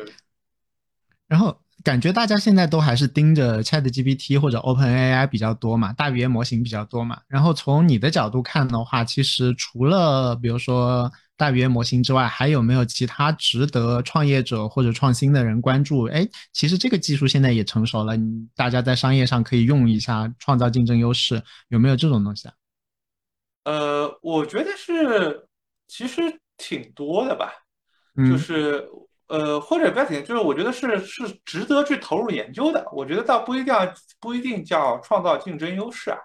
[1.28, 7.22] 然后感觉大家现在都还是盯着 Chat GPT 或者 Open AI 比较多嘛，大语言模型比较多嘛。
[7.28, 16.06] 然后从你的角度看的话，其实除了比如说大语言模型之外，还有没有其他值得创业者或者创新的人关注？
[16.06, 18.18] 哎，其实这个技术现在也成熟了，
[18.56, 22.54] 大家在商业上可以用一下，创造竞争优势，有没有这种东西啊？
[23.70, 25.46] 呃，我觉得是，
[25.88, 26.22] 其实
[26.58, 27.54] 挺多的吧，
[28.28, 28.90] 就是
[29.28, 32.84] 呃，或者不要挺，就是我觉得是是值得去投入研究的。
[32.92, 36.18] 我觉得倒不一定要不一定叫创造竞争优势啊，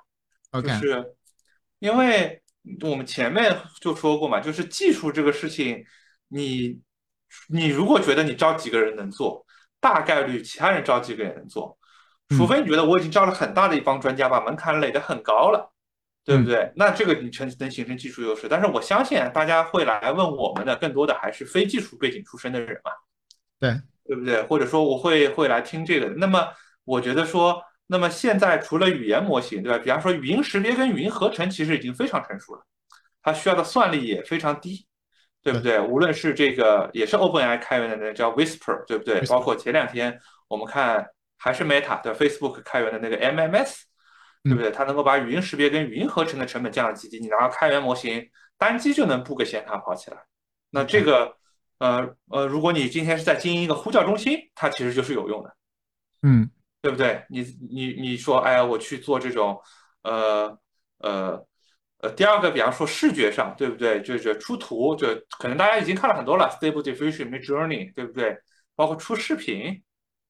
[0.62, 1.04] 就是
[1.80, 2.42] 因为
[2.80, 5.84] 我们前面就说过嘛，就是技术这个事情，
[6.28, 6.80] 你
[7.48, 9.44] 你如果觉得你招几个人能做，
[9.80, 11.76] 大概率其他人招几个人能做，
[12.30, 15.73] 除非你觉得我已经招了很大的一帮专家，把门槛垒得很高了。
[16.24, 16.72] 对不对？
[16.74, 22.90] 那这个你成能形成技术优势，但是我相信大家会来问我们的，更多的还是非技术背景出身的人嘛，
[23.60, 24.42] 对对不对？
[24.44, 26.08] 或者说我会会来听这个。
[26.16, 26.48] 那么
[26.84, 29.78] 我觉得说，那么现在除了语言模型，对吧？
[29.78, 32.62] 比方说语音识别跟语音合成，其实已经非常成熟了，
[33.22, 34.86] 它需要的算力也非常低，
[35.42, 35.78] 对不对？
[35.78, 39.20] 无论是这个也是 OpenAI 开源的那个叫 Whisper，对不对？
[39.26, 40.18] 包括前两天
[40.48, 41.06] 我们看
[41.36, 43.82] 还是 Meta 的 Facebook 开源的那个 MMS。
[44.44, 44.70] 对不对？
[44.70, 50.18] 它能够把语音识别跟语音合成的成本降到极低，你拿个开源模型，单机就能布个显卡跑起来。
[50.68, 51.34] 那这个，
[51.78, 55.56] 呃呃，如果你今天是在经营一个呼叫中心，它其实就是有用的，
[56.22, 56.50] 嗯，
[56.82, 57.24] 对不对？
[57.30, 57.40] 你
[57.70, 59.58] 你你说，哎呀，我去做这种，
[60.02, 60.58] 呃
[60.98, 61.46] 呃
[62.00, 64.02] 呃，第二个，比方说视觉上，对不对？
[64.02, 65.06] 就是出图，就
[65.38, 68.36] 可能大家已经看了很多了，Stable Diffusion、Midjourney，对不对？
[68.74, 69.82] 包括出视频，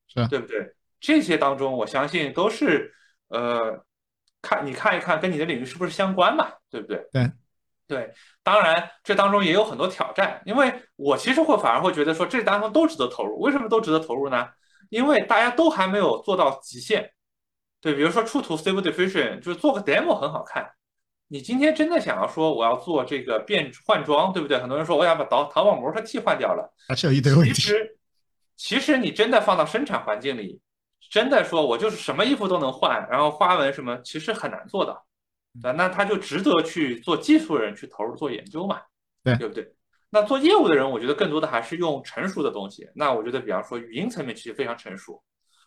[0.07, 0.73] 是，对不对？
[1.01, 2.95] 这些当中，我相信都是，
[3.27, 3.85] 呃。
[4.45, 6.49] 看，你看一看，跟你的领域是不是相关嘛？
[6.70, 7.05] 对不对？
[7.12, 7.30] 对，
[7.88, 13.40] 对，当然这当中也有很多挑战，因为我其实会反而会觉得说，这当中都值得投入。
[13.40, 14.49] 为什么都值得投入呢？
[14.90, 17.11] 因为大家都还没有做到极限。
[17.80, 20.70] 对，比如说出图 Stable Diffusion，就是做个 demo 很好看。
[21.28, 24.59] 你今天真的想要说我要做这个变换装，对不对？
[24.59, 27.55] 很多人说我想把淘淘宝模特替换掉了，还是有一堆问题。
[27.55, 27.99] 其实，
[28.57, 30.61] 其实你真的放到生产环境里。
[31.11, 34.92] 真的说，我就是什么衣服都能换，然后花纹什么，其实很难做到，
[35.62, 38.80] 啊，那他就值得去做技术人去投入做研究嘛，
[39.22, 39.72] 对对不对？
[40.11, 42.88] 那做业务的人，我觉得更多的还是用成熟的东西。
[42.94, 45.22] 那我觉得，比方说语音层面其实非常成熟，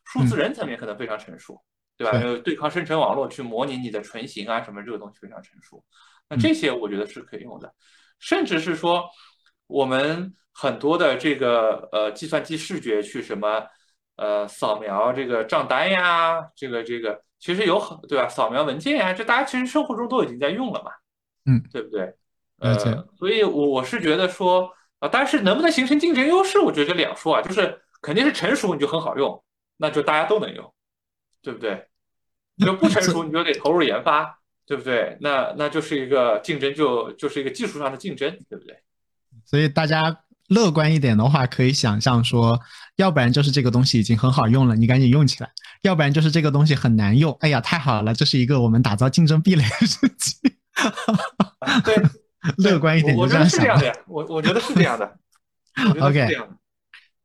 [0.05, 1.61] 数字人层面可能非常成熟，
[1.97, 2.17] 对吧？
[2.21, 5.83] 有对抗生成网络去模拟你的唇形啊什么，这个东西非常成熟。
[6.29, 7.73] 那这些我觉得是可以用的，
[8.19, 9.03] 甚至是说
[9.67, 13.65] 我们很多的这个呃计算机视觉去什么。
[14.17, 18.27] 呃，扫描这个账单呀，这个这个其实有很对吧？
[18.27, 20.91] 扫描文件呀，这大家其实生活中都已经在用了嘛，
[21.45, 22.15] 嗯，对不对？
[22.59, 22.75] 呃，
[23.19, 29.43] 所以我我是觉得说啊，但是能不能形成竞争优势，我觉得两说啊，就是肯定是成熟你就很好用，
[29.77, 30.73] 那就大家都能用，
[31.43, 31.87] 对不对？
[32.57, 35.15] 就不成熟你就得投入研发，对不对？
[35.21, 38.81] 那那就是一个竞争，就就是一个技术上的竞争，对不对？
[39.45, 40.23] 所以大家。
[40.47, 42.59] 乐观一点的话，可以想象说，
[42.95, 45.49] 要不然就是这个东西已经很好用了，你赶紧用起来；
[45.81, 50.51] 要不然就是这个东西很难用，哎呀，太好了，这是一个我们打造竞争壁垒的事情。
[51.83, 52.01] 对，
[52.57, 53.65] 乐观一点就这样想。
[53.65, 55.17] 我觉得是这样的呀，我我觉得是这样的。
[55.99, 56.27] OK，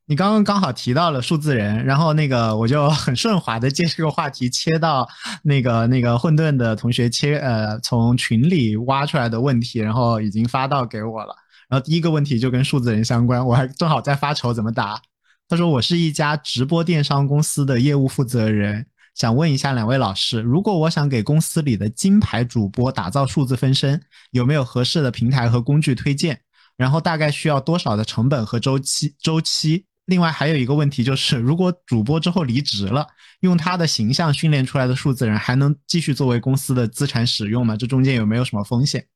[0.07, 5.09] 你刚刚刚好提到了数字人，然后那个我就很顺滑的借这个话题切到
[5.45, 11.37] 那个那个混沌的同学切呃从群里挖出来的问题，然后已经发到给我了。
[11.73, 15.01] 然后第一个问题就跟数字人相关，我还正好在发愁怎么答。
[15.49, 23.99] 他说：“我是一家直播电商公司的业务负责人，想问一下两位老师，如果我想给公司里的金牌主播打造数字分身，
[24.33, 26.39] 有没有合适的平台和工具推荐？
[26.77, 29.15] 然后大概需要多少的成本和周期？
[29.19, 29.87] 周期？
[30.05, 33.07] 另外还有一个问题就是，如果主播之后离职了，
[33.41, 37.75] 用他的形象训练出来的数字人还能继续作为公司的资产使用吗？
[37.79, 39.07] 这中间有没有什么风险？”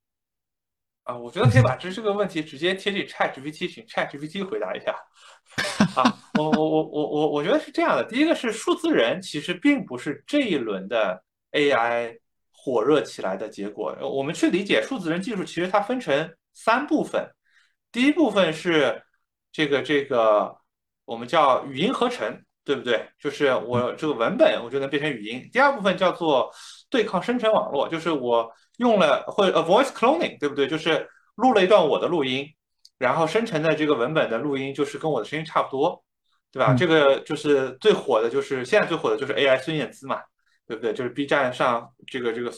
[1.07, 4.93] 啊，我觉得可以把这这个问题直接贴进 Chat GPT，请 Chat GPT 回答一下。
[5.95, 6.03] 啊，
[6.37, 8.03] 我我我我我我觉得是这样的。
[8.03, 12.19] 第一个是数字人，其实并不是这一轮的 AI
[12.51, 13.97] 火热起来的结果。
[14.01, 17.25] 我们去理解数字人技术，其实它分成三部分。
[17.93, 19.01] 第一部分是
[19.53, 20.57] 这个这个
[21.05, 23.09] 我们叫语音合成，对不对？
[23.21, 25.49] 就是我这个文本我就能变成语音。
[25.53, 26.51] 第二部分叫做
[26.91, 30.66] 对抗生成网络，就是我用了或者 voice cloning，对不对？
[30.66, 32.47] 就是录了一段我的录音，
[32.99, 36.03] 然后生成的这个文本的录音就是跟我的声音差不多，
[36.53, 36.74] 对吧？
[36.74, 40.20] 这个就是最火的，就是现在最火的就是 AI 孙燕姿嘛，
[40.66, 40.93] 对不对？
[40.93, 42.53] 就是 B 站上这个这个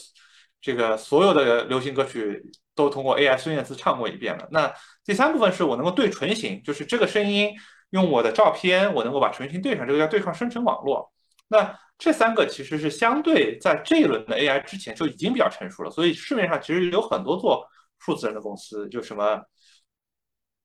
[0.61, 2.41] 这个所有的流行歌曲
[2.75, 4.47] 都通过 AI 孙燕姿唱过一遍了。
[4.51, 4.73] 那
[5.05, 7.53] 第三部分是我能够对唇形，就是这个声音。
[7.91, 11.11] 用我的照片，我能够把唇形对上，这个叫对抗生成网络。
[11.47, 17.67] 那这三个其实是相对在这一轮的 AI 之前就已经比较成熟了，所以市面上其实有很多做
[17.99, 19.43] 数字人的公司，就什么，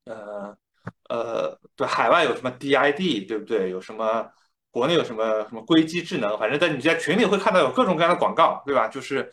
[0.05, 0.57] 呃
[1.09, 3.69] 呃，对，海外有什么 DID，对不对？
[3.69, 4.27] 有什么
[4.71, 8.87] 国内有什么什么硅基智能，反正在你在群里会看到有各种各样的广告，对吧？
[8.87, 9.29] 就是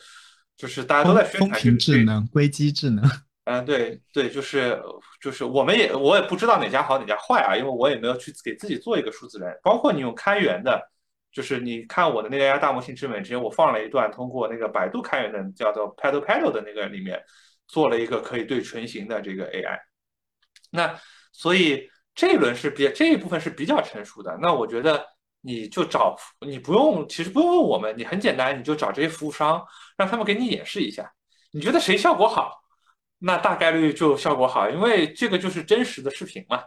[0.56, 3.04] 就是大家都在宣传这个智能、硅基智能。
[3.44, 4.80] 嗯，对对，就是
[5.20, 9.56] 就是我们也我也不知道哪家好哪家坏啊，因为我也没有去给自己做一个数字人。
[9.62, 10.80] 包括你用开源的，
[11.32, 17.22] 就是你看我的那个 AI 大模型之美，之前我放了一段通过那个百度开源的叫做 Paddle Paddle 的那个里面
[17.66, 19.78] 做了一个可以对唇形的这个 AI。
[20.70, 20.98] 那
[21.32, 24.36] 所以这一轮是比这一部分是比较成熟的。
[24.40, 25.04] 那我觉得
[25.40, 26.16] 你就找
[26.46, 29.64] 你不用，其实不用问我们，你很简单，你就找这些服务商，
[29.96, 31.10] 让他们给你演示一下，
[31.50, 32.60] 你觉得谁效果好？
[33.18, 36.62] 那大概率就效果好，因为这个就是真实的视频嘛，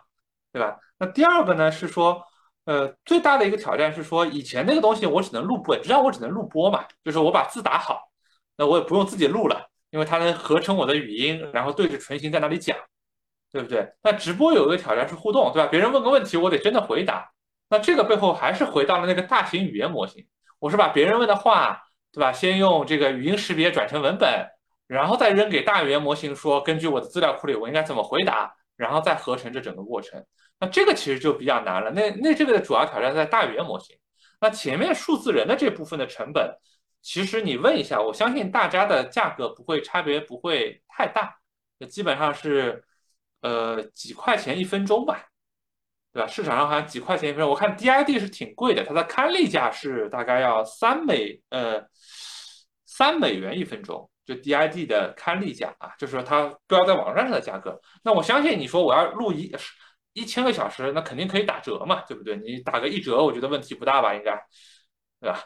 [0.51, 0.77] 对吧？
[0.97, 2.23] 那第二个呢是说，
[2.65, 8.09] 呃，最大的一个挑战是说，以前那个东西我只能录播，实际上我只能录播嘛，就是我把字打好，
[8.57, 12.75] 那我也不用自己录了，因为它能合成我的语音，然后对着唇形在那里讲，
[13.51, 13.87] 对不对？
[14.03, 15.69] 那直播有一个挑战是互动，对吧？
[15.69, 17.31] 别人问个问题，我得真的回答。
[17.69, 20.25] 那这个背后还是回到了那个大型语言模型，
[20.59, 22.31] 我是把别人问的话，对吧？
[22.31, 24.47] 先用这个语音识别转成文本。
[24.87, 30.23] 然后再扔给大语言模型说，根据我的资料库里，我应该怎么回答，然后再合成这整个过程。
[30.59, 31.91] 那这个其实就比较难了。
[31.91, 33.97] 那那这个的主要挑战在大语言模型。
[34.39, 36.55] 那前面数字人的这部分的成本，
[37.01, 41.35] 其实你问一下，我相信大家的价格不会差别不会太大，
[41.89, 42.83] 基本上是
[43.41, 45.25] 呃几块钱一分钟吧，
[46.11, 46.27] 对吧？
[46.27, 51.81] 市场上好像几块钱一分钟，我看 DID 是挺贵的，它的刊例价是大概要三美呃
[52.85, 54.09] 三美元一分钟。
[54.25, 57.79] 就 DID 的刊例价啊，就是说它标在网站上的价格。
[58.03, 59.55] 那我相信你说我要录一
[60.15, 62.35] 一千个小时，那肯定可以打折嘛，对不对？
[62.37, 64.15] 你打个一折，我觉得问题不大吧？
[64.15, 64.31] 应该，
[65.19, 65.39] 对吧？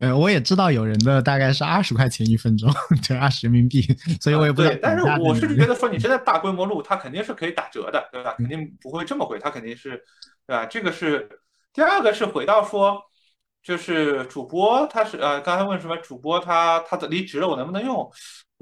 [0.00, 2.68] 呃，我也知道有人的大概是二十块钱一分钟，
[3.02, 3.82] 就二十人民币，
[4.20, 4.76] 所以我也不对。
[4.82, 8.34] 但是我是觉得说，你真的大规模录，它肯定是可以打折的，对吧？
[8.38, 10.02] 肯定不会这么贵，它肯定是，
[10.46, 10.66] 对吧？
[10.66, 11.28] 这个是
[11.72, 13.00] 第二个是回到说。
[13.62, 18.10] 就是主播，他是呃，刚才问什么主播他他的离职了，我能不能用？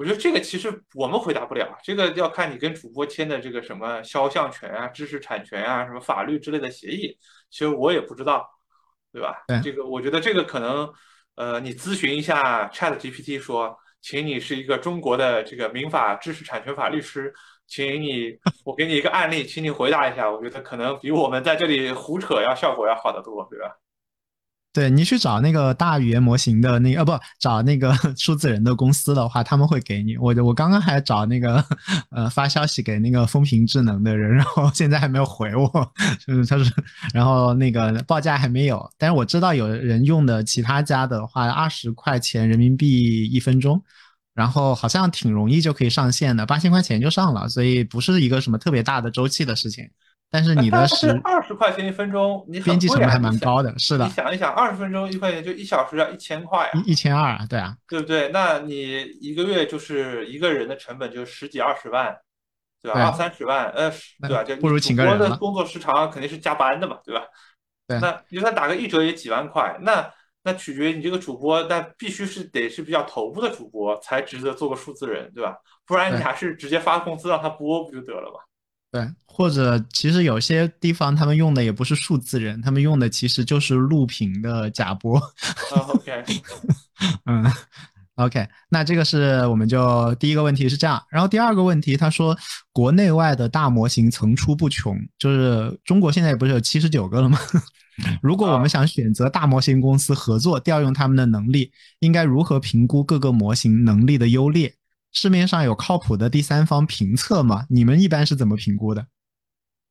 [0.00, 7.14] 我觉得这个其实我们回答不了，这个要看你跟主播签的这个什么肖像权啊、知识产权啊、什么法律之类的协议，
[7.50, 8.48] 其实我也不知道，
[9.12, 9.44] 对吧？
[9.62, 10.90] 这个我觉得这个可能
[11.34, 17.30] 呃，你咨询一下 Chat GPT，说，请你是一个中国的这个民法知识产权法律师，
[17.66, 23.76] 请你我给你一个案例，请你回答一下，我觉得可能比我们在这里胡扯要效果要好得多，对吧？
[24.72, 30.16] 对你去找那个大语言模型的那个，呃，不找那个 数字人的公司的话，他们会给你。
[30.16, 31.64] 我我刚刚还找那个，
[32.10, 35.92] 呃，发消息给那个风评智能的人，然后现在还没有回我，
[36.24, 36.72] 就是他说，
[37.12, 38.88] 然后那个报价还没有。
[38.96, 43.82] 但是我知道有人用的其他家的话，二十块钱人民币一分钟，
[44.34, 49.84] 然后好像挺容易就可以上线的，八千块钱就上了，所以不是一个什么特别大的周期的事情。
[50.32, 54.04] 但是你的是二十块钱一分钟，你编辑成本还蛮高的，是的。
[54.04, 58.28] 你想一想，二十分钟一块钱，就一小时要一千块，一千二啊，对啊，对不对？
[58.28, 62.16] 那你一个月就是一个人的成本就十几二十万，
[62.80, 63.06] 对吧？
[63.06, 64.44] 二三十万，呃，对吧？
[64.44, 67.24] 就不如请个人的工作时长肯定是加班的嘛，对吧？
[67.88, 67.98] 对。
[67.98, 70.08] 那你算打个一折也几万块，那
[70.44, 75.56] 那取决于你这个主播，但必须是得是比较头部的主播才值得做个数字人，对吧？
[75.84, 78.38] 不然你还是直接发工资让他播不就得了嘛？
[78.92, 85.16] 对，或者其实有些地方他们用的也不是数字人，他们用的其实就是录屏的假播。
[85.94, 86.24] OK，
[87.26, 87.44] 嗯
[88.16, 92.36] ，OK，那这个是我们就第一个问题是这样，然后第二个问题他说
[92.72, 97.38] 国内外的大模型层出不穷，就是中国现在不是有七十九个了吗？
[98.22, 101.70] 如果我们想选择大模型公司合作调用他们的能力，
[102.00, 104.74] 应该如何评估各个模型能力的优劣？
[105.12, 107.64] 市面上有靠谱的第三方评测吗？
[107.68, 109.06] 你们一般是怎么评估的？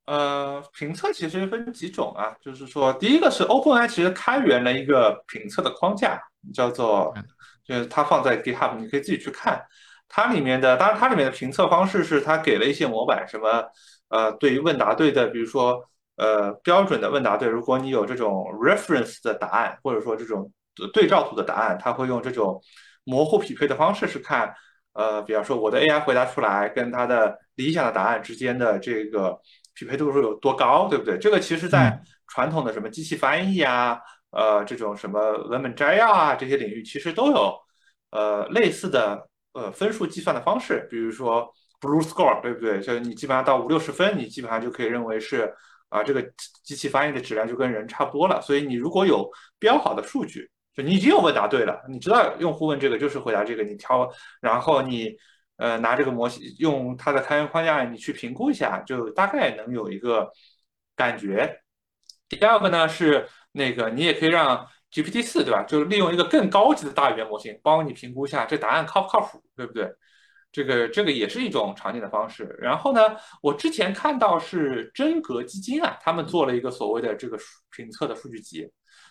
[0.05, 6.19] 呃，评测其实分几种啊，就是说，第一个是 OpenAI 其实开源了一个评测的框架，
[6.53, 7.13] 叫做，
[7.63, 9.63] 就是它放在 GitHub，你可以自己去看。
[10.07, 13.63] 它里面的，当然它里面的评测方式是它给了一些模板，什么，
[14.07, 15.79] 呃，对于问答对的，比如说，
[16.15, 20.51] 呃标准的问答对，如果你有这种 reference 的答案，或者说这种
[20.91, 22.59] 对照图的答案，它会用这种
[23.03, 24.51] 模糊匹配的方式去看，
[24.93, 29.39] 呃，比方说我的 AI 回答出来跟它的理想的答案之间的这个
[29.73, 31.17] 匹配度数有多高，对不对？
[31.17, 33.99] 这个其实在传统的什么机器翻译啊，
[34.31, 37.55] 呃，这种什么文本摘要啊这些领域，其实都有
[38.11, 41.53] 呃类似的呃分数计算的方式，比如说。
[41.81, 42.81] Blue Score 对不对？
[42.81, 45.49] 就你基本上到五六十分，你基本上就可以认为是
[45.87, 46.21] 啊，这个
[46.61, 48.41] 机器翻译的质量就跟人差不多了。
[48.41, 49.25] 所以你如果有
[49.57, 50.51] 标好的数据，
[50.81, 54.09] 你已经有问答对了，你知道用户问这个就是回答这个，你挑，
[54.41, 55.15] 然后你
[55.57, 60.29] 呃拿这个模型用它的开源框架，你去评估一下，就大概能有一个
[60.95, 61.61] 感觉。
[62.27, 65.63] 第二个呢是那个你也可以让 GPT 四对吧？
[65.63, 69.91] 就是利用一个更高级的大语言模型帮你评估一下这答案靠不靠谱，对不对？
[70.51, 72.57] 这个这个也是一种常见的方式。
[72.59, 73.01] 然后呢，
[73.41, 77.37] 我之前看到是真格基金啊，他们做了一个所谓的这个
[77.75, 78.67] 评测的数据集。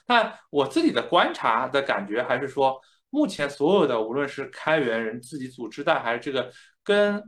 [0.09, 2.81] 但我自己的观察的感觉还是说，
[3.11, 6.51] 目前所有的无论是开源人自己组织的，还是这个
[6.83, 7.23] 跟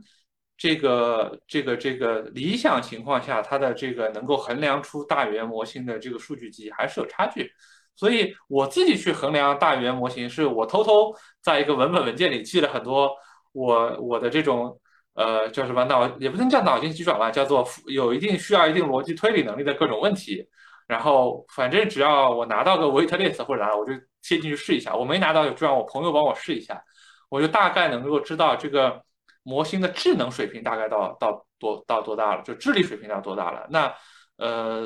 [0.57, 7.51] 这个这个这个理想情况下，它的这个能够衡量出大语言模型的这个数据集还是有差距。
[7.95, 13.11] 所以我自己去衡量大语言模型，是我偷偷在一个文本文件里记了很多。
[13.53, 14.79] 我我的这种
[15.13, 20.47] 呃叫什么脑也不能叫脑筋急转弯，叫做有一定需要一定逻辑推理能力的各种问题。
[20.91, 24.93] 然后反正只要我拿到个 waitlist 或者啥，我就切进去试一下。
[24.93, 26.83] 我没拿到，就让我朋友帮我试一下，
[27.29, 29.01] 我就大概能够知道这个
[29.43, 33.65] 模型的智能水平大概到到多到多大了，就智力水平到多大了。
[33.69, 33.93] 那
[34.37, 34.85] 呃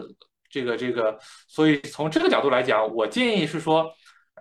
[0.50, 3.92] 这个这个，所以从这个角度来讲，我建议是说，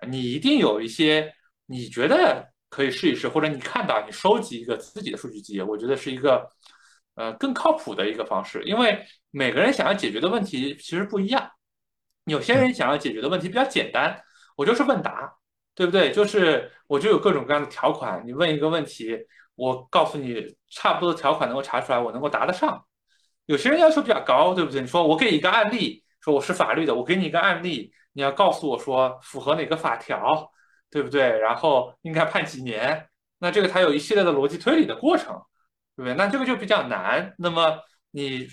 [0.07, 1.33] 你一定有一些
[1.67, 2.53] 你觉得。
[2.75, 6.45] 可以试一试，或者你看到你收集一个自己的数据集，我觉得是一个
[7.15, 8.99] 呃更靠谱的一个方式，因为
[9.35, 11.51] 每个人想要解决的问题其实不一样。
[12.27, 14.23] 有些人想要解决的问题比较简单，
[14.57, 15.35] 我就是问答，
[15.75, 16.13] 对不对？
[16.13, 19.19] 就是我就有各种各样的条款，你问一个问题，
[19.57, 22.85] 我告诉你差不多的条款能够查出来，我能够答得上。
[23.47, 24.81] 有些人要求比较高，对不对？
[24.81, 30.51] 你说我给一个案例，说我是法律的，我给你一个案例，你要告诉我说符合哪个法条。
[30.91, 31.41] 对不对？
[31.41, 33.09] 然后应该判几年？
[33.41, 35.35] 那这个它有一系列的逻辑推理的过程，
[35.97, 36.15] 对不对？
[36.15, 37.35] 那这个就比较难。
[37.37, 37.81] 那么
[38.13, 38.47] 你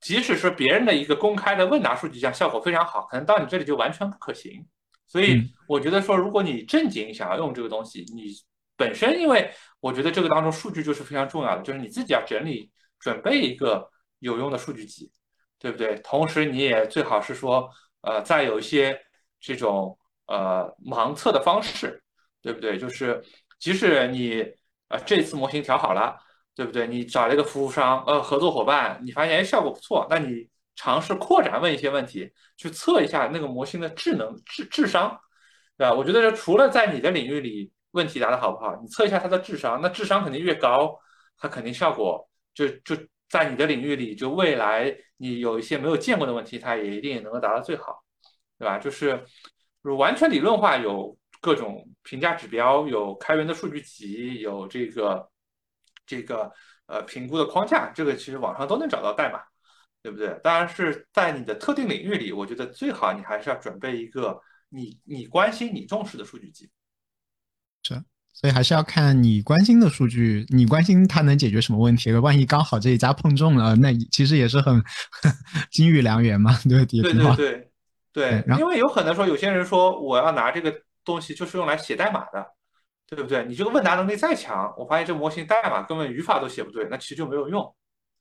[0.00, 4.66] 即使是别人的一个公开的问答数据下效果非常好，可能到你这里就完全不可行。
[5.06, 8.32] 所以我觉得说，如果你正经想要用这个东西，你
[8.76, 13.88] 本身因为我觉得这个当中数据就是非常重要的，就是你自己要整理准备一个
[14.18, 15.10] 有用的数据集，
[15.58, 15.96] 对不对？
[16.04, 17.70] 同时你也最好是说，
[18.02, 19.00] 呃，再有一些
[19.40, 19.98] 这种。
[20.30, 22.02] 呃，盲测的方式，
[22.42, 22.76] 对不对？
[22.76, 23.24] 就是
[23.58, 24.44] 即使你
[24.88, 26.18] 呃这次模型调好了，
[26.58, 26.88] 对不对？
[26.88, 35.16] 你找了一个服务商，呃，合作伙伴，你发现哎效果不错，那你尝试扩展问一些问题，去测一下那个模型的智能智智商，
[35.76, 35.94] 对吧？
[35.94, 40.98] 我觉得除了在你的领域里问题答的好不好，你测一下它的智商，那智商肯定越高，
[41.38, 42.96] 它肯定效果就就
[43.30, 48.02] 在你的领域里，就未来你有一些没有见过的问题，它也一定能够答到最好，
[48.58, 48.78] 对吧？
[48.78, 49.24] 就是。
[49.96, 55.26] 完全理论化有各种评价指标，有开源的数据集，有这个
[56.08, 56.50] 这个
[56.86, 59.38] 呃评估的框架，这个其实网上都能找到代码，
[60.02, 60.36] 对不对？
[60.42, 64.40] 当然是在你的特定领域里，我觉得最好你还是要准备一个
[64.70, 66.68] 你你关心、你重视的数据集。
[67.82, 67.94] 是，
[68.32, 72.10] 所以还是要看你关心的数据，你关心它能解决什么问题。
[72.12, 74.82] 万一刚好这一家碰中了，那其实也是很
[75.70, 77.64] 金玉良缘嘛，对对对对。
[78.10, 82.44] 对，因为有可能说有些人说我要拿这个东西就是用来写代码的，
[83.08, 83.42] 对不对？
[83.46, 87.74] 你这个问答能力再强，我发现这模型代码根本语法都写不对，那其实就没有用，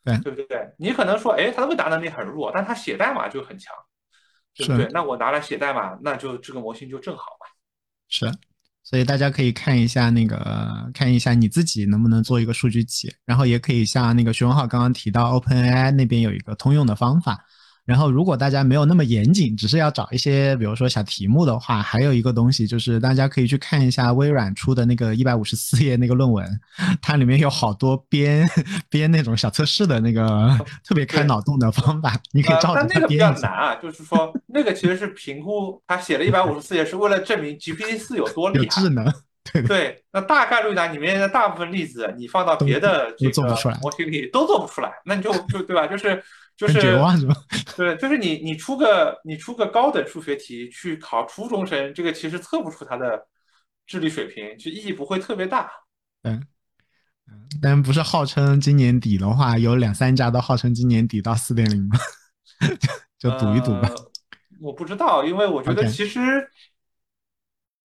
[0.06, 0.74] 对对不对？
[0.78, 3.74] 你可能说，哎，他的问答能力很弱，但他写代码就很强，
[4.56, 4.88] 对不对？
[4.94, 7.46] 那我拿来写代码，那就这个模型就正好嘛。
[8.08, 8.32] 是，
[8.82, 17.44] 所以大家可以看一下那个，看一下你自己能不能做一个数据集，然后也可以像那个徐文浩刚刚提到，OpenAI 那边有一个通用的方法。
[17.88, 26.46] 然后，如果大家没有那么严谨，只是要找一些，比如说小题目的话，还有一个东西就是大家可以去看一下微软出的那个一百五十四页那个论文，
[27.02, 28.46] 它里面有好多编
[28.90, 32.90] 编那种小测试的那个特别开脑洞的方法，你可以照着它编。
[32.90, 39.14] 但那个比较难啊，就是说 那个其实是评估，他写了一百五十四页是为了证明 GPT 四有多厉害，有智能。
[39.54, 43.44] 对对，那大概率呢，里面的大部分例子你放到别的这个
[43.82, 45.88] 模型里都做不出来，那你就就对吧？
[45.88, 46.22] 就是。
[46.58, 47.36] 就是绝望是吧？
[47.78, 53.28] 对，就是你你出个你出个高等数学题去考初中生，这个其实测不出他的
[53.86, 55.72] 智力水平，就意义不会特别大。
[56.24, 56.43] 嗯
[57.30, 61.97] 嗯，但不是号称今年底的话，有两三家都号称今年底到四点零吗？
[63.20, 63.89] 就赌一赌吧。
[64.60, 66.49] 我不知道，因为我觉得其实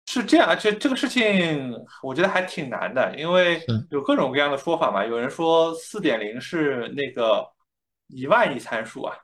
[0.07, 5.07] 是这样，而且这个事情我觉得还挺难的，因为有各种各样的说法嘛。
[5.07, 7.47] 有人说四点零是那个
[8.09, 9.17] 一万亿参数啊。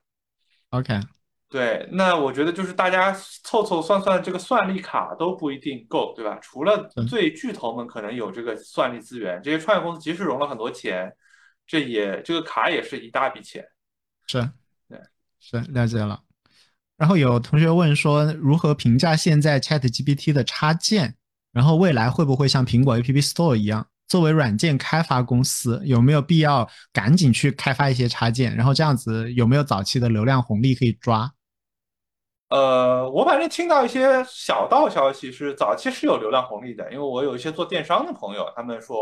[0.71, 1.01] OK。
[1.49, 3.13] 对，那我觉得就是大家
[3.45, 6.39] 凑凑算算，这个算力卡都不一定够，对吧？
[6.41, 11.13] 除了最巨头们可能有这个算力资源，这些创业公司即使融了很多钱，
[11.67, 13.63] 这也这个卡也是一大笔钱。
[14.27, 14.51] 是，
[14.89, 14.99] 对，
[15.41, 16.23] 是了解了。
[16.97, 21.17] 然后有同学问说，如何评价现在 Chat GPT 的插件？
[21.53, 28.55] 然后未来会不会像苹果 App Store 一样，作为软件开发公司，有没有必要赶紧去开发一些插件？
[28.55, 31.33] 然后这样子有没有早期的流量红利可以抓？
[32.51, 38.99] 呃，我反正听到一些小道消息是早期是有流量红利的，因为我有一些做电商的朋友，他们说，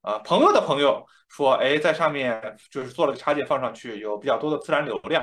[0.00, 5.22] 呃，朋友的朋友说，哎，在上面就是做了个插件放上去，有比较多的自然流量，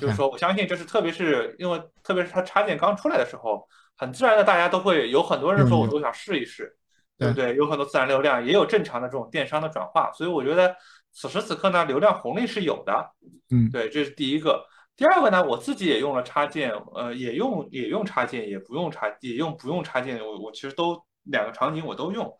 [0.00, 3.64] 就是说我相信这是特别是因为特别是它插件刚出来的时候，
[3.96, 6.76] 很自然的大家都会有很多人说我都想试一试，
[7.18, 7.54] 对不对？
[7.56, 10.74] 有很多自然流量，也有正常的这种电商的转化，所以我觉得
[11.12, 13.10] 此时此刻呢，流量红利是有的，
[13.50, 14.64] 嗯，对，这是第一个。
[14.96, 22.32] 第二个呢，我自己也用了插件，呃，也用也用插件，也不用插，也用不用插件，我我其实都两个场景我都用。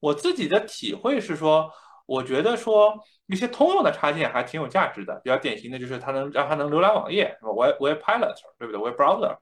[0.00, 1.70] 我自己的体会是说，
[2.06, 2.92] 我觉得说
[3.26, 5.20] 一些通用的插件还挺有价值的。
[5.22, 9.36] 比较典型的就是它能让它能浏览网页，Web Web Pilot，对不对？Web Browser，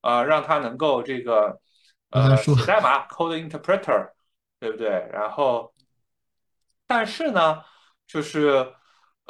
[0.00, 1.58] 呃，让它能够这个
[2.08, 4.12] 呃写代码，Code Interpreter，
[4.64, 4.88] 对不对？
[5.12, 5.72] 然后，
[6.86, 7.62] 但是呢，
[8.06, 8.72] 就是。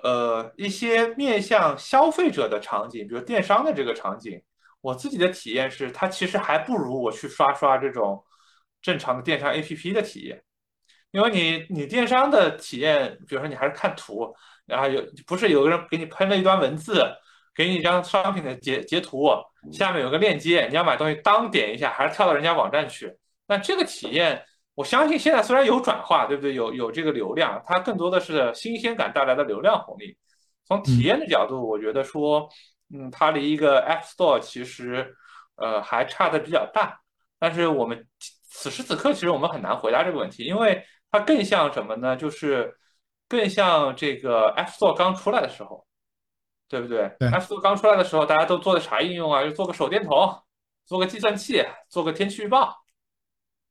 [0.03, 4.43] 呃，一些面向消费者的场景，比如电商的这个场景，
[4.81, 8.23] 我自己的体验是，它其实还不如我去刷刷这种
[8.83, 10.43] 正常的电商 APP 的体验。
[11.13, 14.35] 因为你你电商的体验，比如说你还是看图，
[14.67, 17.07] 然后有不是有个人给你喷了一段文字，
[17.55, 19.31] 给你一张商品的截截图，
[19.73, 23.17] 下面有个链接，你要买东西，当点一下，还是跳到人家网站去，
[23.47, 24.45] 那这个体验。
[24.75, 26.55] 我相信现在虽然有转化，对不对？
[26.55, 30.17] 有有这个流量，它更多的是新鲜感带来的流量红利。
[30.67, 32.49] 从体验的角度，我觉得说，
[32.93, 35.15] 嗯，它离一个 App Store 其实，
[35.57, 36.99] 呃，还差的比较大。
[37.39, 42.17] 但是我们此时此刻，其实我们很难回答这个问题，因为它更像什么呢？
[42.17, 42.75] 就是
[43.29, 45.87] 更像这个 App Store 刚出来的时候，
[46.69, 49.45] 对不对？App Store 刚出来的时候，大家都做的啥应用啊？
[49.45, 50.43] 就做个手电筒，
[50.87, 52.75] 做个计算器，做个天气预报，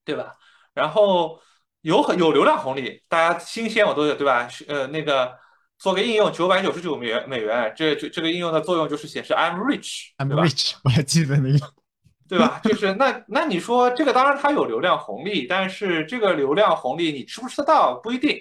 [0.05, 0.35] 对吧？
[0.73, 1.39] 然后
[1.81, 4.47] 有很有流量红利，大家新鲜我都有，对吧？
[4.67, 5.37] 呃，那个
[5.77, 11.73] 做个应用九百九十九美元美元，这这这个应用的作用就是显示 I'm rich，I'm rich，我还记得那个，
[12.29, 12.59] 对吧？
[12.63, 18.39] 就是那那你说这个当然它有流量红利，但是这个流量红利你吃不吃得到不一定，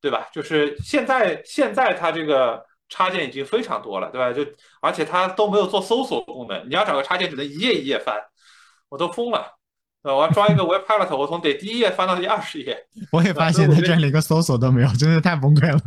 [0.00, 0.28] 对吧？
[0.32, 4.32] 就是现在现在它这个插件已经非常多了，对吧？
[4.32, 4.46] 就
[4.80, 8.16] 而且它都没有做搜索功能，你要找个插件只能一页一页翻，
[8.88, 9.58] 我都疯了。
[10.04, 12.76] 呃，我要装一个 Web Pilot，我从得第一页翻到第二十页。
[13.10, 15.80] 我也发现它这里连个搜索都没有，真的太崩溃了。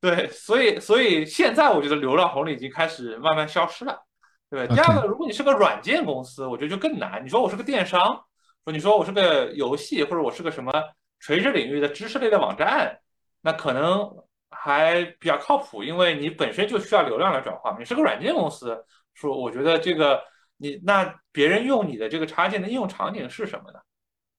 [0.00, 4.00] 对，所以所以现在我觉得流量红利已经开始慢慢消失了。
[4.48, 7.20] 对，第二个，如果你是个软件公司，我觉得就更难。
[7.24, 8.22] 你说我是个电商，
[8.64, 10.72] 说你说我是个游戏，或者我是个什么
[11.18, 12.96] 垂直领域的知识类的网站，
[13.42, 14.08] 那可能
[14.50, 17.74] 还比较靠谱，因为你本身就需要流量来转化。
[17.76, 20.22] 你是个软件公司，说我觉得这个。
[20.64, 23.78] 你那别人用你的这个插件的应用场景是什么呢？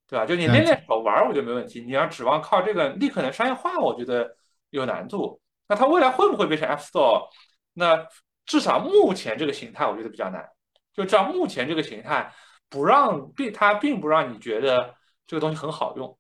[0.08, 0.26] 对吧？
[0.26, 1.82] 就你练练手玩，我觉得没问题。
[1.82, 4.36] 你要指望靠这个立刻能商业化，我觉得
[4.72, 5.40] 有难度。
[5.68, 7.28] 那它未来会不会变成 App Store？
[7.74, 8.08] 那
[8.48, 10.50] 至少目前这个形态，我觉得比较难。
[10.94, 12.34] 就至少目前这个形态，
[12.70, 14.96] 不让并它并不让你觉得
[15.28, 16.18] 这个东西很好用。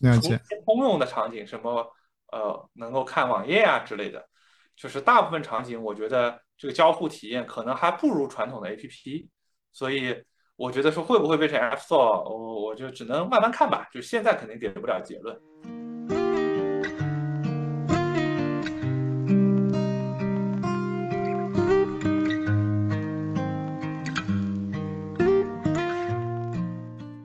[0.00, 0.40] 了解。
[0.64, 1.86] 通用的场景，什么
[2.32, 4.28] 呃，能够看网页啊之类的，
[4.76, 6.40] 就是大部分场景，我觉得。
[6.58, 9.26] 这个交互体验可能还不如传统的 APP，
[9.74, 10.16] 所以
[10.56, 13.86] 我觉得说会不会变成 App Store，我我就只能慢慢看吧。
[13.92, 15.38] 就现在肯定给不了结论。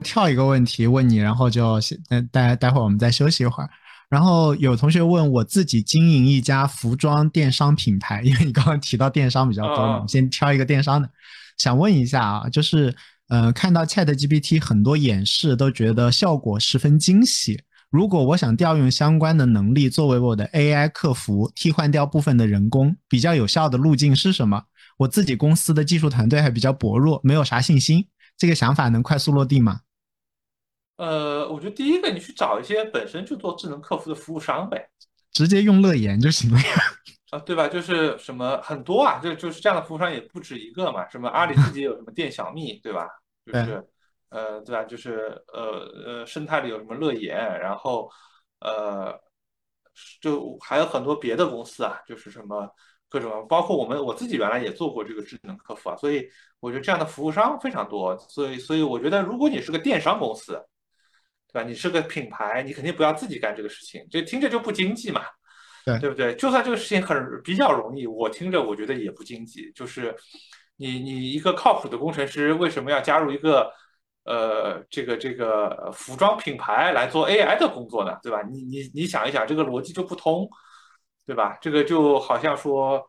[0.02, 3.70] 跳一个问题问你，然后就待待待会儿我们再休息一会儿。
[4.12, 11.08] 然后有同学问我自己经营一家服装电商品牌，因为你刚刚提到电商比较多嘛，先挑一个电商的，
[11.56, 12.94] 想问一下啊，就是
[13.28, 17.62] 呃，看到 Chat GPT 很多演示都觉得效果十分惊喜。
[17.88, 24.62] 如果我想调用相关的能力作为我的 AI 客服，替换掉部分的人工，比较有效的路径是什么？
[24.98, 28.04] 我自己公司的技术团队还比较薄弱，没有啥信心。
[28.36, 29.80] 这个想法能快速落地吗？
[31.02, 34.88] 呃，我觉得第一个，你去找一些本身就做智能客服的服务商呗，
[35.32, 36.76] 直接用乐言就行了呀。
[37.30, 37.66] 啊，对吧？
[37.66, 41.08] 就是什么很多啊，就就是这样的服务商也不止一个嘛。
[41.08, 43.08] 什么阿里自己有什么店小蜜，对吧？
[43.44, 43.84] 就是
[44.28, 44.84] 呃，对吧？
[44.84, 48.08] 就是呃呃，生态里有什么乐言，然后
[48.60, 49.12] 呃，
[50.20, 52.72] 就还有很多别的公司啊，就是什么
[53.08, 55.96] 各种，包括我们我自己原来也做过这个智能客服啊。
[55.96, 56.28] 所以
[56.60, 58.16] 我觉得这样的服务商非常多。
[58.28, 60.64] 所以所以我觉得，如果你是个电商公司，
[61.52, 61.68] 对吧？
[61.68, 65.22] 你是个品牌，你肯定不要自己干这个事情，这听着就不经济嘛。
[65.84, 66.32] 对对不对？
[66.36, 69.68] 就算这个事情很比较容易，我听着我觉得也不经济。
[69.74, 70.14] 就是
[70.76, 73.68] 你你一个靠谱的工程师，为什么要加入一个
[74.24, 78.16] 呃这个这个服装品牌来做 AI 的工作呢？
[78.22, 78.42] 对吧？
[78.42, 80.48] 你你你想一想，这个逻辑就不通，
[81.26, 81.58] 对吧？
[81.60, 83.04] 这个就好像说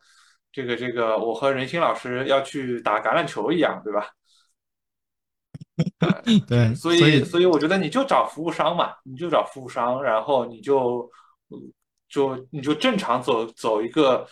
[0.50, 4.08] 这个这个我和任鑫老师要去打橄榄球一样，对吧？
[6.46, 11.10] 对，所以所以我觉得你就找服务商嘛，你就找服务商，然后你就。
[12.06, 14.24] 就你就正常走走一个，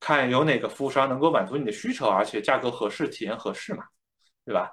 [0.00, 3.84] 看有哪个服务商能够满足你的需求，而且价格合适、体验合适嘛，
[4.42, 4.70] 对吧？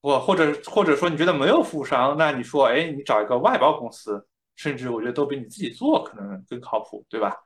[0.00, 4.26] 或或者或者说你觉得没有服务商，那你说，哎，你找一个外包公司，
[4.56, 7.36] 甚至我觉得都比你自己做可能更靠谱，对吧？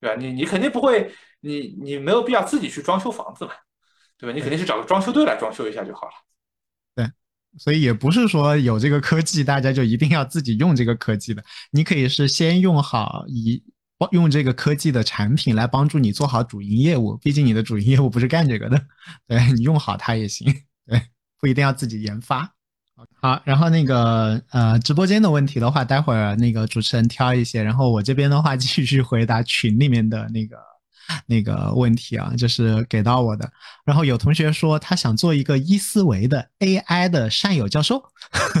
[0.00, 0.16] 对吧？
[0.18, 3.52] 你你肯定不会，你你没有必要自己去装修房子嘛，
[4.16, 4.32] 对吧？
[4.34, 6.12] 你肯定是找个装修队来装修一下就好了。
[7.58, 13.62] 所以也不是说有这个科技，大家就一定要自己用这个科技的，你可以是先用好一。
[14.12, 18.78] 用这个科技的产品来帮助你做好主营业务，毕竟你的主营业务不是干这个的，
[19.26, 20.46] 对你用好它也行，
[20.86, 21.00] 对，
[21.40, 22.52] 不一定要自己研发。
[23.22, 30.73] 好，然后那个呃，直播间的问题的话，待会儿那个主持人挑一些，然后我这边的话继续回答群里面的那个。
[31.26, 33.50] 那个问题啊，就是给到我的。
[33.84, 38.02] 然后有同学说他想做一个一思维的 AI 的善友教授，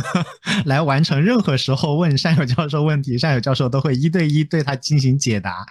[0.66, 5.64] 来完成任何时候问善友教授问题，善友教授都会一对一对他进行解答。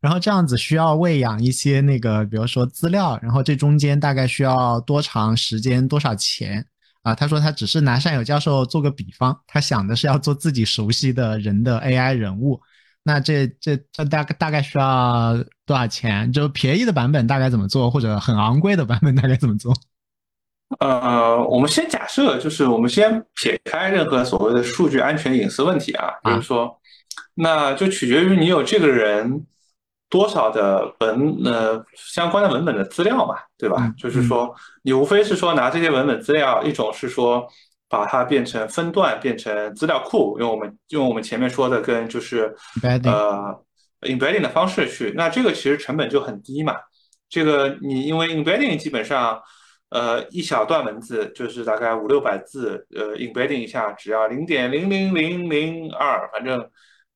[0.00, 6.64] 然后这样子需要喂养一些那个，比如说资料，然后这中间大概需要多长时间、多少钱
[7.02, 7.14] 啊？
[7.16, 12.60] 他说他只是拿善友教授做个比方，他想的是要做自己熟悉的人的 AI 人物。
[13.02, 15.36] 那这这这大概大概需要
[15.68, 16.32] 多少钱？
[16.32, 19.72] 就便宜的版本大概怎么做，或者很昂贵的版本大概怎么做？
[20.80, 26.76] 呃，我们先假设，就是我们先撇开任何所谓的数据安全隐私问题啊，就是说，
[27.34, 29.46] 那就取决于你有这个人
[30.08, 33.94] 多少的文呃相关的文本的资料嘛，对吧？
[33.96, 37.46] 就是说，你无非是说拿这些文本资料，一种是说。
[37.90, 43.58] 把它变成分段，变成资料库，用我们用我们前面说的跟就是呃
[44.02, 46.76] embedding 的方式去，那这个其实成本就很低嘛。
[47.28, 49.40] 这个你因为 embedding 基本上
[49.90, 56.70] 呃一小段文字就是大概五六百字，呃 embedding 一下只要零点零零零零二，反正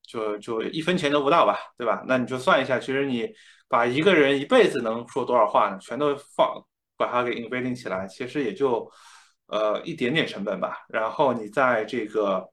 [0.07, 2.03] 就就一分钱都不到吧，对吧？
[2.07, 3.29] 那你就算一下，其实你
[3.67, 5.77] 把一个人一辈子能说多少话呢？
[5.79, 6.63] 全都放
[6.97, 8.91] 把它给 embedding 起来，其实也就。
[9.47, 12.43] 呃，一点点成本吧，然后你在这个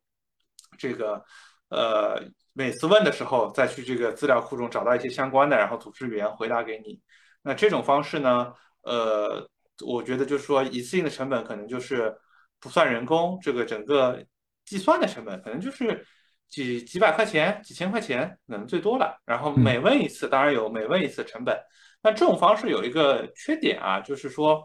[0.76, 1.24] 这个
[1.70, 2.20] 呃
[2.52, 7.00] 每次问的时候，再去这个资料库中找到一些相关的，然后组织语言回答给你。
[7.42, 8.52] 那这种方式呢，
[8.82, 9.48] 呃，
[9.86, 12.14] 我觉得就是说一次性的成本可能就是
[12.58, 14.24] 不算人工，这个整个
[14.64, 16.04] 计算的成本可能就是
[16.48, 19.20] 几几百块钱、几千块钱，可能最多了。
[19.24, 21.58] 然后每问一次，当然有每问一次成本。
[22.02, 24.64] 那这种方式有一个缺点啊，就是说。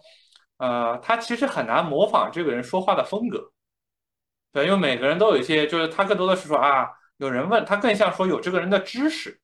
[0.57, 3.51] 呃，他其实很难模仿这个人说话的风格，
[4.53, 6.87] 对，因为每个人都有一些，就是他更多的是说啊，
[7.17, 9.39] 有人问他更像说有这个人的知识，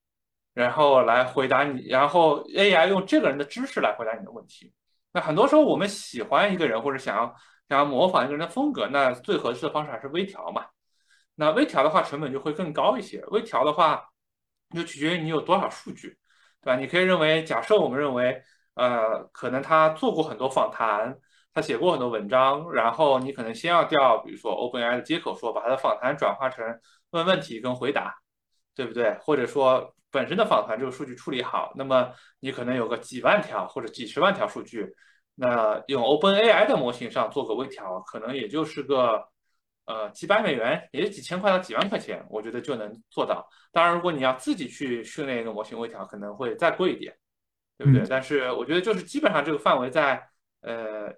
[0.53, 4.73] 然后来回答你，然后 AI 用这个人的知识来回答你的问题。
[5.13, 7.35] 那很多时候我们喜欢一个人或者想要
[7.67, 10.65] 想要模仿一个人的风格，那最合适的方式还是微调嘛。
[11.35, 14.03] 那微调的话成本就会更高一些，微调的话
[14.75, 16.17] 就取决于你有多少数据，
[16.61, 16.75] 对吧？
[16.75, 18.41] 你可以认为，假设我们认为。
[18.73, 21.13] 呃，可能他做过很多访谈，
[21.53, 26.65] 他写过很多文章，然后你可能先要调，比如说 OpenAI 的接口，说把他的访谈转化成
[27.11, 28.15] 问问题跟回答，
[28.75, 29.13] 对不对？
[29.21, 34.93] 或者说本身的访谈这个数据处理好，那么你可能有个几万条或者几十万条数据，
[35.35, 39.23] 那用 OpenAI 的模型上做个微调，可能也就是个
[39.85, 43.47] 呃几百美元，也就几千块到几万块钱，我觉得就能做到。
[43.71, 47.15] 当然，如果你要自己去训练一个模型微调，可能会再贵一点。
[47.77, 48.05] 对不对？
[48.07, 50.29] 但是我觉得就是基本上这个范围在
[50.61, 51.11] 呃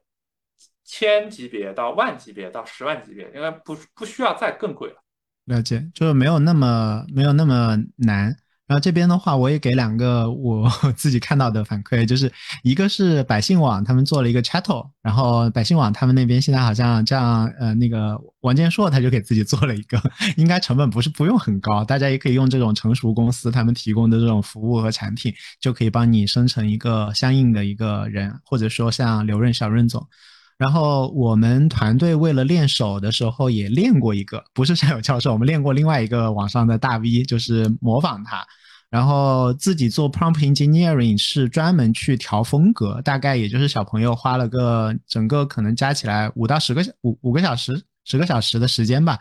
[0.85, 5.02] 千级别到万级别到十万级别，应该不不需要再更贵了。
[5.45, 8.35] 了解，就是没有那么没有那么难。
[8.65, 12.31] 然后这边的话，我也给两个我 自己看到的反馈，就是
[12.63, 20.01] 一个是百姓网他们做了一个 chatto，然后百姓网他们那边现在好像这样，呃，那个王建硕他就给自己做了一个，
[20.37, 30.07] 应该成本不是不用很高，大家也可以用这种成熟公司他们提供的这种服务和产品，就可以帮你生成一个相应的一个人，或者说像刘润小润总。
[30.57, 38.45] 然后我们团队为了练手的时候也练过一个，不是山友教授，我们练过另外一个网上的大 V，就是模仿他，
[38.89, 49.19] 然后自己做 prompt engineering 是专门去调风格，大概也就是小朋友花了个整个可能加起来五到十个五五个小时十个小时的时间吧。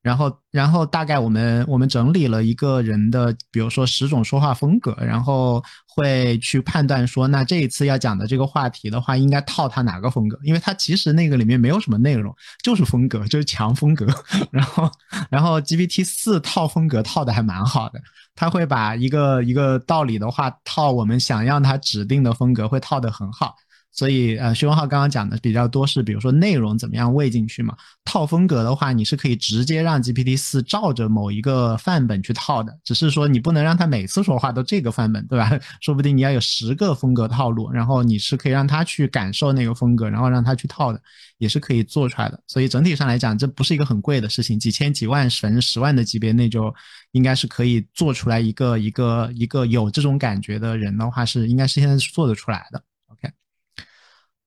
[0.00, 10.38] 然后，然后大概我们我们整理了一个人的，比如说十种说话风格，然后会去判断说，那这一次要讲的这个话题的话，应该套他哪个风格？
[10.44, 14.06] 因为他其实那个里面没有什么内容，就是风格，就是强风格。
[14.52, 14.90] 然后，
[15.28, 18.00] 然后 GPT 四套风格套的还蛮好的，
[18.36, 23.56] 他会把一个一个道理的话套我们想让他指定的风格，会套的很好。
[23.98, 27.74] 所以，呃，徐文浩刚刚讲的比较多是，比如说内容怎么样喂进去嘛。
[28.04, 35.50] 套风格的话，你是可以直接让 GPT 四照着某一个范本去套的，只是说你不能让它每次说话都这个范本，对吧？
[35.82, 41.02] 说不定你要有十个风格套路，然后你是可以让它去感受那个风格，然后让它去套的，
[41.38, 42.40] 也是可以做出来的。
[42.46, 46.72] 所以整体上来讲，这不是一个很贵的事情，几千几万甚至十万的级别，那就
[47.10, 52.80] 应该是可以做出来一个一个一个有这种感觉的人的话，是应该是现在是做得出来的。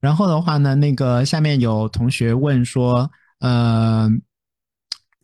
[0.02, 3.10] 然后的话呢，那个下面有同学问说，
[3.40, 4.10] 呃，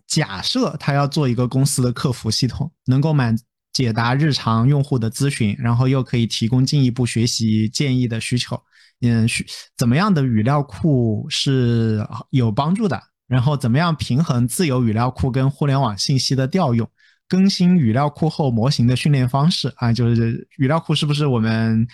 [0.06, 3.36] 假设他要做一个公司的客服系统，能够满
[3.74, 8.56] 解答日常用户的咨询，然后又可以提供进一步学习建议的需求，
[9.02, 9.44] 嗯，需
[9.76, 13.02] 怎么样的语料库是有帮助的？
[13.28, 16.88] 然后怎么样平衡自由语料库跟互联网信息的调用？
[17.28, 21.88] 更新语料库后模型的训练方式啊，就是语料库是不是我们？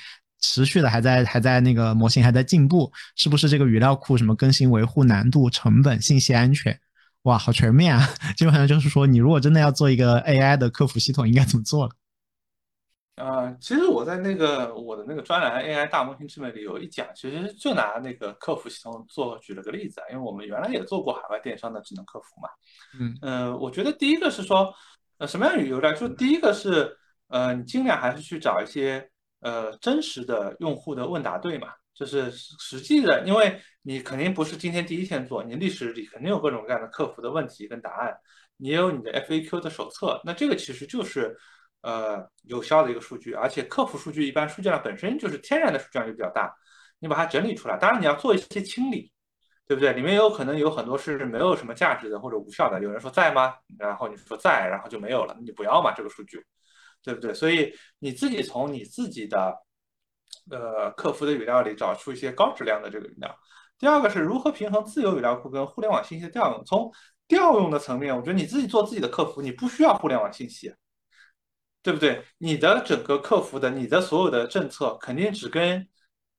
[0.44, 6.78] 持续的还在还在那个模型还在进步，是不是这个语料库什么更新维护难度、成本、信息安全？
[7.22, 8.06] 哇，好全面啊！
[8.36, 11.92] 基本上就是说，你如果真的要做一个 AI 的客服系统，应该怎么做了？
[13.16, 22.50] 呃，其实我在那个我的那个专栏 AI 大模型之美里有一讲，其实就拿那个客服系统做举了个例子啊，因为我们原来也做过海外电商的智能客服嘛。
[23.00, 24.74] 嗯呃，我觉得第一个是说，
[25.20, 25.94] 呃，什么样的语料？
[25.94, 26.98] 就第一个是，
[27.30, 29.10] 呃，你尽量还是去找一些。
[29.44, 31.68] 呃，真实的用户的问答对嘛？
[31.94, 38.18] 就是实际的，因为你肯定不是今天第一天做，你历史里肯定有各种各样的客服的问题跟答案，
[38.58, 41.38] 你也有你的 FAQ 的手册，那这个其实就是
[41.82, 46.52] 呃有效的一个数据，而且客服数据一般数据量本身就是天然的数据量就比较大，
[47.00, 49.12] 你把它整理出来，当然你要做一些清理，
[49.68, 49.94] 对不对？
[49.94, 53.54] 里面有可能有很多是没有什么价值的或者无效的，有人说在吗？
[53.78, 56.44] 然后你说在，然后就没有了，你不要嘛这个数据。
[57.04, 57.34] 对不对？
[57.34, 59.54] 所以你自己从你自己的
[60.50, 63.38] 呃客服的语料里找出一些高质量的这个语料。
[63.78, 66.64] 第二个是如何平衡自由语料库跟互联网信息的调用。
[66.66, 66.90] 从
[67.28, 70.74] 调用的层面，我觉得你自己做自己的客服，你不需要互联网信息，
[71.82, 72.24] 对不对？
[72.38, 75.86] 你的整个客服的你的所有的政策肯定只跟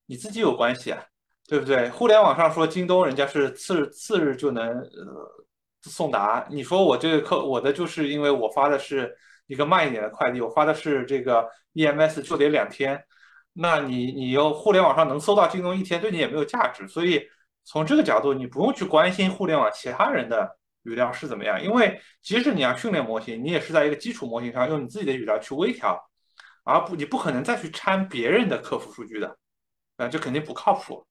[0.07, 1.05] 你自己有关系啊，
[1.47, 1.91] 对不对？
[1.91, 5.47] 互联网上说京东人家是次日次日就能呃
[5.83, 9.15] 送达，你说我这个客我的就是因为我发的是。
[9.47, 13.05] 一个慢一点的快递，我发的是这个 EMS 就得两天，
[13.53, 16.89] 那你你又互联网上能搜到京东一天，对你也没有价值。
[16.89, 17.23] 所以
[17.65, 26.03] 从这个角度，你不用去关心互联网其他人的语料是怎么样，因为即使你要训练模型，你也是在一个基础模型上用你自己的语料去微调，
[26.65, 29.37] 而不你不可能再去掺别人的客服数据的，
[29.99, 31.07] 啊，这肯定不靠谱。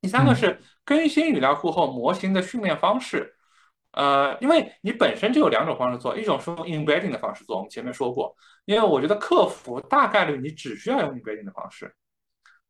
[0.00, 3.36] 第三个是更新语料库后模型的训练方式。
[3.92, 8.34] 呃，因为你本身就有两种方式做，一种是用 embedding 的方式做，我们前面说过。
[8.64, 11.92] 因为我觉得客服大概率你只需要用 embedding 的方式。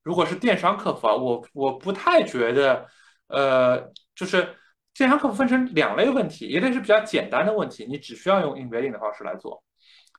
[0.02, 2.86] 如果是电商客服啊，我我不太觉得，
[3.28, 3.78] 呃，
[4.14, 4.48] 就是
[4.94, 9.62] 电商客服分成两类问题，一类是比较简单的问题，你只需要用 embedding 的方式来做。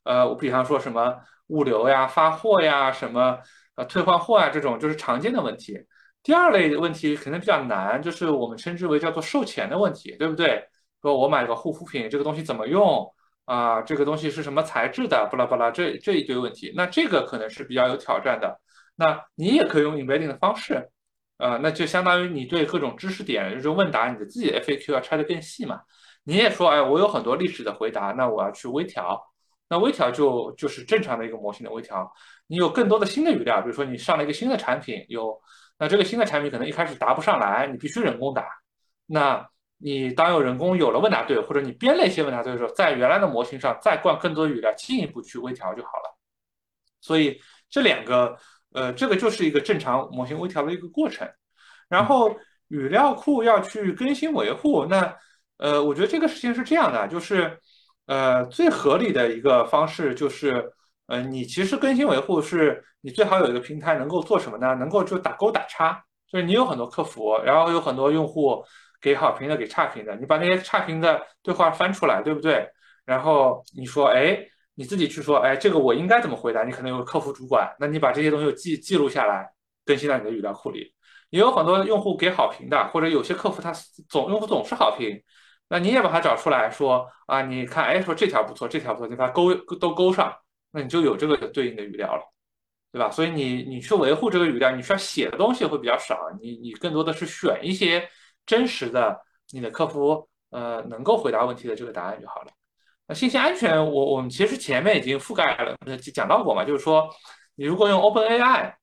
[0.04, 1.16] 呃，我比方说什么
[1.48, 3.38] 物流呀、发货呀、什么
[3.74, 5.76] 呃退换货呀这种，就是常见的问题。
[6.22, 10.64] 第二类问题可能比较难，就是我们称之为叫做售前的问题，对不对？
[11.02, 13.12] 说我买个护肤品，这个东西怎么用
[13.44, 13.82] 啊？
[13.82, 15.28] 这个东西是什么材质的？
[15.30, 18.60] 巴拉巴拉，这这一堆问题，那这个可能是比较有挑战的。
[18.94, 20.88] 那你也可以用 embedding 的方式，
[21.38, 25.80] 呃，那就相当于你对各种知识点，就是问答，你的自己的 FAQ 要拆得更细嘛。
[26.22, 29.20] 你也说，哎，我有很多历史的回答，那我要去微调，
[29.68, 32.08] 那微调就就是正常的一个模型的微调。
[32.46, 35.36] 你有更多的新的语料，比如说你上了一个新的产品，有
[35.78, 38.46] 那这个新的产品可能一开始答不上来，你必须人工答，
[39.06, 39.51] 那。
[39.84, 46.16] 你当有人工有了问答对，或者你编了一些问答对的时候，在原来的模型上再灌更多的语料，进一步去微调就好了。
[47.00, 48.36] 所以这两个，
[48.74, 51.28] 呃，这个就是一个正常模型微调的一个过程。
[51.88, 52.32] 然后
[52.68, 55.16] 语料库要去更新维护，那，
[55.56, 57.58] 呃，我觉得这个事情是这样的，就是，
[58.06, 60.72] 呃，最合理的一个方式就是，
[61.06, 64.76] 呃，你其实更新维护是你最好有一个平台能够做什么呢？
[64.76, 66.00] 能够就打勾打叉，
[66.30, 68.64] 就是你有很多客服，然后有很多用户。
[69.02, 72.66] 给好评的，给差评的，你把那些差评的对话翻出来，对不对？
[73.04, 74.38] 然后你说，哎，
[74.76, 76.62] 你自己去说，哎，这个我应该怎么回答？
[76.62, 79.50] 你可能有客服主管，那你把这些东西记记录下来，
[79.84, 80.94] 更新到你的语料库里。
[81.30, 83.72] 也有很多用户给好评的，或者有些客服他
[84.08, 85.20] 总用户总是好评，
[85.68, 90.32] 那你也把它找出来说啊，你看，哎，说这条不错，这条不错，你把它勾都勾上，
[90.70, 92.22] 那你就有这个对应的语料了，
[92.92, 93.10] 对吧？
[93.10, 98.08] 所以你你去维护这个语料，你需要写的东西会比较少，你你更多的是选一些。
[98.44, 99.20] 真实的，
[99.50, 102.48] 你的客服呃能够回答问题的这个答案就好了。
[103.06, 105.76] 那信息安全，我我们其实前面已经覆盖了，
[106.14, 107.08] 讲到过嘛，就是说
[107.54, 108.74] 你如果用 OpenAI，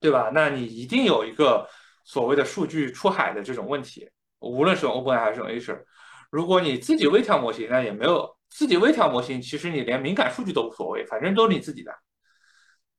[0.00, 0.30] 对吧？
[0.32, 1.68] 那你一定有一个
[2.04, 4.10] 所谓的数据出海的这种问题，
[4.40, 5.82] 无论是用 OpenAI 还是用 Azure。
[6.30, 11.94] 如果你自己微调模型，那也没有自己微调模型，其实你连敏感数据都无所谓，反正都是你自己的，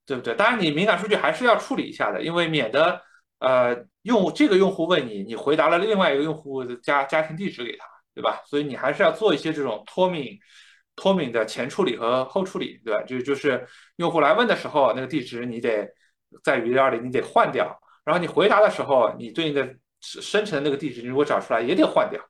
[0.05, 0.35] 对不对？
[0.35, 3.01] 当然你敏感数据还是要处理一下的，因为免得。
[3.41, 8.39] 呃，用这个用户问你，你回答了另外一个用户的家家庭地址给他，对吧？
[8.45, 10.37] 所以你还是要做一些这种脱敏、
[10.95, 13.01] 脱敏的前处理和后处理，对吧？
[13.01, 15.89] 就就是用户来问的时候，那个地址你得
[16.43, 19.67] 在语料里你得换掉，然后你回答的时候，你对应的
[20.01, 22.21] 生成的那个地址，你如果找出来也得换掉，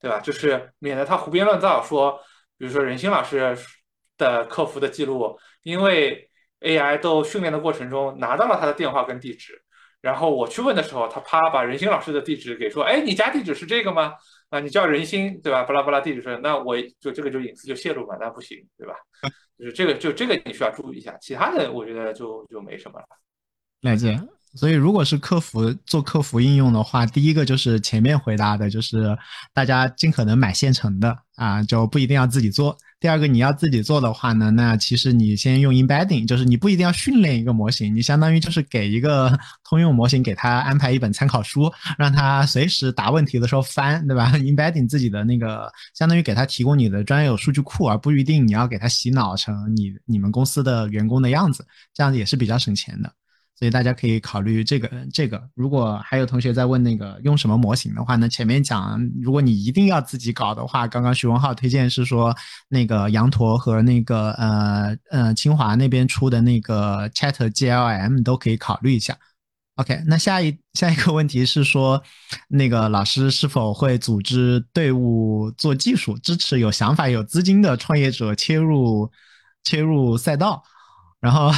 [0.00, 0.20] 对吧？
[0.20, 2.16] 就是免得他胡编乱造，说
[2.56, 3.58] 比如说任鑫老师
[4.16, 9.60] 的客服的记录，因为 AI 都训练的过程中拿到了他的电话跟地址。
[10.00, 14.12] 然后我去问的时候，他啪把任鑫老师的地址给说，哎，你家地址是这个吗？
[14.50, 15.62] 啊，你叫任鑫对吧？
[15.64, 18.94] 巴拉巴拉地址是，那我就这个就隐私就泄露嘛，那不行对吧？
[19.58, 23.06] 就是这个就这个你需要注意一下，其他的我觉得就就没什么了。
[23.82, 24.14] 来自。
[24.54, 29.16] 所以，如果是客服做客服应用的话，第一个就是前面回答的，就是
[29.52, 32.74] 大家尽可能买现成的啊，就不一定要自己做。
[33.00, 44.32] 第二个，你要自己做的话呢，那其实你先用 embedding，就是你不一定要训练一个模型，你相当于就是给一个通用模型，给他安排一本参考书，让他随时答问题的时候翻，对吧？
[44.38, 51.64] embedding 自己的那个，相当于给他提供你的专有数据库，而不一定你要给他洗脑成你你们公司的员工的样子，
[51.94, 53.12] 这样子也是比较省钱的。
[53.58, 55.42] 所以大家可以考虑这个这个。
[55.56, 58.28] 如果还有同学在问那个用什么模型的话呢？
[58.28, 62.32] 前面讲，如果你一定要自己搞的话，刚刚徐文浩推荐是说
[62.68, 69.18] 那个羊驼和那个呃呃清华那边出的那个 Chat GLM 都可以考虑一下。
[69.74, 72.00] OK，那下一下一个问题是说，
[72.46, 79.10] 那个老师是否会组织队伍做技术，支持有想法有资金的创业者切入
[79.64, 80.62] 切入赛道，
[81.20, 81.50] 然后。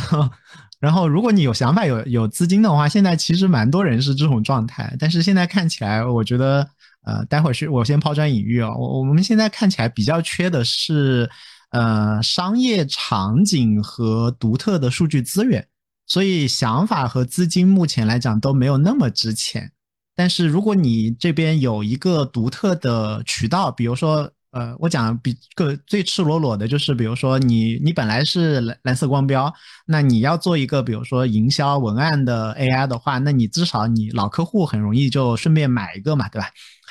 [0.81, 4.97] 然后，如果你有想法、有有资金的话，现在其实蛮多人是这种状态。
[4.99, 6.67] 但是现在看起来，我觉得，
[7.05, 8.75] 呃，待会儿去我先抛砖引玉啊。
[8.75, 11.29] 我我们现在看起来比较缺的是，
[11.73, 15.67] 呃，商业场景和独特的数据资源。
[16.07, 19.71] 所以想法和资金目前来讲都没有那么值钱。
[20.17, 24.31] 但是如果你这边有一个独特的渠道，比如说。
[24.53, 29.53] 呃，我讲比个最赤裸裸的就是，比如说你你本来是蓝蓝色光标，
[29.87, 36.49] 那你要做一个比如说营销文案的 AI 的话，那你至少你老客户很容易就顺便买一个嘛，对吧？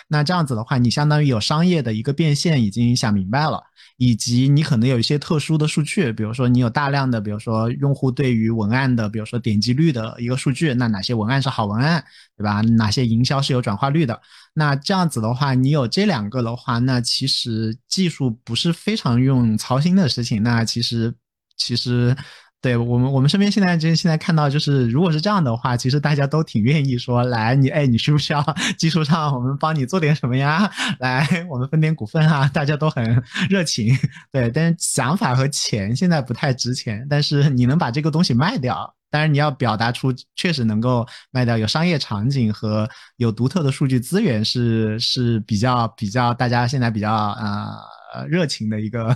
[0.10, 3.64] 那这样子的话，你相当于有商业的一个变现已经想明白了。
[4.02, 12.02] 以及你可能有一些特殊的数据，比如说你有大量的，比如说用户对于文案的，比如说点击率的一个数据，那哪些文案是好文案，
[12.38, 12.62] 对吧？
[12.62, 14.22] 哪些营销是有转化率的？
[14.54, 20.42] 那这样子的话，你有这两个的话，那其实技术不是非常用操心的事情。
[20.42, 21.14] 那其实，
[21.58, 22.16] 其实。
[22.62, 28.44] 对我们，我们身边现在就现在看到，就是如果是这样的话，其实大家都挺愿意说，来你哎，你需不需要
[28.78, 30.70] 技术上我们帮你做点什么呀？
[31.00, 33.98] 来，我们分点股份啊，大家都很热情。
[34.30, 49.16] 对，但是想法和钱现在不太值钱，但是你能把这个东西卖掉，当然你要表达出确实能够卖掉，有商业场景和有独特的数据资源是是比较比较大家现在比较呃热情的一个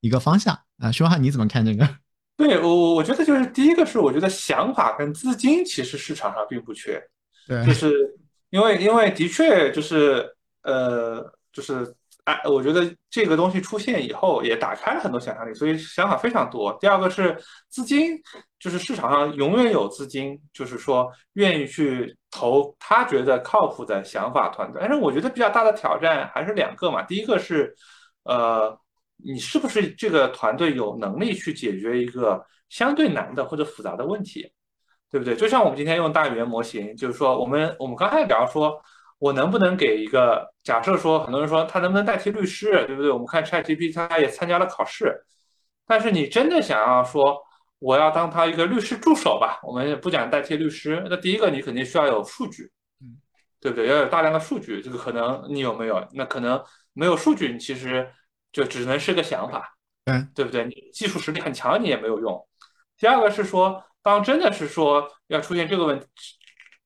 [0.00, 0.92] 一个方向啊。
[0.92, 2.03] 徐浩，你怎么看这个？
[2.36, 7.00] 对我，我我觉得就是第一个是，我觉得想法跟资金其实市场上并不缺，
[7.46, 7.92] 对，就是
[8.50, 10.28] 因为因为的确就是
[10.62, 11.94] 呃就是
[12.24, 16.76] 哎，我觉得这个东西出现以后也打开了很多想象力，所以想法非常多。
[16.80, 17.36] 第二个是
[17.68, 18.18] 资金，
[18.58, 24.80] 就是市场上永远有资金，就是说愿意去投他觉得靠谱的想法团队。
[24.80, 27.76] 但是我觉得比较大的挑战还是两个嘛，第一个是，
[28.24, 28.74] 呃，
[29.16, 34.52] 你是不是这个团队有能力去解决一个相对难的或者复杂的问题，
[35.10, 35.34] 对不对？
[35.36, 38.80] 就像我们今天用大语言模型，就是说我们我们刚才聊说，
[39.18, 43.10] 我能不能给一个假设说，很多人说他能不能代替律师，对不对？
[43.10, 45.24] 我们看 ChatGPT，他也参加了考试，
[45.86, 47.38] 但是你真的想要说。
[47.80, 51.04] 我要当他一个律师助手吧，我们也不讲代替律师。
[51.10, 52.70] 那第一个，你肯定需要有数据，
[53.02, 53.12] 嗯，
[53.60, 53.88] 对不对？
[53.88, 56.02] 要有大量的数据，这个可能你有没有？
[56.14, 56.58] 那可能
[56.94, 58.08] 没有数据，你其实
[58.54, 59.76] 就只能是个想法，
[60.06, 60.64] 嗯，对不对？
[60.64, 62.42] 你技术实力很强，你也没有用。
[62.96, 66.06] 第二个是说，当真的是说要出现这个问题，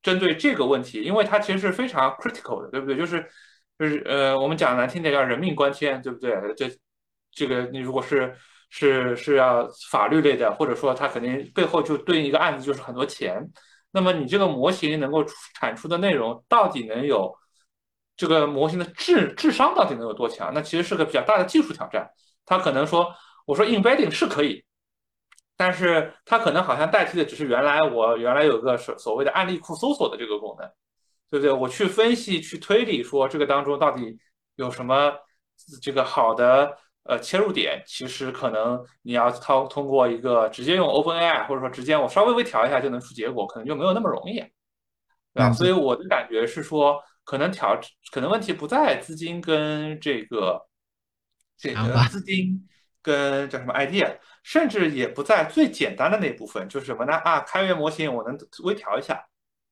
[0.02, 2.96] 针对这个问题，因为它其实是非常 critical 的，对不对？
[2.96, 3.24] 就是
[3.78, 6.34] 就是呃，我们讲难听点叫人命关天，对不对？
[6.56, 6.68] 这
[7.30, 8.34] 这个你如果是。
[8.70, 13.42] 是是要法律类的，或者说它肯定背后就对应一个案子就是很多钱。
[13.92, 15.24] 那么你这个模型能够
[15.58, 17.34] 产出的内容到底能有
[18.18, 20.52] 这个模型的智智商到底能有多强？
[20.52, 22.10] 那其实是个比较大的技术挑战。
[22.44, 23.10] 它可能说，
[23.46, 24.62] 我说 embedding 是可以，
[25.56, 30.68] 但是它可能好像代替的只是原来我原来有个所所谓的案例库搜索的这个功能，
[31.30, 31.50] 对不对？
[31.50, 34.18] 我去分析去推理说这个当中到底
[34.56, 35.14] 有什么
[35.80, 36.76] 这个好的。
[37.04, 44.34] 呃，切入点其实可能你要通通过一个直接用 OpenAI，或者说直接我稍微微调一下就能出结果，可能就没有那么容易，
[45.32, 45.50] 对吧？
[45.50, 47.78] 所以我的感觉是说，可能调
[48.10, 50.66] 可能问题不在资金跟这个
[51.59, 52.66] 这个资金
[53.02, 57.12] 跟叫什么 idea，甚至也不在最简单的那部分，就是什么呢？
[57.12, 58.34] 啊，开源模型我能
[58.64, 59.22] 微调一下，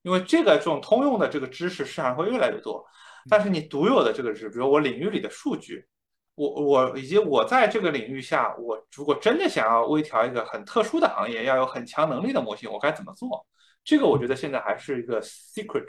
[0.03, 2.85] 因为这个这种通用的这个知识市场会越来越多，
[3.27, 5.87] 但是你独有的这个是，比如我领域里的数据。
[6.35, 13.43] 我我以及我在这个领域下，我如果真的想要微调一个很特殊的行业，要有很强能力的模型，我该怎么做？
[13.83, 15.87] 这个我觉得现在还是一个 secret，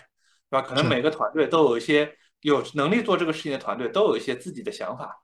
[0.51, 0.62] 对吧？
[0.62, 5.15] 可能每个团队都有一些有能力做这个事情的团队都有一些自己的想法，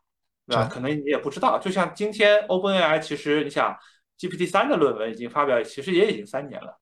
[0.47, 0.69] 对吧？
[0.71, 1.59] 可能你也不知道。
[1.59, 3.77] 就像今天 OpenAI，其实你想
[4.19, 6.79] GPT 三的论文已经发表，其实也已经三年了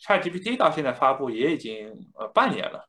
[0.00, 1.88] ；ChatGPT 到现在发布也已经
[2.18, 2.88] 呃半年了，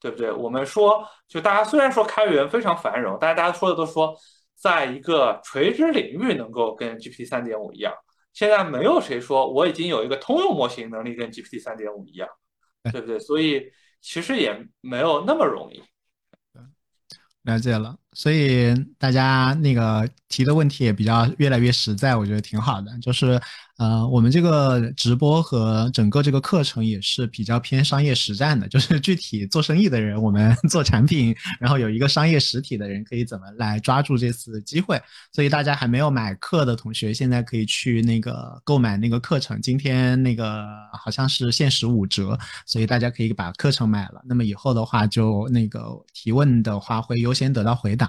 [0.00, 0.30] 对不对？
[0.32, 4.16] 我们说，就大家虽然说开源非常繁荣，但是大家说的都说。
[4.58, 7.92] 在一个垂直领域能够跟 GPT 三点五一样，
[8.32, 12.26] 现在没有谁说我已经有一个通用模型能力跟 GPT 三点五一样，
[12.90, 13.18] 对不对？
[13.18, 13.70] 所以
[14.00, 15.82] 其实也没有那么容易。
[17.42, 17.96] 了解了。
[18.16, 22.90] 所以大家那个提的问题也比较越来越实在，我觉得挺好的。
[22.98, 23.38] 就是，
[23.76, 28.66] 呃，我们这个直播和整个这个课程也是比较偏商业实战的。
[28.72, 34.98] 就是具体做生意的人，我们做产品，然后有一个商业实体的人，可以怎么来抓住这次机会？
[35.30, 39.60] 所以大家还没有买课的同学，现在可以去那个购买那个课程。
[39.60, 40.64] 今天那个
[40.98, 44.22] 好像是限时五折，所以大家可以把课程买了。
[44.24, 45.84] 那么以后的话，就那个
[46.14, 48.05] 提问的话会优先得到回答。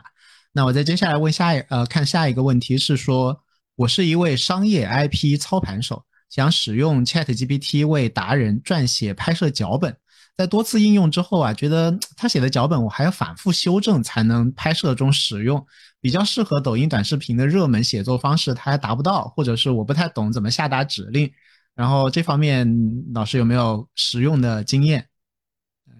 [0.57, 3.43] 那我再接下来问下一呃，看下一个问题是说，
[3.75, 9.95] 我是一位商业 IP 操盘手，想使用 ChatGPT 为达人撰写拍摄脚本，
[10.35, 15.63] 在多次应用之后啊，觉得他写的脚本我还要反复修正才能拍摄中使用，
[16.01, 21.31] 比较适合抖音短视频的热门写作方式，他还达不到，或者是我不太懂怎么下达指令，
[21.75, 22.67] 然后这方面
[23.13, 25.05] 老师有没有实用的经验？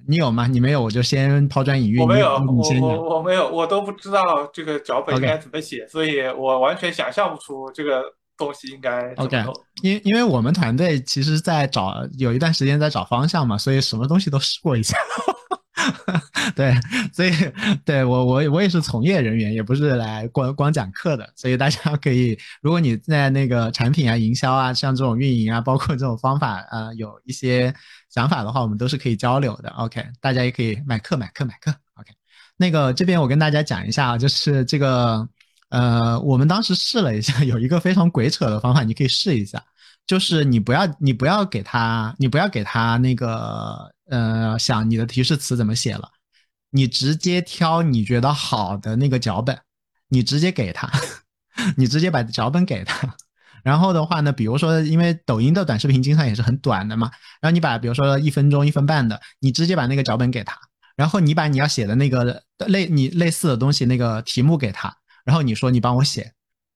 [0.07, 0.47] 你有吗？
[0.47, 1.99] 你没有，我就先抛砖引玉。
[1.99, 8.01] 我没有，我我我没有，我都不知道这个脚本应该怎么写，所以我完全想象不出这个
[8.37, 9.53] 东西应该怎么弄。
[9.83, 14.97] 因因为我们团队其实在找，有一段时间在找方向嘛，所以什么东西都试过一下。
[16.55, 16.73] 对，
[17.13, 17.31] 所以
[17.85, 27.73] 对我我我也是从业人员，也不是来光光讲课的，所以大家可以，如果你在那个产品啊、营销啊、像这种运营啊，包括这种方法呃，有一些
[28.09, 29.69] 想法的话，我们都是可以交流的。
[29.71, 31.71] OK，大家也可以买课买课买课。
[31.95, 32.11] OK，
[32.57, 35.27] 那个这边我跟大家讲一下啊，就是这个
[35.69, 39.63] 呃，我们当时试了一下， 有一个非常鬼扯的方法，你可以试一下，
[40.07, 43.95] 就是你不要你不要给他你不要给他那个。
[44.09, 46.09] 呃，想你的提示词怎么写了？
[46.71, 49.59] 你直接挑你觉得好的那个脚本，
[50.09, 50.91] 你直接给他，
[51.77, 53.15] 你直接把脚本给他。
[53.63, 57.11] 然后的话呢，比如说，因为抖音的短视频经常也是很短的嘛，
[57.41, 60.57] 然后你把比如说一分钟、一分半的，你直接把那个脚本给他，
[60.95, 66.33] 然后你把你要写的那个类你类似的东西那个题目给他，然后你说你帮我写。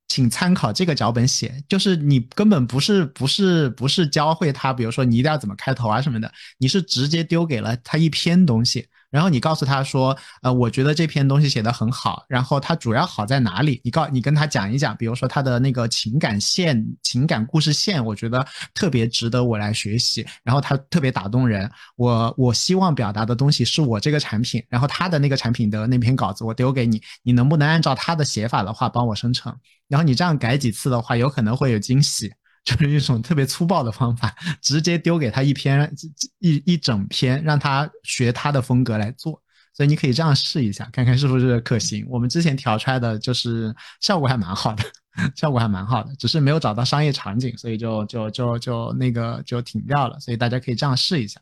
[0.07, 13.81] 请参考这个脚本写，就是你根本不是不是不是教会他，比如说你一定要怎么开头啊什么的，你是直接丢给了他一篇东西，然后你告诉他说，呃，我觉得这篇东西写的很好，然后它主要好在哪里？
[13.83, 18.43] 你告你跟他讲一讲，比如说他的那个情感线、情感故事线，我觉得
[18.73, 21.69] 特别值得我来学习，然后他特别打动人。
[21.97, 29.53] 我我希望表达的东西是我这个产品，然后他的那个产品的那篇稿子我丢给你，你能不能按照他的写法的话帮我生成？
[29.89, 32.31] 然后你这样改几次的话，有可能会有惊喜。
[32.63, 35.91] 就是一种特别粗暴的方法，直接丢给他一篇
[36.39, 39.41] 一一整篇，让他学他的风格来做。
[39.73, 42.05] 所以你可以这样试一下，看看是不是可行。
[42.09, 44.83] 我们之前调出来的就是效果还蛮好的，
[45.33, 50.19] 效果还蛮好的，只是没有找到商业场景，所以就就就就那个就停掉了。
[50.19, 51.39] 所以大家可以这样试一下。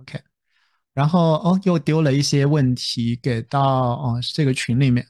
[0.00, 0.18] OK，
[0.94, 5.06] 然后哦，又丢了一些问题给到哦这个群里面。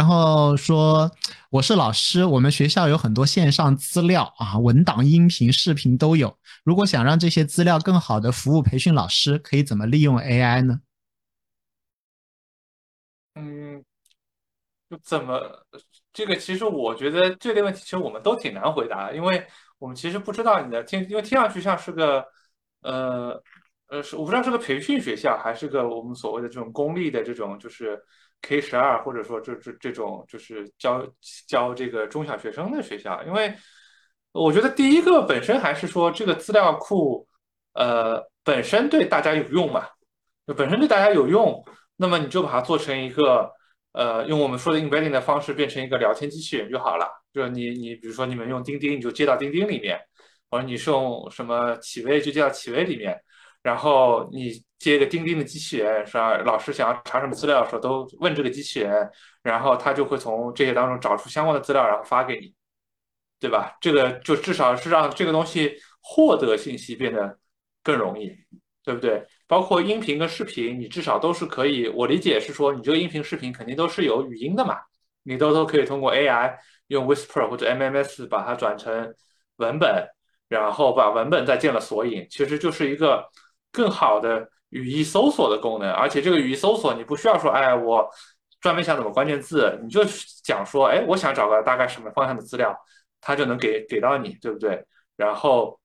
[0.00, 1.10] 然后说
[1.50, 6.38] 我是老师，我们学校有很多线上资料啊，文档、音频、视频都有。
[6.64, 10.80] 如果想让这些资料更好的服务培训老师，可以怎么利用 AI 呢？
[13.34, 13.84] 嗯，
[15.02, 15.66] 怎么
[16.14, 16.34] 这个？
[16.34, 19.46] 其实我觉得这类问题其实我们都挺难回答，因为
[19.78, 22.24] 我们其实不知道你的听，因为听上去像是个
[22.80, 23.38] 呃
[23.88, 28.02] 呃，是我不知道是个培训学校还是个我们所谓的这种公立的这种就是。
[28.42, 31.06] K 十二，或者说这这这种就是教
[31.46, 33.54] 教这个中小学生的学校，因为
[34.32, 37.26] 我觉得第一个本身还是说这个资料库，
[37.74, 39.86] 呃，本身对大家有用嘛，
[40.46, 41.64] 就本身对大家有用，
[41.96, 43.50] 那么你就把它做成一个，
[43.92, 47.06] 呃，用我们说的 embedding 的方式变成一个聊天机器人就好了。
[47.32, 50.00] 就是你你比如说你们用钉钉，你就接到钉钉里面，
[50.50, 53.16] 或者你是用什么企微就接到企微里面。
[53.62, 56.38] 然后你接一个钉钉的机器人，是吧？
[56.38, 59.08] 老师想要查什么资料的时候，都问这个机器人，
[59.42, 62.54] 然后他就会从这些当中找出相关的资料，然后发给你，
[63.38, 63.76] 对吧？
[63.78, 67.38] 这个就至少是让这个东西获得信息变得
[67.82, 68.34] 更容易，
[68.82, 69.22] 对不对？
[69.46, 71.86] 包括音频跟视频，你至少都是可以。
[71.88, 74.78] 我理解是说，你这个音频、视频肯定都是有语音的嘛，
[75.24, 79.14] 你都都可以通过 AI 用 Whisper 或者 MMS 把它转成
[79.56, 80.08] 文本，
[80.48, 83.28] 然后把文本再建了索引，其实就是一个。
[83.72, 88.08] 更好的语义搜索的功能，而且这个语义搜索你不需要说，哎，我
[88.60, 90.02] 专门想怎么关键字，你就
[90.44, 92.76] 讲说，哎，我想找个大概什么方向的资料，
[93.20, 94.84] 它就能给给到你，对不对？
[95.16, 95.78] 然后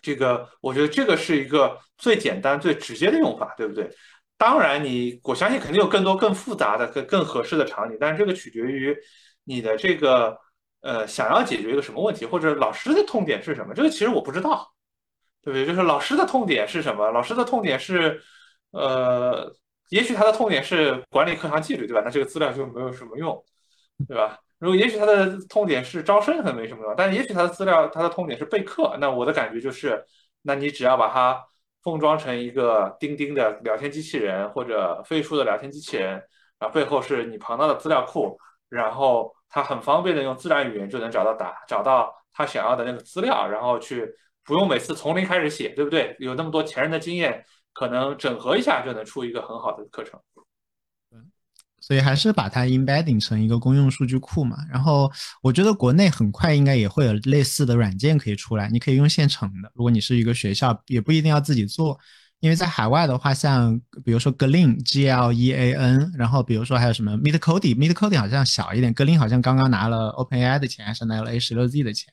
[0.00, 3.90] 这个我觉得这个是一个最简单、最直接的用法，对不对？
[4.36, 8.96] 当然，你我相信肯定有更多更复杂的、更更合适的场景，但是这个取决于
[9.44, 10.36] 你的这个
[10.80, 14.72] 呃想要解决一个什么问题，或者老师的痛点是什么，这个其实我不知道。
[15.42, 15.66] 对不对？
[15.66, 17.10] 就是老师的痛点是什么？
[17.10, 18.22] 老师的痛点是，
[18.70, 19.52] 呃，
[19.90, 22.02] 也许他的痛点是管理课堂纪律，对吧？
[22.04, 23.44] 那这个资料就没有什么用，
[24.06, 24.38] 对吧？
[24.60, 26.94] 如果也许他的痛点是招生，很没什么用。
[26.96, 28.96] 但是也许他的资料，他的痛点是备课。
[29.00, 30.04] 那我的感觉就是，
[30.42, 31.44] 那你只要把它
[31.82, 36.10] 封装成一个钉钉的聊天机器人，或者飞书的聊天机器人，
[36.60, 38.38] 然后背后是你庞大的资料库，
[38.68, 44.08] 然后他很方便的用自然语言就能找到答，找到他想要的那个资料，然后去。
[44.44, 46.16] 不用每次从零开始写，对不对？
[46.18, 50.18] 有那么多前人的经验，可能整合一下就能出一个很好的课程。
[51.12, 51.30] 嗯，
[51.80, 54.56] 所以还是把它 embedding 成一个公用数据库嘛。
[54.70, 55.10] 然后
[55.42, 59.70] 我觉得国内很快应该也会有类似的软件可以出来，你可以用现成的。
[59.74, 61.98] 如果你是一个学校，也不一定要自己做，
[62.40, 71.84] 因为在海外的话，像比如说 Glean，G L E A N，然后比如说还有什么 Meet Cody，Meet Cody 好像小一点，Glean 好像刚刚拿了 OpenAI 的钱，还是拿了 A 十六 Z
[71.84, 72.12] 的钱。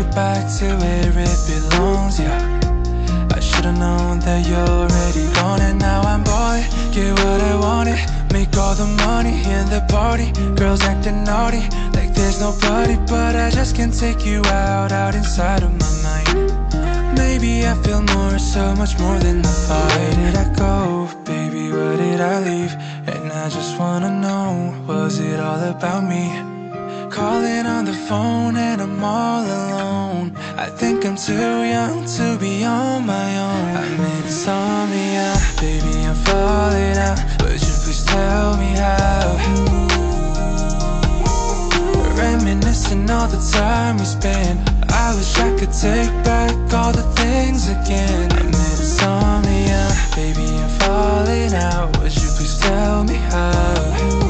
[0.00, 2.60] it back to where it belongs, yeah.
[3.32, 7.98] I should've known that you're already gone And now I'm bored, get what I wanted.
[8.32, 10.32] Make all the money in the party.
[10.54, 11.62] Girls acting naughty,
[11.94, 17.16] like there's nobody But I just can't take you out, out inside of my mind.
[17.16, 21.72] Maybe I feel more, so much more than the fight Where did I go, baby,
[21.72, 22.74] where did I leave?
[23.06, 26.57] And I just wanna know, was it all about me?
[27.10, 32.64] Calling on the phone and I'm all alone I think I'm too young to be
[32.64, 39.36] on my own I'm insomnia, baby I'm falling out Would you please tell me how?
[42.14, 44.60] Reminiscing all the time we spent
[44.90, 48.32] I wish I could take back all the things again.
[48.32, 51.96] I made insomnia, baby, I'm falling out.
[51.98, 54.27] Would you please tell me how?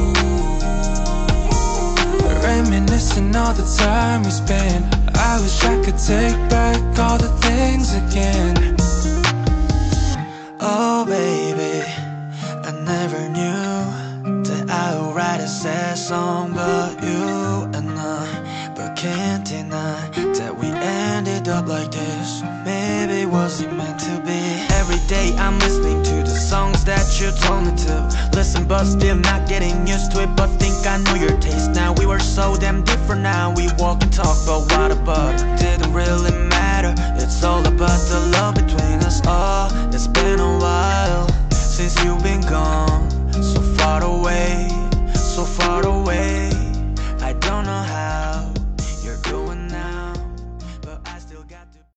[3.19, 4.85] Reminiscing all the time we spent.
[5.17, 8.75] I wish I could take back all the things again.
[10.61, 11.85] Oh, baby,
[12.65, 18.73] I never knew that I would write a sad song about you and I.
[18.75, 20.78] But can't deny that we
[21.49, 22.41] up like this.
[22.63, 24.39] Maybe was it meant to be.
[24.73, 28.29] Every day I'm listening to the songs that you told me to.
[28.33, 31.71] Listen but still not getting used to it But think I know your taste.
[31.71, 33.21] Now We were so damn different.
[33.21, 35.37] Now We walk and talk but what about?
[35.59, 36.93] Didn't really matter.
[37.23, 39.69] It's all about the love between us all.
[39.71, 43.09] Oh, It's been a while since you've been gone.
[43.31, 44.69] So far away,
[45.15, 45.98] so far away